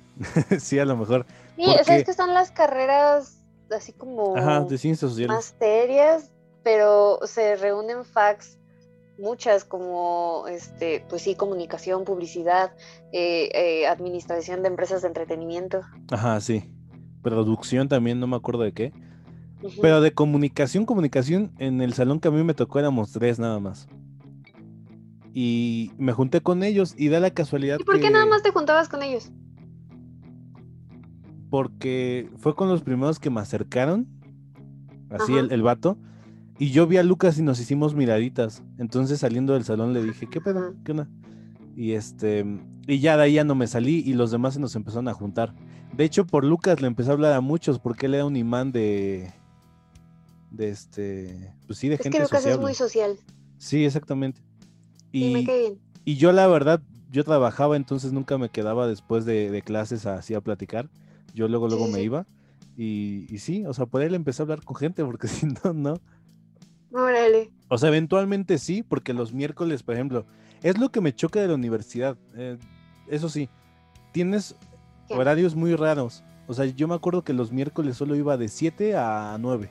sí, 0.58 0.78
a 0.78 0.84
lo 0.84 0.96
mejor. 0.96 1.24
Sí, 1.62 1.70
o 1.80 1.84
sea, 1.84 1.96
es 1.96 2.04
que 2.04 2.12
son 2.12 2.34
las 2.34 2.50
carreras 2.50 3.42
así 3.70 3.92
como 3.92 4.34
de 4.34 4.78
ciencias 4.78 5.10
sociales. 5.10 5.34
más 5.34 5.54
serias, 5.58 6.32
pero 6.62 7.20
se 7.24 7.56
reúnen 7.56 8.04
fax 8.04 8.58
muchas 9.18 9.64
como 9.64 10.46
este 10.48 11.04
pues 11.08 11.22
sí 11.22 11.34
comunicación 11.34 12.04
publicidad 12.04 12.72
eh, 13.12 13.50
eh, 13.54 13.86
administración 13.86 14.62
de 14.62 14.68
empresas 14.68 15.02
de 15.02 15.08
entretenimiento. 15.08 15.80
Ajá 16.10 16.40
sí. 16.40 16.64
Producción 17.22 17.88
también 17.88 18.18
no 18.18 18.26
me 18.26 18.36
acuerdo 18.36 18.62
de 18.62 18.72
qué. 18.72 18.92
Pero 19.80 20.00
de 20.00 20.12
comunicación 20.12 20.86
comunicación 20.86 21.52
en 21.58 21.80
el 21.82 21.92
salón 21.94 22.18
que 22.18 22.26
a 22.26 22.32
mí 22.32 22.42
me 22.42 22.54
tocó 22.54 22.80
éramos 22.80 23.12
tres 23.12 23.38
nada 23.38 23.60
más. 23.60 23.86
Y 25.32 25.92
me 25.98 26.12
junté 26.12 26.40
con 26.40 26.64
ellos 26.64 26.94
y 26.98 27.08
da 27.08 27.20
la 27.20 27.30
casualidad 27.30 27.78
¿y 27.78 27.84
por 27.84 28.00
qué 28.00 28.10
nada 28.10 28.26
más 28.26 28.42
te 28.42 28.50
juntabas 28.50 28.88
con 28.88 29.02
ellos 29.02 29.30
porque 31.52 32.30
fue 32.38 32.56
con 32.56 32.70
los 32.70 32.80
primeros 32.80 33.18
que 33.18 33.28
me 33.28 33.38
acercaron, 33.38 34.06
así 35.10 35.36
el, 35.36 35.52
el, 35.52 35.60
vato, 35.60 35.98
y 36.58 36.70
yo 36.70 36.86
vi 36.86 36.96
a 36.96 37.02
Lucas 37.02 37.36
y 37.36 37.42
nos 37.42 37.60
hicimos 37.60 37.94
miraditas. 37.94 38.62
Entonces 38.78 39.20
saliendo 39.20 39.52
del 39.52 39.62
salón 39.62 39.92
le 39.92 40.02
dije, 40.02 40.26
¿qué 40.30 40.40
pedo? 40.40 40.74
¿Qué 40.82 40.92
onda? 40.92 41.10
Y 41.76 41.92
este, 41.92 42.46
y 42.86 43.00
ya 43.00 43.18
de 43.18 43.24
ahí 43.24 43.34
ya 43.34 43.44
no 43.44 43.54
me 43.54 43.66
salí 43.66 43.98
y 43.98 44.14
los 44.14 44.30
demás 44.30 44.54
se 44.54 44.60
nos 44.60 44.74
empezaron 44.76 45.08
a 45.08 45.12
juntar. 45.12 45.54
De 45.94 46.04
hecho, 46.04 46.26
por 46.26 46.42
Lucas 46.42 46.80
le 46.80 46.86
empecé 46.86 47.10
a 47.10 47.12
hablar 47.12 47.34
a 47.34 47.42
muchos 47.42 47.78
porque 47.78 48.06
él 48.06 48.14
era 48.14 48.24
un 48.24 48.36
imán 48.36 48.72
de, 48.72 49.30
de 50.52 50.70
este, 50.70 51.52
pues 51.66 51.78
sí, 51.78 51.90
de 51.90 51.98
gente 51.98 52.16
que 52.16 52.24
Lucas 52.24 52.46
es 52.46 52.58
muy 52.58 52.72
social. 52.72 53.18
Sí, 53.58 53.84
exactamente. 53.84 54.40
Y, 55.12 55.34
me 55.34 55.40
bien. 55.42 55.78
y 56.06 56.16
yo 56.16 56.32
la 56.32 56.46
verdad, 56.46 56.80
yo 57.10 57.24
trabajaba, 57.24 57.76
entonces 57.76 58.14
nunca 58.14 58.38
me 58.38 58.48
quedaba 58.48 58.86
después 58.86 59.26
de, 59.26 59.50
de 59.50 59.60
clases 59.60 60.06
así 60.06 60.32
a 60.32 60.40
platicar. 60.40 60.88
Yo 61.34 61.48
luego, 61.48 61.68
luego 61.68 61.88
me 61.88 62.02
iba. 62.02 62.26
Y, 62.76 63.26
y, 63.28 63.38
sí, 63.38 63.64
o 63.66 63.74
sea, 63.74 63.86
por 63.86 64.02
él 64.02 64.14
empecé 64.14 64.42
a 64.42 64.44
hablar 64.44 64.64
con 64.64 64.76
gente, 64.76 65.04
porque 65.04 65.28
si 65.28 65.46
no, 65.46 65.72
no. 65.72 66.00
Órale. 66.92 67.50
O 67.68 67.78
sea, 67.78 67.88
eventualmente 67.88 68.58
sí, 68.58 68.82
porque 68.82 69.14
los 69.14 69.32
miércoles, 69.32 69.82
por 69.82 69.94
ejemplo, 69.94 70.26
es 70.62 70.78
lo 70.78 70.90
que 70.90 71.00
me 71.00 71.14
choca 71.14 71.40
de 71.40 71.48
la 71.48 71.54
universidad. 71.54 72.16
Eh, 72.34 72.58
eso 73.08 73.28
sí, 73.28 73.48
tienes 74.12 74.56
horarios 75.08 75.54
muy 75.54 75.74
raros. 75.74 76.22
O 76.46 76.54
sea, 76.54 76.66
yo 76.66 76.88
me 76.88 76.94
acuerdo 76.94 77.22
que 77.24 77.32
los 77.32 77.52
miércoles 77.52 77.96
solo 77.96 78.14
iba 78.14 78.36
de 78.36 78.48
7 78.48 78.96
a 78.96 79.36
9. 79.40 79.70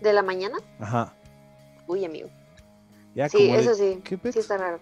¿De 0.00 0.12
la 0.12 0.22
mañana? 0.22 0.58
Ajá. 0.78 1.14
Uy, 1.86 2.04
amigo. 2.04 2.28
sí, 3.30 3.50
eso 3.50 3.74
sí. 3.74 4.00
sí 4.04 4.38
está 4.38 4.58
raro. 4.58 4.80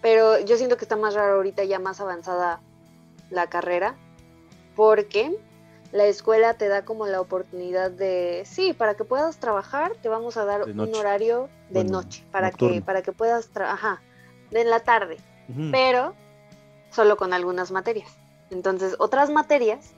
Pero 0.00 0.40
yo 0.44 0.56
siento 0.56 0.76
que 0.76 0.84
está 0.84 0.96
más 0.96 1.14
raro 1.14 1.36
ahorita 1.36 1.64
ya 1.64 1.78
más 1.78 2.00
avanzada 2.00 2.60
la 3.30 3.48
carrera. 3.48 3.96
Porque 4.74 5.36
la 5.92 6.06
escuela 6.06 6.54
te 6.54 6.68
da 6.68 6.84
como 6.84 7.06
la 7.06 7.20
oportunidad 7.20 7.90
de, 7.90 8.44
sí, 8.46 8.72
para 8.72 8.94
que 8.94 9.04
puedas 9.04 9.36
trabajar, 9.36 9.92
te 10.00 10.08
vamos 10.08 10.36
a 10.36 10.44
dar 10.44 10.62
un 10.62 10.94
horario 10.94 11.48
de 11.68 11.84
noche, 11.84 12.24
para 12.30 12.50
que, 12.50 12.80
para 12.80 13.02
que 13.02 13.12
puedas 13.12 13.48
trabajar, 13.48 13.98
en 14.50 14.70
la 14.70 14.80
tarde, 14.80 15.18
pero 15.70 16.14
solo 16.90 17.16
con 17.16 17.32
algunas 17.32 17.70
materias. 17.70 18.10
Entonces, 18.50 18.96
otras 18.98 19.30
materias 19.30 19.92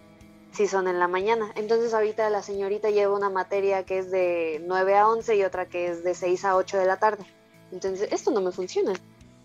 sí 0.52 0.66
son 0.66 0.86
en 0.86 0.98
la 0.98 1.08
mañana. 1.08 1.50
Entonces, 1.56 1.92
ahorita 1.94 2.30
la 2.30 2.42
señorita 2.42 2.90
lleva 2.90 3.16
una 3.16 3.30
materia 3.30 3.84
que 3.84 3.98
es 3.98 4.10
de 4.10 4.62
9 4.64 4.96
a 4.96 5.08
11 5.08 5.36
y 5.36 5.42
otra 5.42 5.66
que 5.66 5.88
es 5.88 6.04
de 6.04 6.14
6 6.14 6.44
a 6.44 6.56
8 6.56 6.78
de 6.78 6.86
la 6.86 6.98
tarde. 6.98 7.24
Entonces, 7.72 8.08
esto 8.12 8.30
no 8.30 8.40
me 8.40 8.52
funciona, 8.52 8.92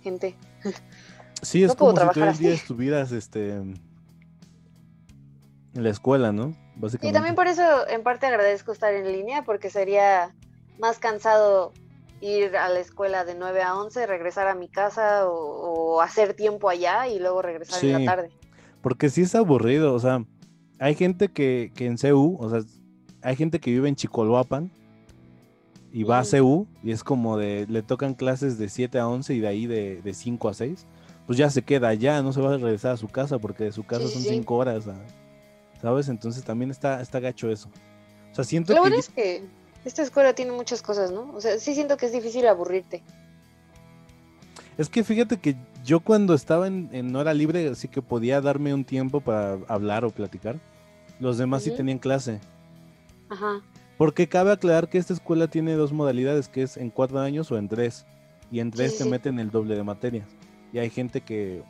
gente. 0.01 0.35
Sí, 1.41 1.63
es 1.63 1.73
como 1.75 1.91
si 1.91 2.07
todo 2.13 2.25
el 2.25 2.37
día 2.37 2.53
estuvieras, 2.53 3.11
este 3.11 3.61
la 5.73 5.89
escuela, 5.89 6.32
¿no? 6.32 6.55
Básicamente. 6.75 7.08
Y 7.08 7.13
también 7.13 7.36
por 7.36 7.47
eso 7.47 7.88
en 7.88 8.03
parte 8.03 8.25
agradezco 8.25 8.71
estar 8.71 8.93
en 8.93 9.12
línea, 9.12 9.43
porque 9.43 9.69
sería 9.69 10.34
más 10.79 10.99
cansado 10.99 11.73
ir 12.21 12.55
a 12.58 12.69
la 12.69 12.79
escuela 12.79 13.25
de 13.25 13.36
9 13.36 13.62
a 13.62 13.77
11, 13.77 14.05
regresar 14.08 14.47
a 14.47 14.55
mi 14.55 14.67
casa 14.67 15.27
o, 15.27 16.01
hacer 16.01 16.34
tiempo 16.34 16.69
allá 16.69 17.08
y 17.08 17.19
luego 17.19 17.41
regresar 17.41 17.84
en 17.84 18.05
la 18.05 18.12
tarde. 18.12 18.32
Porque 18.82 19.10
sí 19.10 19.21
es 19.21 19.36
aburrido, 19.36 19.93
o 19.93 19.99
sea, 19.99 20.23
hay 20.79 20.95
gente 20.95 21.29
que, 21.29 21.71
que 21.75 21.86
en 21.86 21.97
CU, 21.97 22.38
o 22.39 22.49
sea, 22.49 22.62
hay 23.21 23.36
gente 23.36 23.60
que 23.60 23.71
vive 23.71 23.89
en 23.89 23.95
Chicoloapan 23.95 24.71
y 25.91 26.03
va 26.03 26.19
a 26.19 26.23
CU 26.23 26.67
y 26.84 26.91
es 26.91 27.03
como 27.03 27.38
de, 27.38 27.65
le 27.67 27.82
tocan 27.82 28.13
clases 28.13 28.58
de 28.58 28.69
7 28.69 28.99
a 28.99 29.08
11 29.08 29.34
y 29.34 29.39
de 29.39 29.47
ahí 29.47 29.67
de, 29.67 30.01
de 30.01 30.13
5 30.13 30.49
a 30.49 30.53
6, 30.53 30.88
pues 31.25 31.38
ya 31.38 31.49
se 31.49 31.63
queda 31.63 31.89
allá, 31.89 32.21
no 32.21 32.32
se 32.32 32.41
va 32.41 32.53
a 32.53 32.58
regresar 32.58 32.93
a 32.93 32.97
su 32.97 33.08
casa 33.08 33.39
porque 33.39 33.65
de 33.65 33.71
su 33.71 33.84
casa 33.84 34.08
son 34.08 34.21
5 34.21 34.55
horas. 34.55 34.86
¿Sabes? 35.81 36.09
Entonces 36.09 36.43
también 36.43 36.71
está, 36.71 37.01
está 37.01 37.19
gacho 37.19 37.49
eso. 37.49 37.69
O 38.31 38.35
sea, 38.35 38.43
siento 38.43 38.73
Lo 38.73 38.81
bueno 38.81 38.97
es 38.97 39.09
que 39.09 39.43
esta 39.85 40.01
escuela 40.01 40.33
tiene 40.33 40.51
muchas 40.51 40.81
cosas, 40.81 41.11
¿no? 41.11 41.31
O 41.33 41.41
sea, 41.41 41.57
sí 41.57 41.73
siento 41.73 41.97
que 41.97 42.05
es 42.05 42.11
difícil 42.11 42.47
aburrirte. 42.47 43.03
Es 44.77 44.89
que 44.89 45.03
fíjate 45.03 45.37
que 45.37 45.55
yo 45.83 45.99
cuando 45.99 46.33
estaba 46.33 46.67
en, 46.67 47.15
hora 47.15 47.33
libre, 47.33 47.67
así 47.67 47.87
que 47.87 48.01
podía 48.01 48.39
darme 48.41 48.73
un 48.73 48.85
tiempo 48.85 49.21
para 49.21 49.57
hablar 49.67 50.05
o 50.05 50.09
platicar, 50.09 50.57
los 51.19 51.37
demás 51.37 51.63
sí 51.63 51.71
tenían 51.71 51.99
clase. 51.99 52.39
Ajá. 53.29 53.61
Porque 53.97 54.29
cabe 54.29 54.51
aclarar 54.51 54.87
que 54.87 54.97
esta 54.97 55.13
escuela 55.13 55.49
tiene 55.49 55.73
dos 55.73 55.91
modalidades, 55.91 56.47
que 56.47 56.63
es 56.63 56.77
en 56.77 56.89
cuatro 56.89 57.19
años 57.19 57.51
o 57.51 57.57
en 57.57 57.67
tres. 57.67 58.05
Y 58.51 58.61
en 58.61 58.71
tres 58.71 58.97
te 58.97 59.05
meten 59.05 59.39
el 59.39 59.51
doble 59.51 59.75
de 59.75 59.83
materias. 59.83 60.27
Y 60.71 60.79
hay 60.79 60.89
gente 60.89 61.21
que 61.21 61.63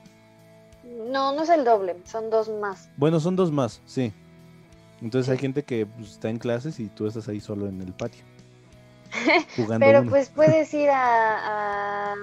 no, 0.90 1.34
no 1.34 1.44
es 1.44 1.50
el 1.50 1.64
doble, 1.64 1.96
son 2.06 2.30
dos 2.30 2.50
más. 2.50 2.90
Bueno, 2.98 3.20
son 3.20 3.36
dos 3.36 3.52
más, 3.52 3.82
sí. 3.86 4.14
Entonces 5.02 5.30
hay 5.30 5.38
gente 5.38 5.64
que 5.64 5.86
pues, 5.86 6.12
está 6.12 6.30
en 6.30 6.40
clases 6.40 6.80
y 6.80 6.88
tú 6.88 7.08
estás 7.08 7.28
ahí 7.28 7.40
solo 7.40 7.68
en 7.68 7.82
el 7.82 7.94
patio. 7.94 8.24
Jugando 9.56 9.86
Pero 9.86 10.04
pues 10.06 10.30
puedes 10.30 10.74
ir 10.74 10.90
a, 10.92 12.16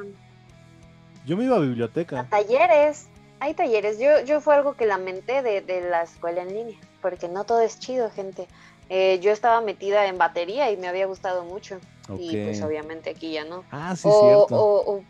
Yo 1.27 1.37
me 1.37 1.45
iba 1.45 1.57
a 1.57 1.61
biblioteca. 1.61 2.21
A 2.21 2.25
talleres. 2.25 3.09
Hay 3.41 3.55
talleres. 3.55 3.99
Yo, 3.99 4.25
yo 4.25 4.41
fue 4.41 4.55
algo 4.55 4.75
que 4.75 4.87
lamenté 4.87 5.43
de, 5.43 5.61
de 5.61 5.83
la 5.83 6.03
escuela 6.03 6.43
en 6.43 6.55
línea, 6.55 6.79
porque 7.03 7.29
no 7.29 7.45
todo 7.45 7.61
es 7.61 7.79
chido, 7.79 8.11
gente. 8.11 8.49
Eh, 8.89 9.19
yo 9.21 9.33
estaba 9.33 9.61
metida 9.61 10.07
en 10.07 10.17
batería 10.17 10.71
y 10.71 10.77
me 10.77 10.89
había 10.89 11.07
gustado 11.07 11.45
mucho. 11.45 11.79
Y 12.19 12.37
pues 12.45 12.63
obviamente 12.63 13.11
aquí 13.11 13.33
ya 13.33 13.45
no. 13.45 13.65
Ah, 13.71 13.97
sí, 13.97 14.09
cierto 14.09 15.03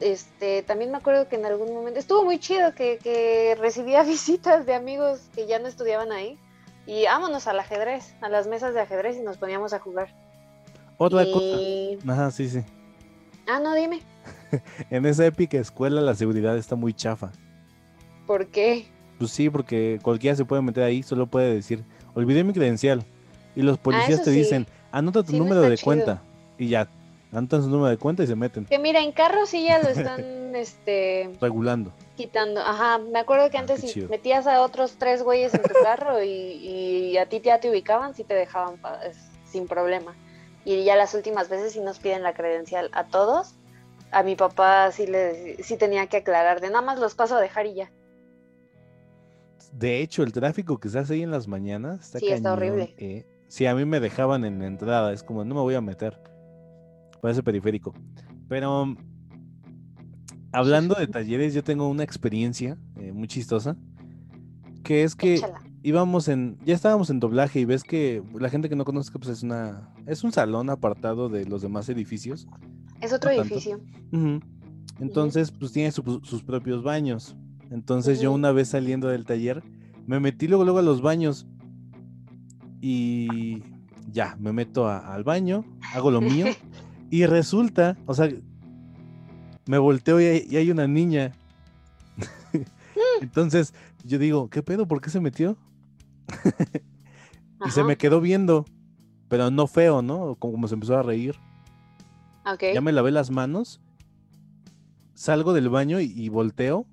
este, 0.00 0.62
también 0.62 0.90
me 0.90 0.98
acuerdo 0.98 1.28
que 1.28 1.36
en 1.36 1.46
algún 1.46 1.72
momento 1.72 1.98
estuvo 1.98 2.24
muy 2.24 2.38
chido 2.38 2.74
que, 2.74 3.56
recibía 3.60 4.02
visitas 4.04 4.66
de 4.66 4.74
amigos 4.74 5.20
que 5.34 5.46
ya 5.46 5.58
no 5.58 5.68
estudiaban 5.68 6.12
ahí 6.12 6.38
y 6.86 7.04
vámonos 7.04 7.46
al 7.46 7.58
ajedrez, 7.60 8.14
a 8.20 8.28
las 8.28 8.46
mesas 8.46 8.74
de 8.74 8.80
ajedrez 8.80 9.16
y 9.16 9.20
nos 9.20 9.38
poníamos 9.38 9.72
a 9.72 9.78
jugar. 9.78 10.14
Otra 10.96 11.24
cosa. 11.24 12.12
Ajá, 12.12 12.30
sí, 12.30 12.48
sí. 12.48 12.62
Ah, 13.46 13.58
no, 13.60 13.74
dime. 13.74 14.02
en 14.90 15.06
esa 15.06 15.26
épica 15.26 15.58
escuela 15.58 16.00
la 16.00 16.14
seguridad 16.14 16.56
está 16.56 16.76
muy 16.76 16.92
chafa. 16.92 17.32
¿Por 18.26 18.46
qué? 18.46 18.86
Pues 19.18 19.30
sí, 19.30 19.50
porque 19.50 19.98
cualquiera 20.02 20.36
se 20.36 20.44
puede 20.44 20.62
meter 20.62 20.82
ahí, 20.82 21.02
solo 21.02 21.26
puede 21.26 21.54
decir, 21.54 21.84
olvidé 22.14 22.44
mi 22.44 22.52
credencial. 22.52 23.04
Y 23.56 23.62
los 23.62 23.78
policías 23.78 24.20
ah, 24.20 24.24
te 24.24 24.30
dicen, 24.30 24.66
anota 24.90 25.22
tu 25.22 25.36
número 25.36 25.60
de 25.62 25.78
cuenta. 25.78 26.22
Y 26.58 26.68
ya, 26.68 26.88
anotan 27.34 27.62
su 27.62 27.68
número 27.68 27.90
de 27.90 27.98
cuenta 27.98 28.22
y 28.22 28.26
se 28.26 28.36
meten. 28.36 28.64
Que 28.66 28.78
mira, 28.78 29.00
en 29.00 29.12
carro 29.12 29.46
sí 29.46 29.64
ya 29.64 29.82
lo 29.82 29.88
están 29.88 30.20
este 30.54 31.30
regulando. 31.40 31.92
Quitando. 32.16 32.60
Ajá, 32.60 32.98
me 32.98 33.18
acuerdo 33.18 33.50
que 33.50 33.56
ah, 33.56 33.60
antes 33.60 33.80
si 33.80 34.00
metías 34.02 34.46
a 34.46 34.62
otros 34.62 34.96
tres 34.98 35.22
güeyes 35.22 35.52
en 35.54 35.62
tu 35.62 35.74
carro 35.82 36.22
y, 36.22 37.16
a 37.18 37.26
ti 37.26 37.40
ya 37.40 37.60
te 37.60 37.70
ubicaban, 37.70 38.14
sí 38.14 38.24
te 38.24 38.34
dejaban 38.34 38.76
sin 39.44 39.66
problema. 39.66 40.14
Y 40.64 40.84
ya 40.84 40.96
las 40.96 41.14
últimas 41.14 41.48
veces 41.48 41.72
sí 41.72 41.80
nos 41.80 41.98
piden 41.98 42.22
la 42.22 42.32
credencial 42.32 42.88
a 42.92 43.04
todos. 43.04 43.54
A 44.12 44.22
mi 44.22 44.36
papá 44.36 44.92
sí 44.92 45.06
le 45.06 45.62
sí 45.62 45.76
tenía 45.76 46.06
que 46.06 46.18
aclarar 46.18 46.60
de 46.60 46.68
nada 46.68 46.82
más 46.82 47.00
los 47.00 47.14
paso 47.14 47.36
a 47.36 47.40
dejar 47.40 47.66
y 47.66 47.74
ya. 47.74 47.90
De 49.72 50.00
hecho, 50.00 50.22
el 50.22 50.32
tráfico 50.32 50.78
que 50.78 50.88
se 50.88 51.00
hace 51.00 51.14
ahí 51.14 51.22
en 51.22 51.32
las 51.32 51.48
mañanas 51.48 52.00
está 52.00 52.18
Sí, 52.20 52.28
está 52.28 52.52
horrible. 52.52 52.94
Eh. 52.96 53.26
Sí, 53.48 53.66
a 53.66 53.74
mí 53.74 53.84
me 53.84 53.98
dejaban 53.98 54.44
en 54.44 54.60
la 54.60 54.66
entrada, 54.66 55.12
es 55.12 55.22
como 55.22 55.44
no 55.44 55.54
me 55.54 55.60
voy 55.60 55.74
a 55.74 55.80
meter 55.80 56.18
ese 57.32 57.42
periférico. 57.42 57.94
Pero 58.48 58.96
hablando 60.52 60.94
de 60.94 61.06
talleres, 61.06 61.54
yo 61.54 61.64
tengo 61.64 61.88
una 61.88 62.04
experiencia 62.04 62.78
eh, 62.96 63.12
muy 63.12 63.28
chistosa, 63.28 63.76
que 64.82 65.02
es 65.02 65.14
que 65.14 65.40
íbamos 65.82 66.28
en, 66.28 66.58
ya 66.64 66.74
estábamos 66.74 67.10
en 67.10 67.20
doblaje 67.20 67.60
y 67.60 67.64
ves 67.64 67.82
que 67.82 68.22
la 68.38 68.48
gente 68.48 68.68
que 68.68 68.76
no 68.76 68.84
conozca, 68.84 69.18
pues 69.18 69.30
es 69.30 69.42
una, 69.42 69.92
es 70.06 70.24
un 70.24 70.32
salón 70.32 70.70
apartado 70.70 71.28
de 71.28 71.44
los 71.44 71.62
demás 71.62 71.88
edificios. 71.88 72.46
Es 73.00 73.12
otro 73.12 73.30
edificio. 73.30 73.80
Entonces, 75.00 75.50
pues 75.50 75.72
tiene 75.72 75.90
sus 75.90 76.42
propios 76.42 76.82
baños. 76.82 77.36
Entonces 77.70 78.20
yo 78.20 78.30
una 78.32 78.52
vez 78.52 78.68
saliendo 78.68 79.08
del 79.08 79.24
taller, 79.24 79.62
me 80.06 80.20
metí 80.20 80.46
luego, 80.46 80.64
luego 80.64 80.78
a 80.78 80.82
los 80.82 81.02
baños 81.02 81.46
y 82.80 83.62
ya, 84.12 84.36
me 84.38 84.52
meto 84.52 84.88
al 84.88 85.24
baño, 85.24 85.64
hago 85.94 86.10
lo 86.10 86.20
mío 86.20 86.46
Y 87.10 87.26
resulta, 87.26 87.96
o 88.06 88.14
sea, 88.14 88.28
me 89.66 89.78
volteo 89.78 90.20
y 90.20 90.56
hay, 90.56 90.70
una 90.70 90.86
niña. 90.86 91.32
Entonces 93.20 93.74
yo 94.04 94.18
digo, 94.18 94.50
¿qué 94.50 94.62
pedo? 94.62 94.86
¿Por 94.86 95.00
qué 95.00 95.10
se 95.10 95.20
metió? 95.20 95.56
y 97.66 97.70
se 97.70 97.84
me 97.84 97.96
quedó 97.96 98.20
viendo, 98.20 98.64
pero 99.28 99.50
no 99.50 99.66
feo, 99.66 100.02
¿no? 100.02 100.34
Como, 100.36 100.68
se 100.68 100.74
empezó 100.74 100.98
a 100.98 101.02
reír. 101.02 101.36
Ya 102.60 102.80
me 102.80 102.92
lavé 102.92 103.10
las 103.10 103.30
manos, 103.30 103.80
salgo 105.14 105.54
del 105.54 105.70
baño 105.70 106.00
y, 106.00 106.28
volteo 106.28 106.86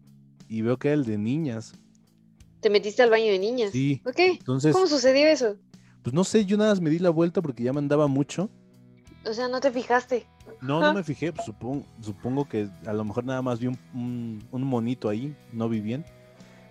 y 0.48 0.62
veo 0.62 0.78
que 0.78 0.90
era 0.90 0.96
el 0.96 1.06
de 1.06 1.18
niñas. 1.18 1.74
¿Te 2.62 2.70
metiste 2.70 3.02
al 3.02 3.10
baño 3.10 3.32
de 3.32 3.40
niñas? 3.40 3.72
Sí. 3.72 4.02
Entonces, 4.06 4.74
¿Cómo 4.74 4.88
sucedió 4.88 5.28
eso? 5.28 5.58
Pues 6.04 6.14
no 6.14 6.24
sé, 6.24 6.46
yo 6.46 6.58
nada 6.58 6.72
más 6.72 6.82
me 6.82 6.90
di 6.90 7.00
la 7.00 7.10
vuelta 7.10 7.42
porque 7.42 7.64
ya 7.64 7.74
me 7.74 7.80
andaba 7.80 8.08
mucho. 8.08 8.50
O 9.26 9.34
sea, 9.34 9.48
no 9.48 9.62
te 9.62 9.72
fijaste. 9.72 10.26
No, 10.62 10.80
no 10.80 10.94
me 10.94 11.04
fijé, 11.04 11.32
pues, 11.32 11.46
supongo, 11.46 11.86
supongo 12.02 12.48
que 12.48 12.68
a 12.86 12.94
lo 12.94 13.04
mejor 13.04 13.24
nada 13.24 13.42
más 13.42 13.60
vi 13.60 13.68
un, 13.68 14.44
monito 14.52 15.10
ahí, 15.10 15.36
no 15.52 15.70
vi 15.70 15.80
bien. 15.80 16.06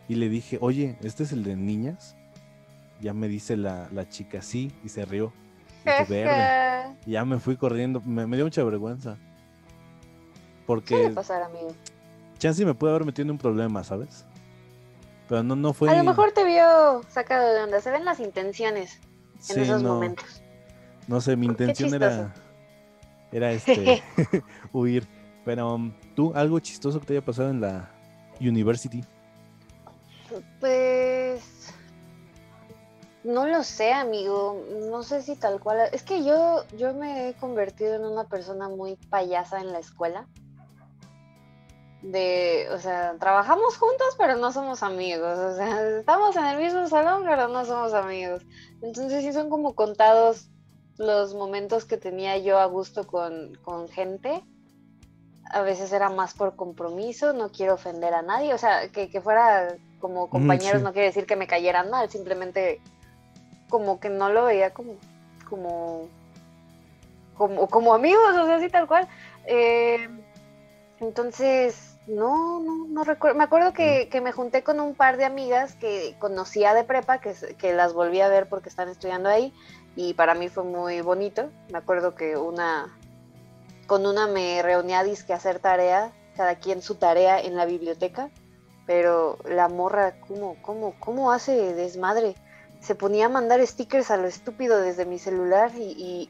Y 0.08 0.16
le 0.16 0.28
dije, 0.28 0.58
oye, 0.60 0.98
¿este 1.02 1.22
es 1.22 1.32
el 1.32 1.44
de 1.44 1.54
niñas? 1.54 2.16
Ya 3.00 3.14
me 3.14 3.28
dice 3.28 3.56
la, 3.56 3.88
chica, 4.08 4.42
sí, 4.42 4.72
y 4.84 4.88
se 4.88 5.04
rió. 5.04 5.32
Y 5.84 6.10
verde. 6.10 6.96
ya 7.06 7.24
me 7.24 7.38
fui 7.38 7.56
corriendo, 7.56 8.00
me, 8.00 8.26
dio 8.36 8.44
mucha 8.44 8.64
vergüenza. 8.64 9.16
Porque... 10.66 10.96
¿Qué 10.96 11.08
le 11.08 11.14
pasar, 11.14 11.42
amigo? 11.42 11.74
Chance 12.38 12.64
me 12.64 12.74
puede 12.74 12.92
haber 12.94 13.06
metido 13.06 13.24
en 13.26 13.30
un 13.30 13.38
problema, 13.38 13.84
¿sabes? 13.84 14.26
Pero 15.28 15.44
no, 15.44 15.54
no 15.54 15.72
fue... 15.72 15.88
A 15.88 15.96
lo 15.96 16.04
mejor 16.04 16.32
te 16.32 16.44
vio 16.44 17.02
sacado 17.08 17.54
de 17.54 17.62
onda, 17.62 17.80
se 17.80 17.90
ven 17.90 18.04
las 18.04 18.18
intenciones 18.18 18.98
en 19.48 19.60
esos 19.60 19.82
momentos. 19.82 20.39
No 21.08 21.20
sé, 21.20 21.36
mi 21.36 21.46
intención 21.46 21.92
era, 21.94 22.32
era 23.32 23.52
este, 23.52 24.02
huir. 24.72 25.06
Pero 25.44 25.74
um, 25.74 25.92
tú, 26.14 26.32
algo 26.34 26.58
chistoso 26.60 27.00
que 27.00 27.06
te 27.06 27.12
haya 27.14 27.24
pasado 27.24 27.50
en 27.50 27.60
la 27.60 27.90
university. 28.40 29.02
Pues 30.60 31.42
No 33.24 33.46
lo 33.46 33.62
sé, 33.62 33.92
amigo. 33.92 34.64
No 34.90 35.02
sé 35.02 35.22
si 35.22 35.36
tal 35.36 35.60
cual. 35.60 35.88
Es 35.92 36.02
que 36.02 36.24
yo, 36.24 36.64
yo 36.76 36.94
me 36.94 37.28
he 37.28 37.34
convertido 37.34 37.94
en 37.94 38.04
una 38.04 38.24
persona 38.24 38.68
muy 38.68 38.96
payasa 38.96 39.60
en 39.60 39.72
la 39.72 39.78
escuela. 39.78 40.26
De, 42.02 42.66
o 42.72 42.78
sea, 42.78 43.16
trabajamos 43.18 43.76
juntos, 43.76 44.14
pero 44.16 44.36
no 44.36 44.52
somos 44.52 44.82
amigos. 44.82 45.38
O 45.38 45.56
sea, 45.56 45.98
estamos 45.98 46.34
en 46.36 46.46
el 46.46 46.58
mismo 46.58 46.86
salón, 46.86 47.24
pero 47.26 47.48
no 47.48 47.64
somos 47.64 47.92
amigos. 47.92 48.42
Entonces 48.82 49.22
sí 49.22 49.32
son 49.32 49.50
como 49.50 49.74
contados 49.74 50.49
los 51.00 51.34
momentos 51.34 51.86
que 51.86 51.96
tenía 51.96 52.36
yo 52.36 52.58
a 52.58 52.66
gusto 52.66 53.06
con, 53.06 53.54
con 53.62 53.88
gente. 53.88 54.44
A 55.50 55.62
veces 55.62 55.92
era 55.92 56.10
más 56.10 56.34
por 56.34 56.56
compromiso, 56.56 57.32
no 57.32 57.50
quiero 57.50 57.74
ofender 57.74 58.12
a 58.12 58.20
nadie. 58.20 58.52
O 58.52 58.58
sea, 58.58 58.88
que, 58.90 59.08
que 59.08 59.22
fuera 59.22 59.76
como 59.98 60.28
compañeros 60.28 60.82
no 60.82 60.92
quiere 60.92 61.08
decir 61.08 61.24
que 61.24 61.36
me 61.36 61.46
cayeran 61.46 61.90
mal, 61.90 62.10
simplemente 62.10 62.82
como 63.70 63.98
que 63.98 64.10
no 64.10 64.28
lo 64.28 64.44
veía 64.44 64.74
como, 64.74 64.96
como, 65.48 66.08
como, 67.34 67.66
como 67.68 67.94
amigos, 67.94 68.36
o 68.36 68.44
sea, 68.44 68.56
así 68.56 68.68
tal 68.68 68.86
cual. 68.86 69.08
Eh, 69.46 70.06
entonces, 71.00 71.89
no, 72.10 72.60
no, 72.60 72.86
no 72.88 73.04
recuerdo. 73.04 73.38
Me 73.38 73.44
acuerdo 73.44 73.72
que, 73.72 74.08
que, 74.10 74.20
me 74.20 74.32
junté 74.32 74.62
con 74.62 74.80
un 74.80 74.94
par 74.94 75.16
de 75.16 75.24
amigas 75.24 75.74
que 75.74 76.16
conocía 76.18 76.74
de 76.74 76.84
prepa, 76.84 77.18
que, 77.20 77.34
que 77.58 77.72
las 77.72 77.92
volví 77.92 78.20
a 78.20 78.28
ver 78.28 78.48
porque 78.48 78.68
están 78.68 78.88
estudiando 78.88 79.28
ahí, 79.28 79.52
y 79.96 80.14
para 80.14 80.34
mí 80.34 80.48
fue 80.48 80.64
muy 80.64 81.00
bonito. 81.00 81.50
Me 81.70 81.78
acuerdo 81.78 82.14
que 82.14 82.36
una, 82.36 82.96
con 83.86 84.06
una 84.06 84.26
me 84.26 84.62
reuní 84.62 84.94
a 84.94 85.04
disque 85.04 85.32
hacer 85.32 85.58
tarea, 85.58 86.12
cada 86.36 86.56
quien 86.56 86.82
su 86.82 86.96
tarea 86.96 87.40
en 87.40 87.56
la 87.56 87.64
biblioteca, 87.64 88.30
pero 88.86 89.38
la 89.44 89.68
morra, 89.68 90.20
¿cómo, 90.26 90.56
cómo, 90.62 90.94
cómo 91.00 91.32
hace 91.32 91.74
desmadre? 91.74 92.34
Se 92.80 92.94
ponía 92.94 93.26
a 93.26 93.28
mandar 93.28 93.64
stickers 93.66 94.10
a 94.10 94.16
lo 94.16 94.26
estúpido 94.26 94.80
desde 94.80 95.04
mi 95.04 95.18
celular 95.18 95.70
y, 95.76 96.28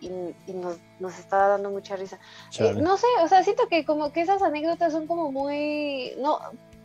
nos, 0.98 1.18
estaba 1.18 1.48
dando 1.48 1.70
mucha 1.70 1.96
risa. 1.96 2.18
Eh, 2.59 2.74
no 2.74 2.96
sé, 2.96 3.07
o 3.22 3.28
sea, 3.28 3.44
siento 3.44 3.68
que 3.68 3.84
como 3.84 4.12
que 4.12 4.20
esas 4.20 4.42
anécdotas 4.42 4.92
son 4.92 5.07
como 5.07 5.30
muy, 5.30 6.12
no, 6.18 6.40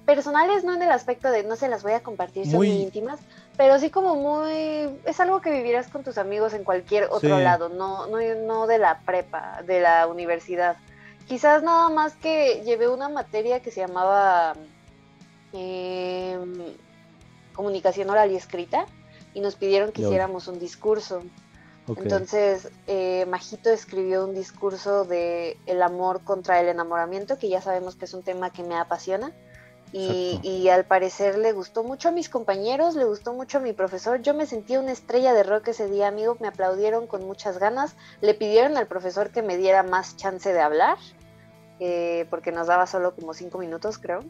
personales 0.05 0.63
no 0.63 0.76
en 0.76 0.84
el 0.84 0.91
aspecto 0.91 1.32
de 1.32 1.43
no 1.43 1.55
se 1.55 1.68
las 1.68 1.82
voy 1.82 1.93
a 1.93 2.01
compartir, 2.01 2.45
son 2.45 2.57
muy, 2.57 2.70
íntimas, 2.70 3.20
pero 3.57 3.80
sí 3.80 3.89
como 3.89 4.16
muy, 4.16 4.99
es 5.03 5.20
algo 5.20 5.41
que 5.41 5.49
vivirás 5.49 5.88
con 5.88 6.03
tus 6.03 6.20
amigos 6.20 6.53
en 6.53 6.63
cualquier 6.63 7.05
otro 7.09 7.39
lado, 7.39 7.70
no, 7.70 8.05
no, 8.05 8.20
no 8.36 8.68
de 8.68 8.78
la 8.78 8.99
prepa, 8.99 9.63
de 9.66 9.82
la 9.82 10.05
universidad. 10.05 10.78
Quizás 11.28 11.63
nada 11.63 11.89
más 11.89 12.13
que 12.18 12.61
llevé 12.63 12.88
una 12.88 13.09
materia 13.09 13.59
que 13.61 13.72
se 13.72 13.80
llamaba 13.80 14.53
em, 15.53 16.53
comunicación 17.55 18.11
oral 18.11 18.32
y 18.32 18.36
escrita 18.36 18.86
y 19.36 19.41
nos 19.41 19.55
pidieron 19.55 19.91
que 19.91 20.01
hiciéramos 20.01 20.47
un 20.47 20.57
discurso. 20.57 21.21
Entonces, 21.88 22.69
eh, 22.88 23.25
Majito 23.27 23.69
escribió 23.69 24.25
un 24.25 24.33
discurso 24.33 25.03
de 25.05 25.59
el 25.67 25.83
amor 25.83 26.23
contra 26.23 26.59
el 26.59 26.69
enamoramiento, 26.69 27.38
que 27.38 27.49
ya 27.49 27.61
sabemos 27.61 27.95
que 27.95 28.05
es 28.05 28.13
un 28.15 28.23
tema 28.23 28.49
que 28.49 28.63
me 28.63 28.75
apasiona. 28.75 29.31
Y, 29.91 30.39
y, 30.41 30.67
al 30.69 30.86
parecer 30.86 31.38
le 31.38 31.53
gustó 31.53 31.83
mucho 31.83 32.09
a 32.09 32.11
mis 32.11 32.27
compañeros, 32.27 32.95
le 32.95 33.05
gustó 33.05 33.33
mucho 33.33 33.59
a 33.59 33.61
mi 33.61 33.71
profesor. 33.71 34.21
Yo 34.21 34.33
me 34.33 34.45
sentí 34.45 34.75
una 34.77 34.91
estrella 34.91 35.33
de 35.33 35.43
rock 35.43 35.67
ese 35.69 35.88
día, 35.88 36.07
amigo. 36.07 36.36
Me 36.39 36.47
aplaudieron 36.47 37.07
con 37.07 37.25
muchas 37.25 37.59
ganas. 37.59 37.95
Le 38.19 38.33
pidieron 38.33 38.77
al 38.77 38.88
profesor 38.88 39.29
que 39.29 39.41
me 39.41 39.57
diera 39.57 39.83
más 39.83 40.17
chance 40.17 40.51
de 40.51 40.59
hablar, 40.59 40.97
eh, 41.79 42.25
porque 42.29 42.51
nos 42.51 42.67
daba 42.67 42.88
solo 42.88 43.15
como 43.15 43.33
cinco 43.33 43.57
minutos, 43.59 43.97
creo. 43.97 44.21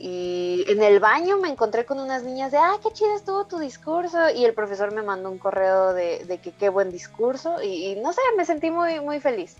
Y 0.00 0.64
en 0.68 0.80
el 0.80 1.00
baño 1.00 1.38
me 1.38 1.48
encontré 1.48 1.84
con 1.84 1.98
unas 1.98 2.22
niñas 2.22 2.52
de, 2.52 2.58
ah, 2.58 2.76
qué 2.80 2.92
chido 2.92 3.16
estuvo 3.16 3.46
tu 3.46 3.58
discurso. 3.58 4.30
Y 4.30 4.44
el 4.44 4.54
profesor 4.54 4.94
me 4.94 5.02
mandó 5.02 5.28
un 5.28 5.38
correo 5.38 5.92
de, 5.92 6.38
que 6.40 6.52
qué 6.52 6.68
buen 6.68 6.92
discurso. 6.92 7.60
Y, 7.60 7.96
no 7.96 8.12
sé, 8.12 8.20
me 8.36 8.44
sentí 8.44 8.70
muy, 8.70 9.00
muy 9.00 9.18
feliz. 9.18 9.56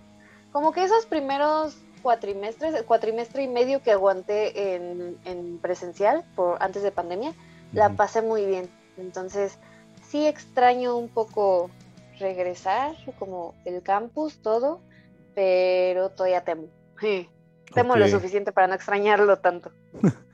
Como 0.52 0.70
que 0.70 0.84
esos 0.84 1.06
primeros 1.06 1.76
cuatrimestres, 2.02 2.84
cuatrimestre 2.84 3.42
y 3.42 3.48
medio 3.48 3.82
que 3.82 3.90
aguanté 3.90 4.76
en, 4.76 5.58
presencial 5.60 6.22
por 6.36 6.62
antes 6.62 6.84
de 6.84 6.92
pandemia, 6.92 7.34
la 7.72 7.90
pasé 7.90 8.22
muy 8.22 8.46
bien. 8.46 8.70
Entonces, 8.96 9.58
sí 10.08 10.24
extraño 10.24 10.96
un 10.96 11.08
poco 11.08 11.68
regresar, 12.20 12.94
como 13.18 13.54
el 13.64 13.82
campus, 13.82 14.40
todo, 14.40 14.80
pero 15.34 16.10
todavía 16.10 16.44
temo. 16.44 16.68
Temo 17.74 17.96
lo 17.96 18.08
suficiente 18.08 18.50
para 18.50 18.66
no 18.66 18.74
extrañarlo 18.74 19.40
tanto. 19.40 19.72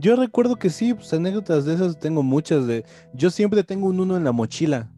Yo 0.00 0.16
recuerdo 0.16 0.56
que 0.56 0.70
sí, 0.70 0.94
pues 0.94 1.12
anécdotas 1.12 1.66
de 1.66 1.74
esas 1.74 1.98
tengo 1.98 2.22
muchas 2.22 2.66
de. 2.66 2.86
Yo 3.12 3.28
siempre 3.28 3.62
tengo 3.62 3.86
un 3.86 4.00
uno 4.00 4.16
en 4.16 4.24
la 4.24 4.32
mochila. 4.32 4.88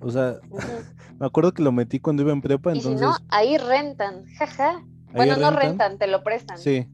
O 0.00 0.10
sea, 0.10 0.40
me 1.20 1.26
acuerdo 1.26 1.54
que 1.54 1.62
lo 1.62 1.70
metí 1.70 2.00
cuando 2.00 2.22
iba 2.22 2.32
en 2.32 2.42
prepa, 2.42 2.72
entonces. 2.72 3.00
no, 3.00 3.14
ahí 3.28 3.56
rentan, 3.58 4.26
jaja. 4.38 4.82
Bueno, 5.14 5.36
no 5.36 5.50
rentan, 5.52 5.98
te 5.98 6.08
lo 6.08 6.24
prestan. 6.24 6.58
Sí. 6.58 6.88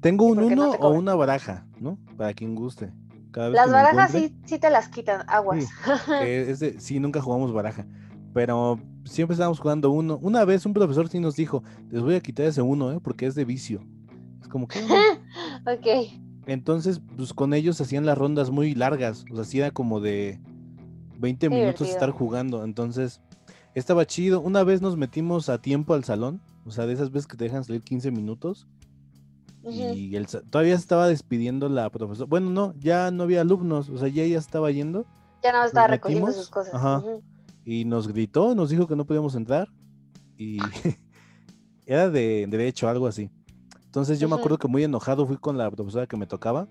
Tengo 0.00 0.24
un 0.24 0.38
uno 0.38 0.70
o 0.70 0.90
una 0.90 1.14
baraja, 1.14 1.66
¿no? 1.78 1.98
Para 2.16 2.32
quien 2.32 2.54
guste. 2.54 2.90
las 3.34 3.70
barajas 3.70 4.12
sí, 4.12 4.34
sí 4.46 4.58
te 4.58 4.70
las 4.70 4.88
quitan, 4.88 5.24
aguas. 5.28 5.66
Sí, 6.56 6.78
sí, 6.78 7.00
nunca 7.00 7.20
jugamos 7.20 7.52
baraja. 7.52 7.86
Pero 8.32 8.80
siempre 9.04 9.34
estábamos 9.34 9.60
jugando 9.60 9.90
uno. 9.90 10.18
Una 10.22 10.46
vez 10.46 10.64
un 10.64 10.72
profesor 10.72 11.08
sí 11.08 11.20
nos 11.20 11.36
dijo, 11.36 11.62
les 11.90 12.00
voy 12.00 12.14
a 12.14 12.20
quitar 12.20 12.46
ese 12.46 12.62
uno, 12.62 12.92
¿eh? 12.92 13.00
Porque 13.02 13.26
es 13.26 13.34
de 13.34 13.44
vicio. 13.44 13.84
Es 14.40 14.48
como 14.48 14.66
que... 14.68 14.78
ok. 15.66 16.29
Entonces, 16.50 17.00
pues 17.16 17.32
con 17.32 17.54
ellos 17.54 17.80
hacían 17.80 18.04
las 18.04 18.18
rondas 18.18 18.50
muy 18.50 18.74
largas, 18.74 19.24
o 19.30 19.36
sea, 19.36 19.42
hacía 19.42 19.70
como 19.70 20.00
de 20.00 20.40
20 21.20 21.48
minutos 21.48 21.88
estar 21.88 22.10
jugando, 22.10 22.64
entonces 22.64 23.20
estaba 23.76 24.04
chido. 24.04 24.40
Una 24.40 24.64
vez 24.64 24.82
nos 24.82 24.96
metimos 24.96 25.48
a 25.48 25.62
tiempo 25.62 25.94
al 25.94 26.02
salón, 26.02 26.40
o 26.66 26.72
sea, 26.72 26.86
de 26.86 26.94
esas 26.94 27.12
veces 27.12 27.28
que 27.28 27.36
te 27.36 27.44
dejan 27.44 27.62
salir 27.62 27.82
15 27.82 28.10
minutos. 28.10 28.66
Y 29.62 30.16
el, 30.16 30.26
todavía 30.26 30.74
estaba 30.74 31.06
despidiendo 31.06 31.68
la 31.68 31.88
profesora. 31.88 32.26
Bueno, 32.28 32.50
no, 32.50 32.74
ya 32.80 33.12
no 33.12 33.22
había 33.22 33.42
alumnos, 33.42 33.88
o 33.88 33.98
sea, 33.98 34.08
ya 34.08 34.24
ella 34.24 34.38
estaba 34.38 34.72
yendo. 34.72 35.06
Ya 35.44 35.52
no 35.52 35.62
estaba 35.62 35.86
recogiendo 35.86 36.32
sus 36.32 36.48
cosas. 36.48 36.74
Ajá. 36.74 37.00
Y 37.64 37.84
nos 37.84 38.08
gritó, 38.08 38.56
nos 38.56 38.70
dijo 38.70 38.88
que 38.88 38.96
no 38.96 39.04
podíamos 39.04 39.36
entrar. 39.36 39.68
Y 40.36 40.58
era 41.86 42.10
de 42.10 42.48
derecho, 42.48 42.88
algo 42.88 43.06
así. 43.06 43.30
Entonces 43.90 44.20
yo 44.20 44.28
me 44.28 44.36
acuerdo 44.36 44.56
que 44.56 44.68
muy 44.68 44.84
enojado 44.84 45.26
fui 45.26 45.36
con 45.36 45.58
la 45.58 45.68
profesora 45.68 46.06
que 46.06 46.16
me 46.16 46.28
tocaba. 46.28 46.68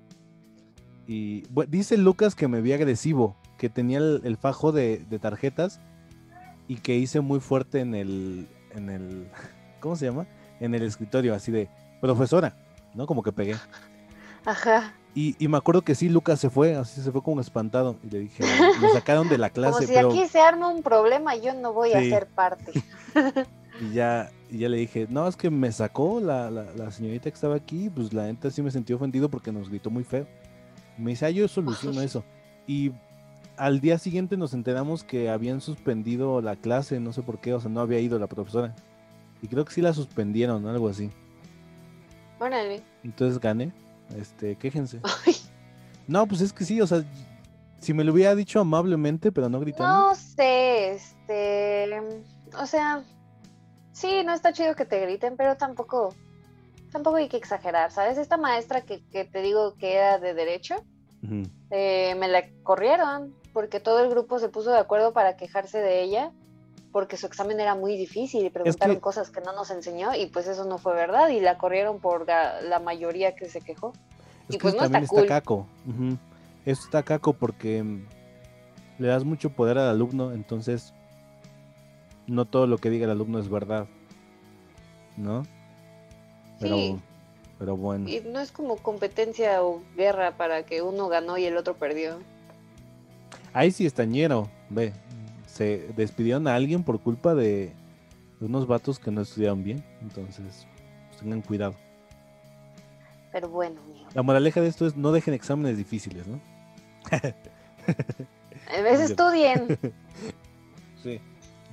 Y 1.06 1.44
dice 1.68 1.98
Lucas 1.98 2.34
que 2.34 2.48
me 2.48 2.62
vi 2.62 2.72
agresivo, 2.72 3.36
que 3.58 3.68
tenía 3.68 3.98
el, 3.98 4.38
fajo 4.38 4.72
de, 4.72 5.06
tarjetas 5.22 5.82
y 6.70 6.78
que 6.78 6.96
hice 6.96 7.20
muy 7.20 7.42
fuerte 7.42 7.82
en 7.82 7.94
el, 7.94 8.48
en 8.74 8.90
el, 8.90 9.30
¿cómo 9.82 9.98
se 9.98 10.06
llama? 10.06 10.28
En 10.62 10.74
el 10.74 10.84
escritorio, 10.84 11.36
así 11.36 11.52
de, 11.52 11.70
profesora, 12.00 12.56
¿no? 12.96 13.06
Como 13.06 13.22
que 13.22 13.34
pegué. 13.34 13.58
Ajá. 14.46 14.94
Y, 15.14 15.36
me 15.50 15.58
acuerdo 15.58 15.82
que 15.82 15.96
sí, 15.96 16.08
Lucas 16.08 16.40
se 16.40 16.50
fue, 16.50 16.76
así 16.76 17.02
se 17.02 17.12
fue 17.12 17.22
como 17.22 17.42
espantado. 17.42 17.98
Y 18.02 18.12
le 18.12 18.20
dije, 18.20 18.46
me 18.80 18.90
sacaron 18.94 19.28
de 19.28 19.38
la 19.38 19.50
clase. 19.50 19.86
Como 19.88 20.14
si 20.14 20.22
aquí 20.22 20.30
se 20.30 20.40
arma 20.40 20.70
un 20.70 20.84
problema, 20.84 21.36
yo 21.36 21.54
no 21.54 21.74
voy 21.74 21.92
a 21.92 22.00
ser 22.00 22.28
parte. 22.28 22.72
y 23.80 23.94
ya, 23.94 24.32
y 24.50 24.60
ya 24.60 24.70
le 24.70 24.78
dije, 24.78 25.08
no, 25.10 25.28
es 25.28 25.36
que 25.36 25.50
me 25.50 25.72
sacó 25.72 26.20
la, 26.20 26.52
la, 26.52 26.92
señorita 26.92 27.30
que 27.30 27.36
estaba 27.36 27.56
aquí, 27.56 27.90
pues 27.90 28.14
la 28.14 28.26
neta 28.26 28.52
sí 28.52 28.62
me 28.62 28.72
sentí 28.72 28.94
ofendido 28.94 29.30
porque 29.30 29.52
nos 29.52 29.70
gritó 29.70 29.90
muy 29.90 30.04
feo. 30.04 30.28
Me 30.98 31.12
dice, 31.12 31.26
ah, 31.26 31.30
yo 31.30 31.48
soluciono 31.48 32.02
eso. 32.02 32.24
Y 32.68 32.92
al 33.56 33.80
día 33.80 33.98
siguiente 33.98 34.38
nos 34.38 34.54
enteramos 34.54 35.04
que 35.04 35.30
habían 35.30 35.62
suspendido 35.62 36.42
la 36.42 36.56
clase, 36.56 37.00
no 37.00 37.14
sé 37.14 37.22
por 37.22 37.40
qué, 37.40 37.54
o 37.54 37.60
sea, 37.60 37.70
no 37.70 37.80
había 37.80 38.00
ido 38.00 38.20
la 38.20 38.28
profesora. 38.28 38.76
Y 39.42 39.48
creo 39.48 39.64
que 39.64 39.74
sí 39.74 39.82
la 39.82 39.94
suspendieron, 39.94 40.68
algo 40.68 40.90
así. 40.90 41.10
Órale. 42.40 42.82
Entonces 43.04 43.40
gané. 43.40 43.72
Este, 44.18 44.56
quéjense. 44.56 45.00
No, 46.08 46.26
pues 46.26 46.42
es 46.42 46.52
que 46.52 46.66
sí, 46.66 46.82
o 46.82 46.88
sea, 46.88 47.04
si 47.78 47.94
me 47.94 48.04
lo 48.04 48.12
hubiera 48.12 48.34
dicho 48.34 48.60
amablemente, 48.60 49.32
pero 49.32 49.48
no 49.48 49.60
gritando. 49.60 50.10
No 50.10 50.16
sé, 50.16 50.94
este, 50.94 51.88
o 52.58 52.66
sea, 52.66 53.04
sí, 54.00 54.24
no 54.24 54.34
está 54.34 54.54
chido 54.54 54.76
que 54.76 54.86
te 54.86 55.02
griten, 55.02 55.36
pero 55.36 55.58
tampoco, 55.58 56.16
tampoco 56.92 57.18
hay 57.18 57.28
que 57.28 57.38
exagerar, 57.38 57.92
¿sabes? 57.92 58.18
Esta 58.18 58.38
maestra 58.38 58.82
que, 58.82 59.00
te 59.00 59.42
digo 59.42 59.76
que 59.76 59.96
era 59.96 60.20
de 60.20 60.34
derecho, 60.34 60.76
eh, 61.70 62.16
me 62.18 62.30
la 62.30 62.50
corrieron 62.64 63.36
porque 63.52 63.82
todo 63.82 64.00
el 64.02 64.10
grupo 64.10 64.40
se 64.40 64.48
puso 64.48 64.72
de 64.72 64.78
acuerdo 64.78 65.12
para 65.12 65.36
quejarse 65.36 65.80
de 65.80 66.02
ella 66.02 66.32
porque 66.94 67.18
su 67.18 67.28
examen 67.28 67.60
era 67.60 67.76
muy 67.76 67.98
difícil 67.98 68.46
y 68.46 68.50
preguntaron 68.50 69.00
cosas 69.00 69.30
que 69.30 69.42
no 69.42 69.54
nos 69.54 69.70
enseñó 69.70 70.16
y 70.16 70.28
pues 70.28 70.48
eso 70.48 70.64
no 70.64 70.78
fue 70.78 70.96
verdad 70.96 71.30
y 71.30 71.42
la 71.42 71.58
corrieron 71.58 72.00
por 72.00 72.26
la, 72.26 72.82
mayoría 72.84 73.36
que 73.36 73.50
se 73.50 73.62
quejó. 73.62 73.94
y 74.48 74.58
pues 74.58 74.76
no 74.76 74.84
está, 74.84 75.06
cool. 75.06 75.28
caco. 75.28 75.68
Eso 76.66 76.84
está 76.86 77.04
caco 77.04 77.34
porque 77.34 77.84
mm, 77.84 78.06
le 79.00 79.08
das 79.10 79.24
mucho 79.24 79.52
poder 79.52 79.78
al 79.78 79.90
alumno, 79.90 80.32
entonces 80.32 80.94
no 82.30 82.46
todo 82.46 82.68
lo 82.68 82.78
que 82.78 82.90
diga 82.90 83.06
el 83.06 83.12
alumno 83.12 83.40
es 83.40 83.50
verdad, 83.50 83.88
¿no? 85.18 85.44
Pero, 86.60 86.76
sí. 86.76 87.00
pero 87.58 87.78
bueno. 87.78 88.10
Y 88.10 88.22
no 88.22 88.40
es 88.40 88.52
como 88.52 88.78
competencia 88.78 89.64
o 89.64 89.82
guerra 89.96 90.38
para 90.38 90.64
que 90.64 90.82
uno 90.82 91.08
ganó 91.08 91.38
y 91.38 91.46
el 91.46 91.58
otro 91.58 91.76
perdió. 91.76 92.20
Ahí 93.54 93.72
sí 93.72 93.86
estañero, 93.86 94.50
ve. 94.70 94.94
Se 95.48 95.90
despidieron 95.96 96.48
a 96.48 96.56
alguien 96.56 96.84
por 96.84 97.00
culpa 97.00 97.34
de 97.36 97.74
unos 98.40 98.68
vatos 98.68 99.00
que 99.00 99.12
no 99.12 99.22
estudiaron 99.22 99.64
bien. 99.64 99.84
Entonces, 100.02 100.68
pues, 101.10 101.20
tengan 101.20 101.42
cuidado. 101.42 101.76
Pero 103.32 103.50
bueno. 103.50 103.82
La 104.14 104.22
moraleja 104.22 104.62
de 104.62 104.68
esto 104.68 104.88
es 104.88 104.96
no 104.96 105.12
dejen 105.12 105.34
exámenes 105.34 105.78
difíciles, 105.78 106.28
¿no? 106.28 106.40
A 107.12 108.82
veces 108.82 109.10
estudien. 109.12 109.78
sí. 111.04 111.20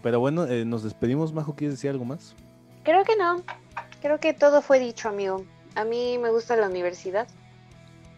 Pero 0.03 0.21
bueno, 0.21 0.47
eh, 0.47 0.65
nos 0.65 0.83
despedimos, 0.83 1.33
Majo. 1.33 1.55
¿Quieres 1.55 1.77
decir 1.77 1.91
algo 1.91 2.05
más? 2.05 2.35
Creo 2.83 3.05
que 3.05 3.17
no. 3.17 3.43
Creo 4.01 4.21
que 4.21 4.33
todo 4.33 4.63
fue 4.63 4.79
dicho, 4.79 5.09
amigo. 5.09 5.45
A 5.75 5.85
mí 5.85 6.19
me 6.19 6.31
gusta 6.31 6.57
la 6.57 6.69
universidad. 6.69 7.27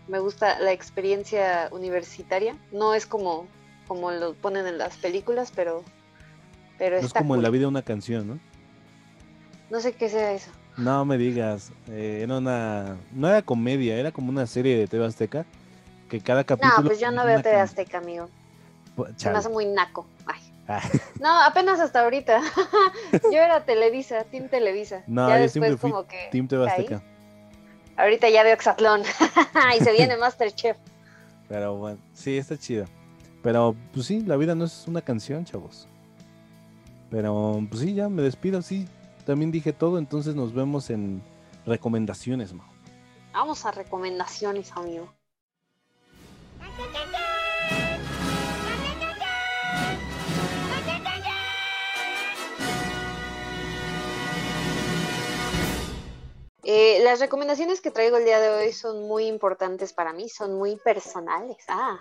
Me 0.06 0.18
gusta 0.18 0.58
la 0.58 0.72
experiencia 0.72 1.68
universitaria. 1.72 2.56
No 2.72 2.94
es 2.94 3.06
como, 3.06 3.46
como 3.86 4.10
lo 4.10 4.34
ponen 4.34 4.66
en 4.66 4.78
las 4.78 4.96
películas, 4.96 5.52
pero, 5.54 5.82
pero 6.78 7.00
no 7.00 7.06
es 7.06 7.12
como 7.12 7.34
en 7.34 7.42
la 7.42 7.50
vida 7.50 7.68
una 7.68 7.82
canción, 7.82 8.28
¿no? 8.28 8.38
No 9.70 9.80
sé 9.80 9.92
qué 9.92 10.08
sea 10.08 10.32
eso. 10.32 10.50
No 10.76 11.04
me 11.04 11.18
digas. 11.18 11.72
Eh, 11.88 12.20
era 12.22 12.38
una. 12.38 12.96
No 13.12 13.28
era 13.28 13.42
comedia, 13.42 13.96
era 13.96 14.12
como 14.12 14.30
una 14.30 14.46
serie 14.46 14.76
de 14.76 14.86
TV 14.86 15.04
Azteca. 15.04 15.44
Que 16.08 16.20
cada 16.20 16.44
capítulo. 16.44 16.78
No, 16.78 16.84
pues 16.84 17.00
yo 17.00 17.10
no 17.10 17.24
veo 17.26 17.42
TV 17.42 17.56
Azteca, 17.56 17.98
amigo. 17.98 18.28
Se 19.16 19.30
me 19.30 19.38
hace 19.38 19.48
muy 19.48 19.66
naco. 19.66 20.06
Ay. 20.26 20.40
Ah. 20.68 20.82
No, 21.20 21.42
apenas 21.42 21.80
hasta 21.80 22.02
ahorita. 22.02 22.40
yo 23.32 23.38
era 23.38 23.64
Televisa, 23.64 24.22
Team 24.24 24.48
Televisa. 24.48 25.02
No, 25.08 25.28
ya 25.28 25.40
yo 25.40 25.48
siempre 25.48 25.76
fui 25.76 25.90
como 25.90 26.06
que 26.06 26.28
Team 26.30 26.46
TV 26.46 26.68
Azteca. 26.68 27.02
Ahorita 27.96 28.28
ya 28.28 28.44
veo 28.44 28.54
Exatlón. 28.54 29.02
y 29.76 29.82
se 29.82 29.92
viene 29.92 30.16
Masterchef. 30.16 30.76
Pero 31.48 31.76
bueno, 31.76 31.98
sí, 32.12 32.38
está 32.38 32.56
chido. 32.56 32.84
Pero 33.42 33.74
pues 33.92 34.06
sí, 34.06 34.20
la 34.20 34.36
vida 34.36 34.54
no 34.54 34.66
es 34.66 34.86
una 34.86 35.00
canción, 35.00 35.44
chavos. 35.44 35.88
Pero 37.10 37.60
pues 37.68 37.82
sí, 37.82 37.94
ya 37.94 38.08
me 38.08 38.22
despido, 38.22 38.62
sí. 38.62 38.86
También 39.24 39.50
dije 39.50 39.72
todo, 39.72 39.98
entonces 39.98 40.34
nos 40.34 40.54
vemos 40.54 40.90
en 40.90 41.22
recomendaciones, 41.66 42.52
Majo. 42.52 42.72
Vamos 43.32 43.64
a 43.66 43.70
recomendaciones, 43.72 44.70
amigo. 44.72 45.12
Eh, 56.70 57.00
las 57.02 57.18
recomendaciones 57.18 57.80
que 57.80 57.90
traigo 57.90 58.18
el 58.18 58.26
día 58.26 58.40
de 58.40 58.50
hoy 58.50 58.74
son 58.74 59.08
muy 59.08 59.24
importantes 59.24 59.94
para 59.94 60.12
mí, 60.12 60.28
son 60.28 60.58
muy 60.58 60.76
personales. 60.76 61.56
Ah, 61.66 61.98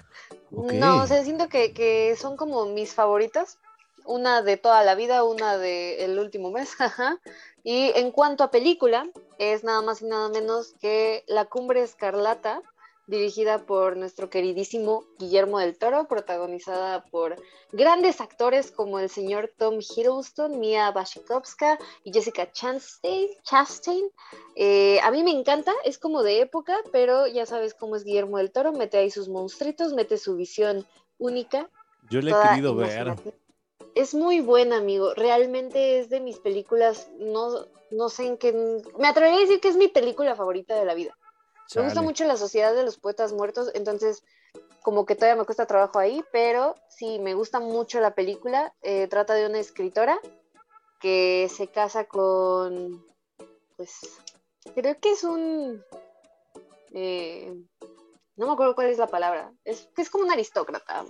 no, 0.51 1.03
o 1.03 1.07
sea, 1.07 1.23
siento 1.23 1.47
que, 1.47 1.73
que, 1.73 2.17
son 2.17 2.35
como 2.35 2.65
mis 2.65 2.93
favoritas. 2.93 3.59
Una 4.03 4.41
de 4.41 4.57
toda 4.57 4.83
la 4.83 4.95
vida, 4.95 5.23
una 5.23 5.57
del 5.57 6.19
último 6.19 6.51
mes. 6.51 6.75
y 7.63 7.93
en 7.95 8.11
cuanto 8.11 8.43
a 8.43 8.51
película, 8.51 9.07
es 9.37 9.63
nada 9.63 9.81
más 9.81 10.01
y 10.01 10.05
nada 10.05 10.27
menos 10.27 10.75
que 10.81 11.23
La 11.27 11.45
Cumbre 11.45 11.81
Escarlata 11.81 12.61
dirigida 13.07 13.65
por 13.65 13.95
nuestro 13.95 14.29
queridísimo 14.29 15.05
Guillermo 15.17 15.59
del 15.59 15.77
Toro, 15.77 16.07
protagonizada 16.07 17.05
por 17.05 17.41
grandes 17.71 18.19
actores 18.19 18.69
como 18.71 18.99
el 18.99 19.09
señor 19.09 19.51
Tom 19.57 19.79
Hiddleston, 19.79 20.59
Mia 20.59 20.91
Wasikowska 20.91 21.79
y 22.03 22.11
Jessica 22.11 22.51
Chastain. 22.51 24.11
Eh, 24.55 24.99
a 25.01 25.11
mí 25.11 25.23
me 25.23 25.31
encanta, 25.31 25.73
es 25.85 25.97
como 25.97 26.21
de 26.21 26.41
época, 26.41 26.77
pero 26.91 27.27
ya 27.27 27.45
sabes 27.45 27.73
cómo 27.73 27.95
es 27.95 28.03
Guillermo 28.03 28.37
del 28.37 28.51
Toro, 28.51 28.73
mete 28.73 28.97
ahí 28.97 29.09
sus 29.09 29.29
monstruitos, 29.29 29.93
mete 29.93 30.17
su 30.17 30.35
visión 30.35 30.85
única. 31.17 31.69
Yo 32.09 32.21
le 32.21 32.31
he 32.31 32.49
querido 32.49 32.75
ver. 32.75 33.15
Es 33.95 34.13
muy 34.13 34.41
buena, 34.41 34.77
amigo. 34.77 35.13
Realmente 35.15 35.99
es 35.99 36.09
de 36.09 36.19
mis 36.19 36.37
películas, 36.37 37.09
no, 37.19 37.65
no 37.89 38.09
sé 38.09 38.27
en 38.27 38.37
qué... 38.37 38.53
Me 38.99 39.07
atrevería 39.07 39.39
a 39.39 39.41
decir 39.41 39.59
que 39.59 39.69
es 39.69 39.77
mi 39.77 39.87
película 39.87 40.35
favorita 40.35 40.75
de 40.75 40.85
la 40.85 40.93
vida. 40.93 41.17
Me 41.75 41.83
gusta 41.83 42.01
mucho 42.01 42.25
la 42.25 42.37
sociedad 42.37 42.73
de 42.73 42.83
los 42.83 42.97
poetas 42.97 43.33
muertos, 43.33 43.71
entonces 43.73 44.23
como 44.81 45.05
que 45.05 45.15
todavía 45.15 45.35
me 45.35 45.45
cuesta 45.45 45.65
trabajo 45.65 45.99
ahí, 45.99 46.23
pero 46.31 46.75
sí, 46.87 47.19
me 47.19 47.33
gusta 47.33 47.59
mucho 47.59 47.99
la 47.99 48.15
película. 48.15 48.73
Eh, 48.81 49.07
trata 49.07 49.33
de 49.33 49.45
una 49.45 49.59
escritora 49.59 50.17
que 51.01 51.49
se 51.53 51.67
casa 51.67 52.05
con, 52.05 53.05
pues, 53.75 53.99
creo 54.75 54.97
que 54.99 55.11
es 55.11 55.23
un... 55.23 55.83
Eh, 56.93 57.53
no 58.37 58.47
me 58.47 58.53
acuerdo 58.53 58.75
cuál 58.75 58.87
es 58.87 58.97
la 58.97 59.07
palabra, 59.07 59.51
es, 59.65 59.89
es 59.97 60.09
como 60.09 60.23
un 60.23 60.31
aristócrata, 60.31 61.03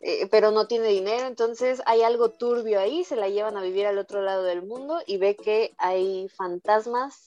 eh, 0.00 0.26
pero 0.30 0.52
no 0.52 0.66
tiene 0.66 0.88
dinero, 0.88 1.26
entonces 1.26 1.82
hay 1.86 2.02
algo 2.02 2.30
turbio 2.30 2.80
ahí, 2.80 3.04
se 3.04 3.16
la 3.16 3.28
llevan 3.28 3.56
a 3.56 3.62
vivir 3.62 3.86
al 3.86 3.98
otro 3.98 4.22
lado 4.22 4.44
del 4.44 4.62
mundo 4.62 5.02
y 5.06 5.18
ve 5.18 5.36
que 5.36 5.74
hay 5.76 6.28
fantasmas 6.28 7.26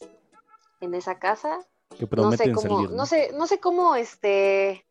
en 0.80 0.96
esa 0.96 1.20
casa 1.20 1.60
no 2.12 2.32
sé 2.32 2.52
cómo, 2.52 2.82
¿no? 2.88 3.06
sé, 3.06 3.32
no 3.34 3.48
sé 3.48 3.60
cómo 3.60 3.96
este 3.96 4.86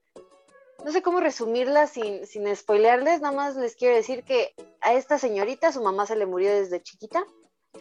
no 0.85 0.93
sé 0.93 1.03
cómo 1.03 1.21
resumirla 1.21 1.87
sin, 1.87 2.27
sin 2.27 2.55
spoilearles, 2.55 3.21
nada 3.21 3.35
más 3.35 3.57
les 3.57 3.75
quiero 3.75 3.97
decir 3.97 4.23
que 4.23 4.55
a 4.81 4.95
esta 4.95 5.19
señorita 5.19 5.73
su 5.73 5.83
mamá 5.83 6.07
se 6.07 6.15
le 6.15 6.27
murió 6.27 6.51
desde 6.51 6.83
chiquita 6.83 7.25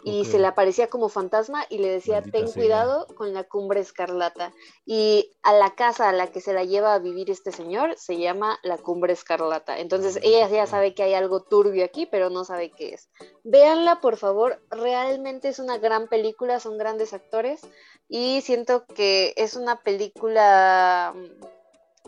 y 0.04 0.26
se 0.26 0.40
le 0.40 0.48
aparecía 0.48 0.90
como 0.90 1.10
fantasma 1.10 1.66
y 1.70 1.80
le 1.80 1.90
decía, 1.90 2.22
ten 2.22 2.52
cuidado 2.52 3.08
con 3.16 3.34
la 3.34 3.44
cumbre 3.44 3.80
escarlata. 3.80 4.54
Y 4.86 5.32
a 5.44 5.54
la 5.54 5.76
casa 5.76 6.10
a 6.10 6.14
la 6.14 6.28
que 6.28 6.42
se 6.42 6.54
la 6.54 6.64
lleva 6.64 6.94
a 6.94 7.00
vivir 7.00 7.30
este 7.30 7.52
señor 7.52 7.96
se 7.98 8.18
llama 8.18 8.60
la 8.64 8.78
cumbre 8.78 9.14
escarlata. 9.14 9.80
Entonces 9.80 10.20
ella 10.22 10.48
ya 10.50 10.68
sabe 10.68 10.94
que 10.94 11.04
hay 11.04 11.14
algo 11.14 11.42
turbio 11.42 11.84
aquí, 11.84 12.06
pero 12.06 12.30
no 12.30 12.44
sabe 12.44 12.72
qué 12.72 12.94
es. 12.94 13.10
Véanla, 13.44 14.00
por 14.02 14.18
favor, 14.18 14.62
realmente 14.70 15.50
es 15.50 15.60
una 15.60 15.78
gran 15.78 16.08
película, 16.08 16.60
son 16.60 16.78
grandes 16.78 17.14
actores 17.14 17.62
y 18.10 18.42
siento 18.42 18.86
que 18.86 19.34
es 19.36 19.56
una 19.56 19.78
película 19.78 21.14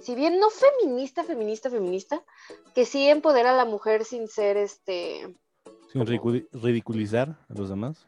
si 0.02 0.16
bien 0.16 0.40
no 0.40 0.48
feminista, 0.50 1.24
feminista, 1.24 1.70
feminista, 1.70 2.24
que 2.74 2.86
sí 2.86 3.08
empodera 3.08 3.52
a 3.52 3.58
la 3.58 3.66
mujer 3.66 4.06
sin 4.06 4.28
ser 4.28 4.58
este 4.58 5.36
sin 5.92 6.06
ridiculizar 6.06 7.38
a 7.50 7.54
los 7.54 7.70
demás. 7.70 8.08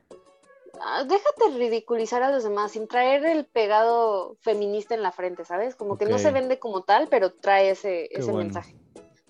Ah, 0.84 1.04
déjate 1.04 1.58
ridiculizar 1.58 2.24
a 2.24 2.32
los 2.32 2.44
demás, 2.44 2.72
sin 2.72 2.88
traer 2.88 3.26
el 3.26 3.46
pegado 3.46 4.36
feminista 4.42 4.96
en 4.96 5.04
la 5.04 5.12
frente, 5.12 5.46
¿sabes? 5.46 5.76
Como 5.76 5.98
que 5.98 6.06
no 6.06 6.18
se 6.18 6.32
vende 6.32 6.60
como 6.60 6.82
tal, 6.82 7.08
pero 7.08 7.34
trae 7.34 7.72
ese, 7.72 8.08
ese 8.12 8.34
mensaje. 8.34 8.76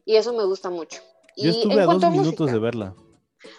Y 0.06 0.16
eso 0.16 0.34
me 0.34 0.46
gusta 0.46 0.70
mucho. 0.70 1.02
Yo 1.36 1.50
estuve 1.50 1.82
a 1.82 1.86
dos 1.86 2.10
minutos 2.10 2.52
de 2.52 2.60
verla. 2.60 2.96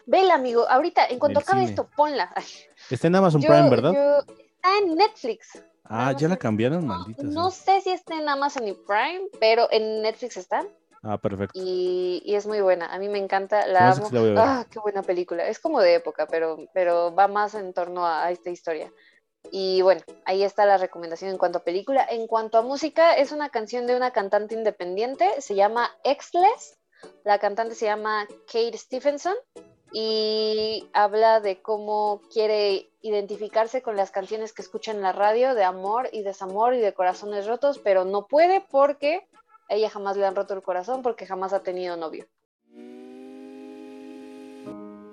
Vela, 0.06 0.34
amigo. 0.34 0.66
Ahorita, 0.68 1.06
en 1.06 1.18
cuanto 1.18 1.40
acabe 1.40 1.64
esto, 1.64 1.88
ponla. 1.96 2.32
Está 2.90 3.08
en 3.08 3.16
Amazon 3.16 3.42
Prime, 3.42 3.68
¿verdad? 3.68 4.24
Está 4.62 4.78
en 4.78 4.94
Netflix. 4.94 5.62
Ah, 5.84 6.12
ya 6.16 6.28
la 6.28 6.36
cambiaron, 6.36 6.86
maldita. 6.86 7.24
No, 7.24 7.50
sé 7.50 7.80
si 7.80 7.90
está 7.90 8.14
en 8.14 8.28
Amazon 8.28 8.66
y 8.68 8.72
Prime, 8.72 9.28
pero 9.40 9.68
en 9.70 10.02
Netflix 10.02 10.36
está. 10.36 10.64
Ah, 11.02 11.18
perfecto. 11.18 11.58
Y, 11.60 12.22
es 12.26 12.46
muy 12.46 12.60
buena. 12.60 12.86
A 12.86 12.98
mí 12.98 13.08
me 13.08 13.18
encanta. 13.18 13.66
La 13.66 13.90
amo. 13.90 14.08
ah, 14.38 14.64
qué 14.70 14.78
buena 14.78 15.02
película. 15.02 15.46
Es 15.48 15.58
como 15.58 15.80
de 15.80 15.94
época, 15.94 16.26
pero, 16.28 16.58
pero 16.72 17.12
va 17.12 17.26
más 17.26 17.54
en 17.54 17.72
torno 17.74 18.06
a, 18.06 18.30
esta 18.30 18.50
historia. 18.50 18.92
Y 19.50 19.82
bueno, 19.82 20.00
ahí 20.24 20.44
está 20.44 20.64
la 20.64 20.78
recomendación 20.78 21.32
en 21.32 21.38
cuanto 21.38 21.58
a 21.58 21.64
película. 21.64 22.06
En 22.08 22.28
cuanto 22.28 22.58
a 22.58 22.62
música, 22.62 23.16
es 23.16 23.32
una 23.32 23.48
canción 23.48 23.88
de 23.88 23.96
una 23.96 24.12
cantante 24.12 24.54
independiente. 24.54 25.40
Se 25.40 25.56
llama 25.56 25.90
Exless. 26.04 26.78
La 27.24 27.40
cantante 27.40 27.74
se 27.74 27.86
llama 27.86 28.28
Kate 28.46 28.78
Stephenson 28.78 29.34
y 29.92 30.88
habla 30.92 31.40
de 31.40 31.60
cómo 31.60 32.22
quiere 32.32 32.90
identificarse 33.02 33.82
con 33.82 33.96
las 33.96 34.10
canciones 34.10 34.52
que 34.52 34.62
escucha 34.62 34.92
en 34.92 35.02
la 35.02 35.12
radio 35.12 35.54
de 35.54 35.64
amor 35.64 36.08
y 36.12 36.22
desamor 36.22 36.74
y 36.74 36.78
de 36.78 36.94
corazones 36.94 37.46
rotos, 37.46 37.78
pero 37.78 38.04
no 38.04 38.26
puede 38.26 38.60
porque 38.60 39.28
ella 39.68 39.90
jamás 39.90 40.16
le 40.16 40.26
han 40.26 40.34
roto 40.34 40.54
el 40.54 40.62
corazón 40.62 41.02
porque 41.02 41.26
jamás 41.26 41.52
ha 41.52 41.62
tenido 41.62 41.96
novio. 41.96 42.26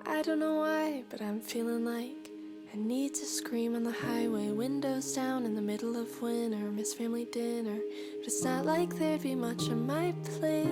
I 0.05 0.21
don't 0.21 0.39
know 0.39 0.63
why, 0.63 1.05
but 1.09 1.21
I'm 1.21 1.41
feeling 1.41 1.85
like 1.85 2.29
I 2.73 2.77
need 2.77 3.15
to 3.15 3.25
scream 3.25 3.75
on 3.75 3.83
the 3.83 3.91
highway, 3.91 4.51
windows 4.51 5.13
down 5.15 5.45
in 5.45 5.55
the 5.55 5.61
middle 5.61 5.95
of 5.95 6.21
winter, 6.21 6.71
miss 6.71 6.93
family 6.93 7.25
dinner, 7.25 7.79
but 8.17 8.27
it's 8.27 8.43
not 8.43 8.65
like 8.65 8.93
there'd 8.97 9.23
be 9.23 9.33
much 9.33 9.69
on 9.69 9.87
my 9.87 10.13
plate 10.23 10.67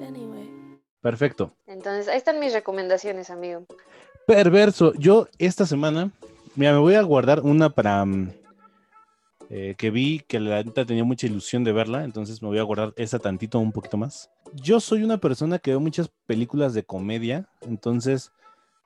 anyway. 0.00 0.55
Perfecto. 1.06 1.52
Entonces, 1.68 2.08
ahí 2.08 2.16
están 2.16 2.40
mis 2.40 2.52
recomendaciones, 2.52 3.30
amigo. 3.30 3.64
Perverso. 4.26 4.92
Yo 4.94 5.28
esta 5.38 5.64
semana, 5.64 6.10
mira, 6.56 6.72
me 6.72 6.80
voy 6.80 6.94
a 6.94 7.02
guardar 7.02 7.42
una 7.42 7.70
para 7.70 8.04
mm, 8.04 8.32
eh, 9.48 9.76
que 9.78 9.90
vi 9.90 10.18
que 10.26 10.40
la 10.40 10.64
neta 10.64 10.84
tenía 10.84 11.04
mucha 11.04 11.28
ilusión 11.28 11.62
de 11.62 11.70
verla, 11.70 12.02
entonces 12.02 12.42
me 12.42 12.48
voy 12.48 12.58
a 12.58 12.64
guardar 12.64 12.92
esa 12.96 13.20
tantito 13.20 13.60
un 13.60 13.70
poquito 13.70 13.96
más. 13.96 14.32
Yo 14.54 14.80
soy 14.80 15.04
una 15.04 15.18
persona 15.18 15.60
que 15.60 15.70
ve 15.70 15.78
muchas 15.78 16.10
películas 16.26 16.74
de 16.74 16.82
comedia, 16.82 17.48
entonces 17.60 18.32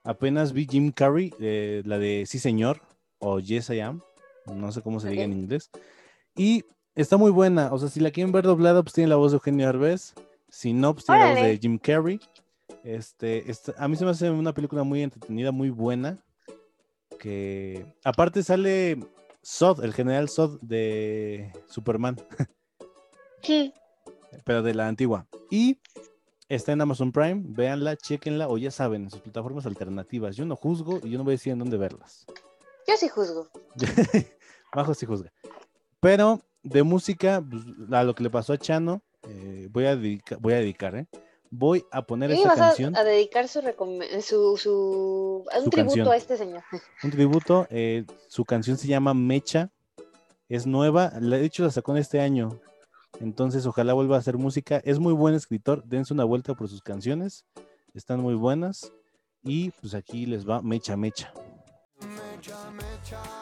apenas 0.05 0.53
vi 0.53 0.67
Jim 0.67 0.93
Carrey, 0.93 1.33
eh, 1.41 1.81
la 1.87 1.97
de 1.97 2.27
Sí 2.27 2.39
Señor 2.39 2.83
o 3.19 3.41
Yes 3.41 3.71
I 3.71 3.81
Am, 3.81 4.03
no 4.45 4.71
sé 4.73 4.83
cómo 4.83 5.01
se 5.01 5.09
diga 5.09 5.23
en 5.23 5.33
inglés, 5.33 5.71
y 6.37 6.67
está 6.95 7.17
muy 7.17 7.31
buena, 7.31 7.73
o 7.73 7.79
sea, 7.79 7.89
si 7.89 7.99
la 7.99 8.11
quieren 8.11 8.31
ver 8.31 8.45
doblada, 8.45 8.83
pues 8.83 8.93
tiene 8.93 9.09
la 9.09 9.17
voz 9.17 9.33
de 9.33 9.37
Eugenio 9.37 9.67
Arbez 9.67 10.13
Sinopsis 10.51 11.09
de 11.09 11.59
Jim 11.61 11.79
Carrey. 11.79 12.21
Este, 12.85 13.45
a 13.77 13.89
mí 13.89 13.97
se 13.97 14.05
me 14.05 14.11
hace 14.11 14.31
una 14.31 14.53
película 14.53 14.83
muy 14.83 15.03
entretenida, 15.03 15.53
muy 15.53 15.71
buena. 15.71 16.25
Que 17.19 17.95
aparte 18.05 18.43
sale 18.43 18.99
Sod, 19.43 19.85
el 19.85 19.93
general 19.93 20.29
Sod 20.29 20.61
de 20.61 21.53
Superman. 21.67 22.17
Sí. 23.43 23.73
Pero 24.45 24.63
de 24.63 24.75
la 24.75 24.87
antigua. 24.87 25.27
Y 25.51 25.81
está 26.51 26.73
en 26.73 26.83
Amazon 26.83 27.11
Prime, 27.11 27.43
véanla, 27.47 27.97
chequenla, 27.97 28.49
o 28.49 28.59
ya 28.59 28.71
saben, 28.71 29.05
en 29.05 29.11
sus 29.11 29.23
plataformas 29.23 29.65
alternativas. 29.65 30.37
Yo 30.37 30.45
no 30.45 30.57
juzgo 30.57 31.01
y 31.03 31.09
yo 31.09 31.17
no 31.17 31.25
voy 31.25 31.33
a 31.33 31.37
decir 31.37 31.55
en 31.55 31.61
dónde 31.61 31.79
verlas. 31.79 32.27
Yo 32.87 32.97
sí 32.99 33.09
juzgo. 33.09 33.49
Bajo 34.75 34.93
sí 34.93 35.07
juzga. 35.07 35.33
Pero 36.01 36.43
de 36.63 36.83
música, 36.83 37.43
pues, 37.49 37.63
a 37.91 38.05
lo 38.05 38.15
que 38.15 38.25
le 38.25 38.31
pasó 38.31 38.53
a 38.53 38.59
Chano, 38.59 39.03
eh, 39.31 39.69
voy, 39.71 39.87
a 39.87 39.97
dedicar, 39.97 40.39
voy 40.41 40.55
a 40.55 40.57
dedicar, 40.57 40.97
¿eh? 40.97 41.07
Voy 41.53 41.85
a 41.91 42.03
poner 42.03 42.31
esta 42.31 42.55
canción. 42.55 42.97
A, 42.97 43.05
dedicar 43.05 43.49
su, 43.49 43.61
su, 44.57 45.45
un 45.65 45.71
tributo 45.71 46.11
a 46.11 46.17
este 46.17 46.37
señor. 46.37 46.63
Un 47.03 47.11
tributo, 47.11 47.67
eh, 47.71 48.05
su 48.29 48.45
canción 48.45 48.77
se 48.77 48.87
llama 48.87 49.15
Mecha, 49.15 49.71
es 50.49 50.67
nueva, 50.67 51.11
de 51.11 51.45
hecho 51.45 51.65
la 51.65 51.71
sacó 51.71 51.93
en 51.93 51.99
este 51.99 52.21
año, 52.21 52.61
entonces 53.21 53.67
ojalá 53.67 53.93
vuelva 53.95 54.17
a 54.17 54.19
hacer 54.19 54.37
música, 54.37 54.81
es 54.85 54.99
muy 54.99 55.13
buen 55.13 55.35
escritor, 55.35 55.85
dense 55.85 56.13
una 56.13 56.25
vuelta 56.25 56.55
por 56.55 56.69
sus 56.69 56.83
canciones, 56.83 57.45
están 57.95 58.21
muy 58.21 58.35
buenas 58.35 58.93
y 59.43 59.71
pues 59.71 59.95
aquí 59.95 60.27
les 60.27 60.49
va 60.49 60.63
Mecha 60.63 60.97
Mecha. 60.97 61.33
Mecha, 62.01 62.71
mecha. 62.71 63.40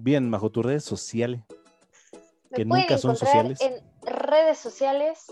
Bien, 0.00 0.30
bajo 0.30 0.50
tus 0.50 0.64
redes 0.64 0.84
sociales. 0.84 1.40
que 2.54 2.64
nunca 2.64 2.98
son 2.98 3.16
sociales. 3.16 3.60
En 3.60 3.82
redes 4.02 4.56
sociales, 4.56 5.26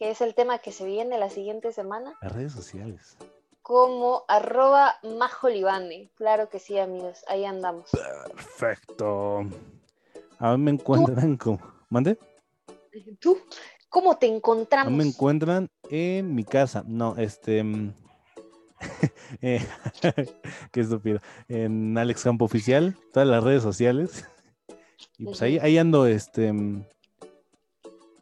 que 0.00 0.10
es 0.10 0.20
el 0.20 0.34
tema 0.34 0.58
que 0.58 0.72
se 0.72 0.84
viene 0.84 1.16
la 1.16 1.30
siguiente 1.30 1.72
semana. 1.72 2.14
Las 2.20 2.32
redes 2.32 2.52
sociales. 2.52 3.16
Como 3.62 4.24
arroba 4.26 4.96
majolibane. 5.16 6.10
Claro 6.16 6.48
que 6.48 6.58
sí, 6.58 6.76
amigos. 6.76 7.22
Ahí 7.28 7.44
andamos. 7.44 7.90
Perfecto. 8.34 9.42
A 10.38 10.56
mí 10.56 10.64
me 10.64 10.72
encuentran 10.72 11.36
como. 11.36 11.60
¿Mande? 11.88 12.18
¿Tú? 13.20 13.38
¿Cómo 13.88 14.18
te 14.18 14.26
encontramos? 14.26 14.92
me 14.92 15.04
encuentran 15.04 15.68
en 15.88 16.34
mi 16.34 16.42
casa. 16.42 16.82
No, 16.84 17.16
este. 17.16 17.64
Eh, 19.42 19.64
qué 20.72 20.80
estúpido. 20.80 21.20
En 21.48 21.96
Alex 21.96 22.24
Campo 22.24 22.44
Oficial, 22.44 22.96
todas 23.12 23.28
las 23.28 23.44
redes 23.44 23.62
sociales. 23.62 24.24
Y 25.18 25.26
pues 25.26 25.40
ahí, 25.42 25.58
ahí 25.58 25.78
ando, 25.78 26.06
este. 26.06 26.52
Mm, 26.52 26.84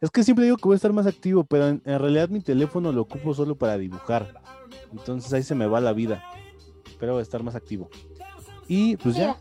es 0.01 0.11
que 0.11 0.23
siempre 0.23 0.45
digo 0.45 0.57
que 0.57 0.65
voy 0.65 0.75
a 0.75 0.77
estar 0.77 0.93
más 0.93 1.07
activo, 1.07 1.43
pero 1.43 1.67
en, 1.67 1.81
realidad 1.83 2.29
mi 2.29 2.41
teléfono 2.41 2.91
lo 2.91 3.01
ocupo 3.01 3.33
solo 3.33 3.57
para 3.57 3.77
dibujar. 3.77 4.33
Entonces 4.91 5.33
ahí 5.33 5.43
se 5.43 5.55
me 5.55 5.65
va 5.65 5.81
la 5.81 5.93
vida. 5.93 6.23
Pero 6.99 7.13
voy 7.13 7.19
a 7.19 7.23
estar 7.23 7.43
más 7.43 7.55
activo. 7.55 7.89
Y 8.67 8.95
pues 8.97 9.15
ya. 9.15 9.37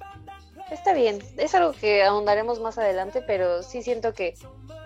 Está 0.71 0.93
bien, 0.93 1.19
es 1.39 1.55
algo 1.55 1.73
que 1.73 2.03
ahondaremos 2.03 2.61
más 2.61 2.77
adelante, 2.77 3.23
pero 3.27 3.62
sí 3.62 3.83
siento 3.83 4.12
que 4.12 4.35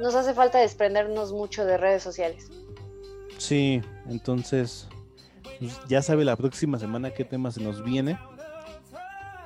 nos 0.01 0.15
hace 0.15 0.35
falta 0.35 0.59
desprendernos 0.59 1.33
mucho 1.33 1.65
de 1.65 1.77
redes 1.77 2.03
sociales. 2.03 2.51
Sí, 3.39 3.81
entonces 4.09 4.89
pues, 5.69 5.81
ya 5.89 6.03
sabe 6.03 6.25
la 6.25 6.37
próxima 6.37 6.79
semana 6.79 7.13
qué 7.13 7.25
tema 7.25 7.51
se 7.51 7.61
nos 7.61 7.83
viene. 7.85 8.19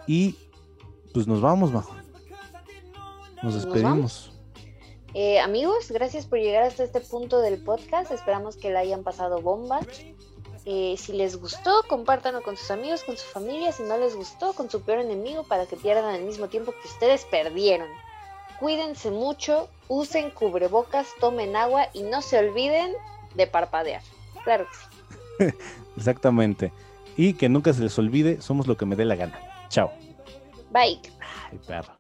Y 0.07 0.37
pues 1.12 1.27
nos 1.27 1.41
vamos, 1.41 1.73
Majo. 1.73 1.95
Nos 3.43 3.55
despedimos. 3.55 4.33
Eh, 5.14 5.41
amigos, 5.41 5.91
gracias 5.91 6.27
por 6.27 6.39
llegar 6.39 6.62
hasta 6.62 6.85
este 6.85 7.01
punto 7.01 7.41
del 7.41 7.62
podcast. 7.62 8.11
Esperamos 8.11 8.57
que 8.57 8.71
la 8.71 8.81
hayan 8.81 9.03
pasado 9.03 9.41
bomba. 9.41 9.81
Eh, 10.64 10.97
si 10.99 11.12
les 11.12 11.37
gustó, 11.37 11.85
compártanlo 11.89 12.43
con 12.43 12.57
sus 12.57 12.71
amigos, 12.71 13.05
con 13.05 13.17
su 13.17 13.25
familia. 13.27 13.73
Si 13.73 13.83
no 13.83 13.97
les 13.99 14.17
gustó, 14.17 14.53
con 14.53 14.71
su 14.71 14.83
peor 14.83 14.99
enemigo 14.99 15.45
para 15.45 15.67
que 15.67 15.77
pierdan 15.77 16.14
al 16.14 16.23
mismo 16.23 16.49
tiempo 16.49 16.73
que 16.73 16.89
ustedes 16.89 17.25
perdieron. 17.25 17.89
Cuídense 18.59 19.11
mucho, 19.11 19.69
usen 19.89 20.31
cubrebocas, 20.31 21.09
tomen 21.21 21.57
agua 21.57 21.89
y 21.93 22.03
no 22.03 22.23
se 22.23 22.39
olviden 22.39 22.93
de 23.35 23.47
parpadear. 23.47 24.03
Claro 24.45 24.67
que 24.67 24.75
sí. 24.75 24.95
Exactamente. 25.97 26.72
Y 27.16 27.34
que 27.34 27.49
nunca 27.49 27.72
se 27.72 27.82
les 27.82 27.99
olvide, 27.99 28.41
somos 28.43 28.66
lo 28.66 28.76
que 28.76 28.87
me 28.87 28.97
dé 28.97 29.05
la 29.05 29.16
gana. 29.16 29.39
Chao. 29.68 29.91
Bye. 30.72 31.01
Ay, 31.51 31.59
perro. 31.66 31.97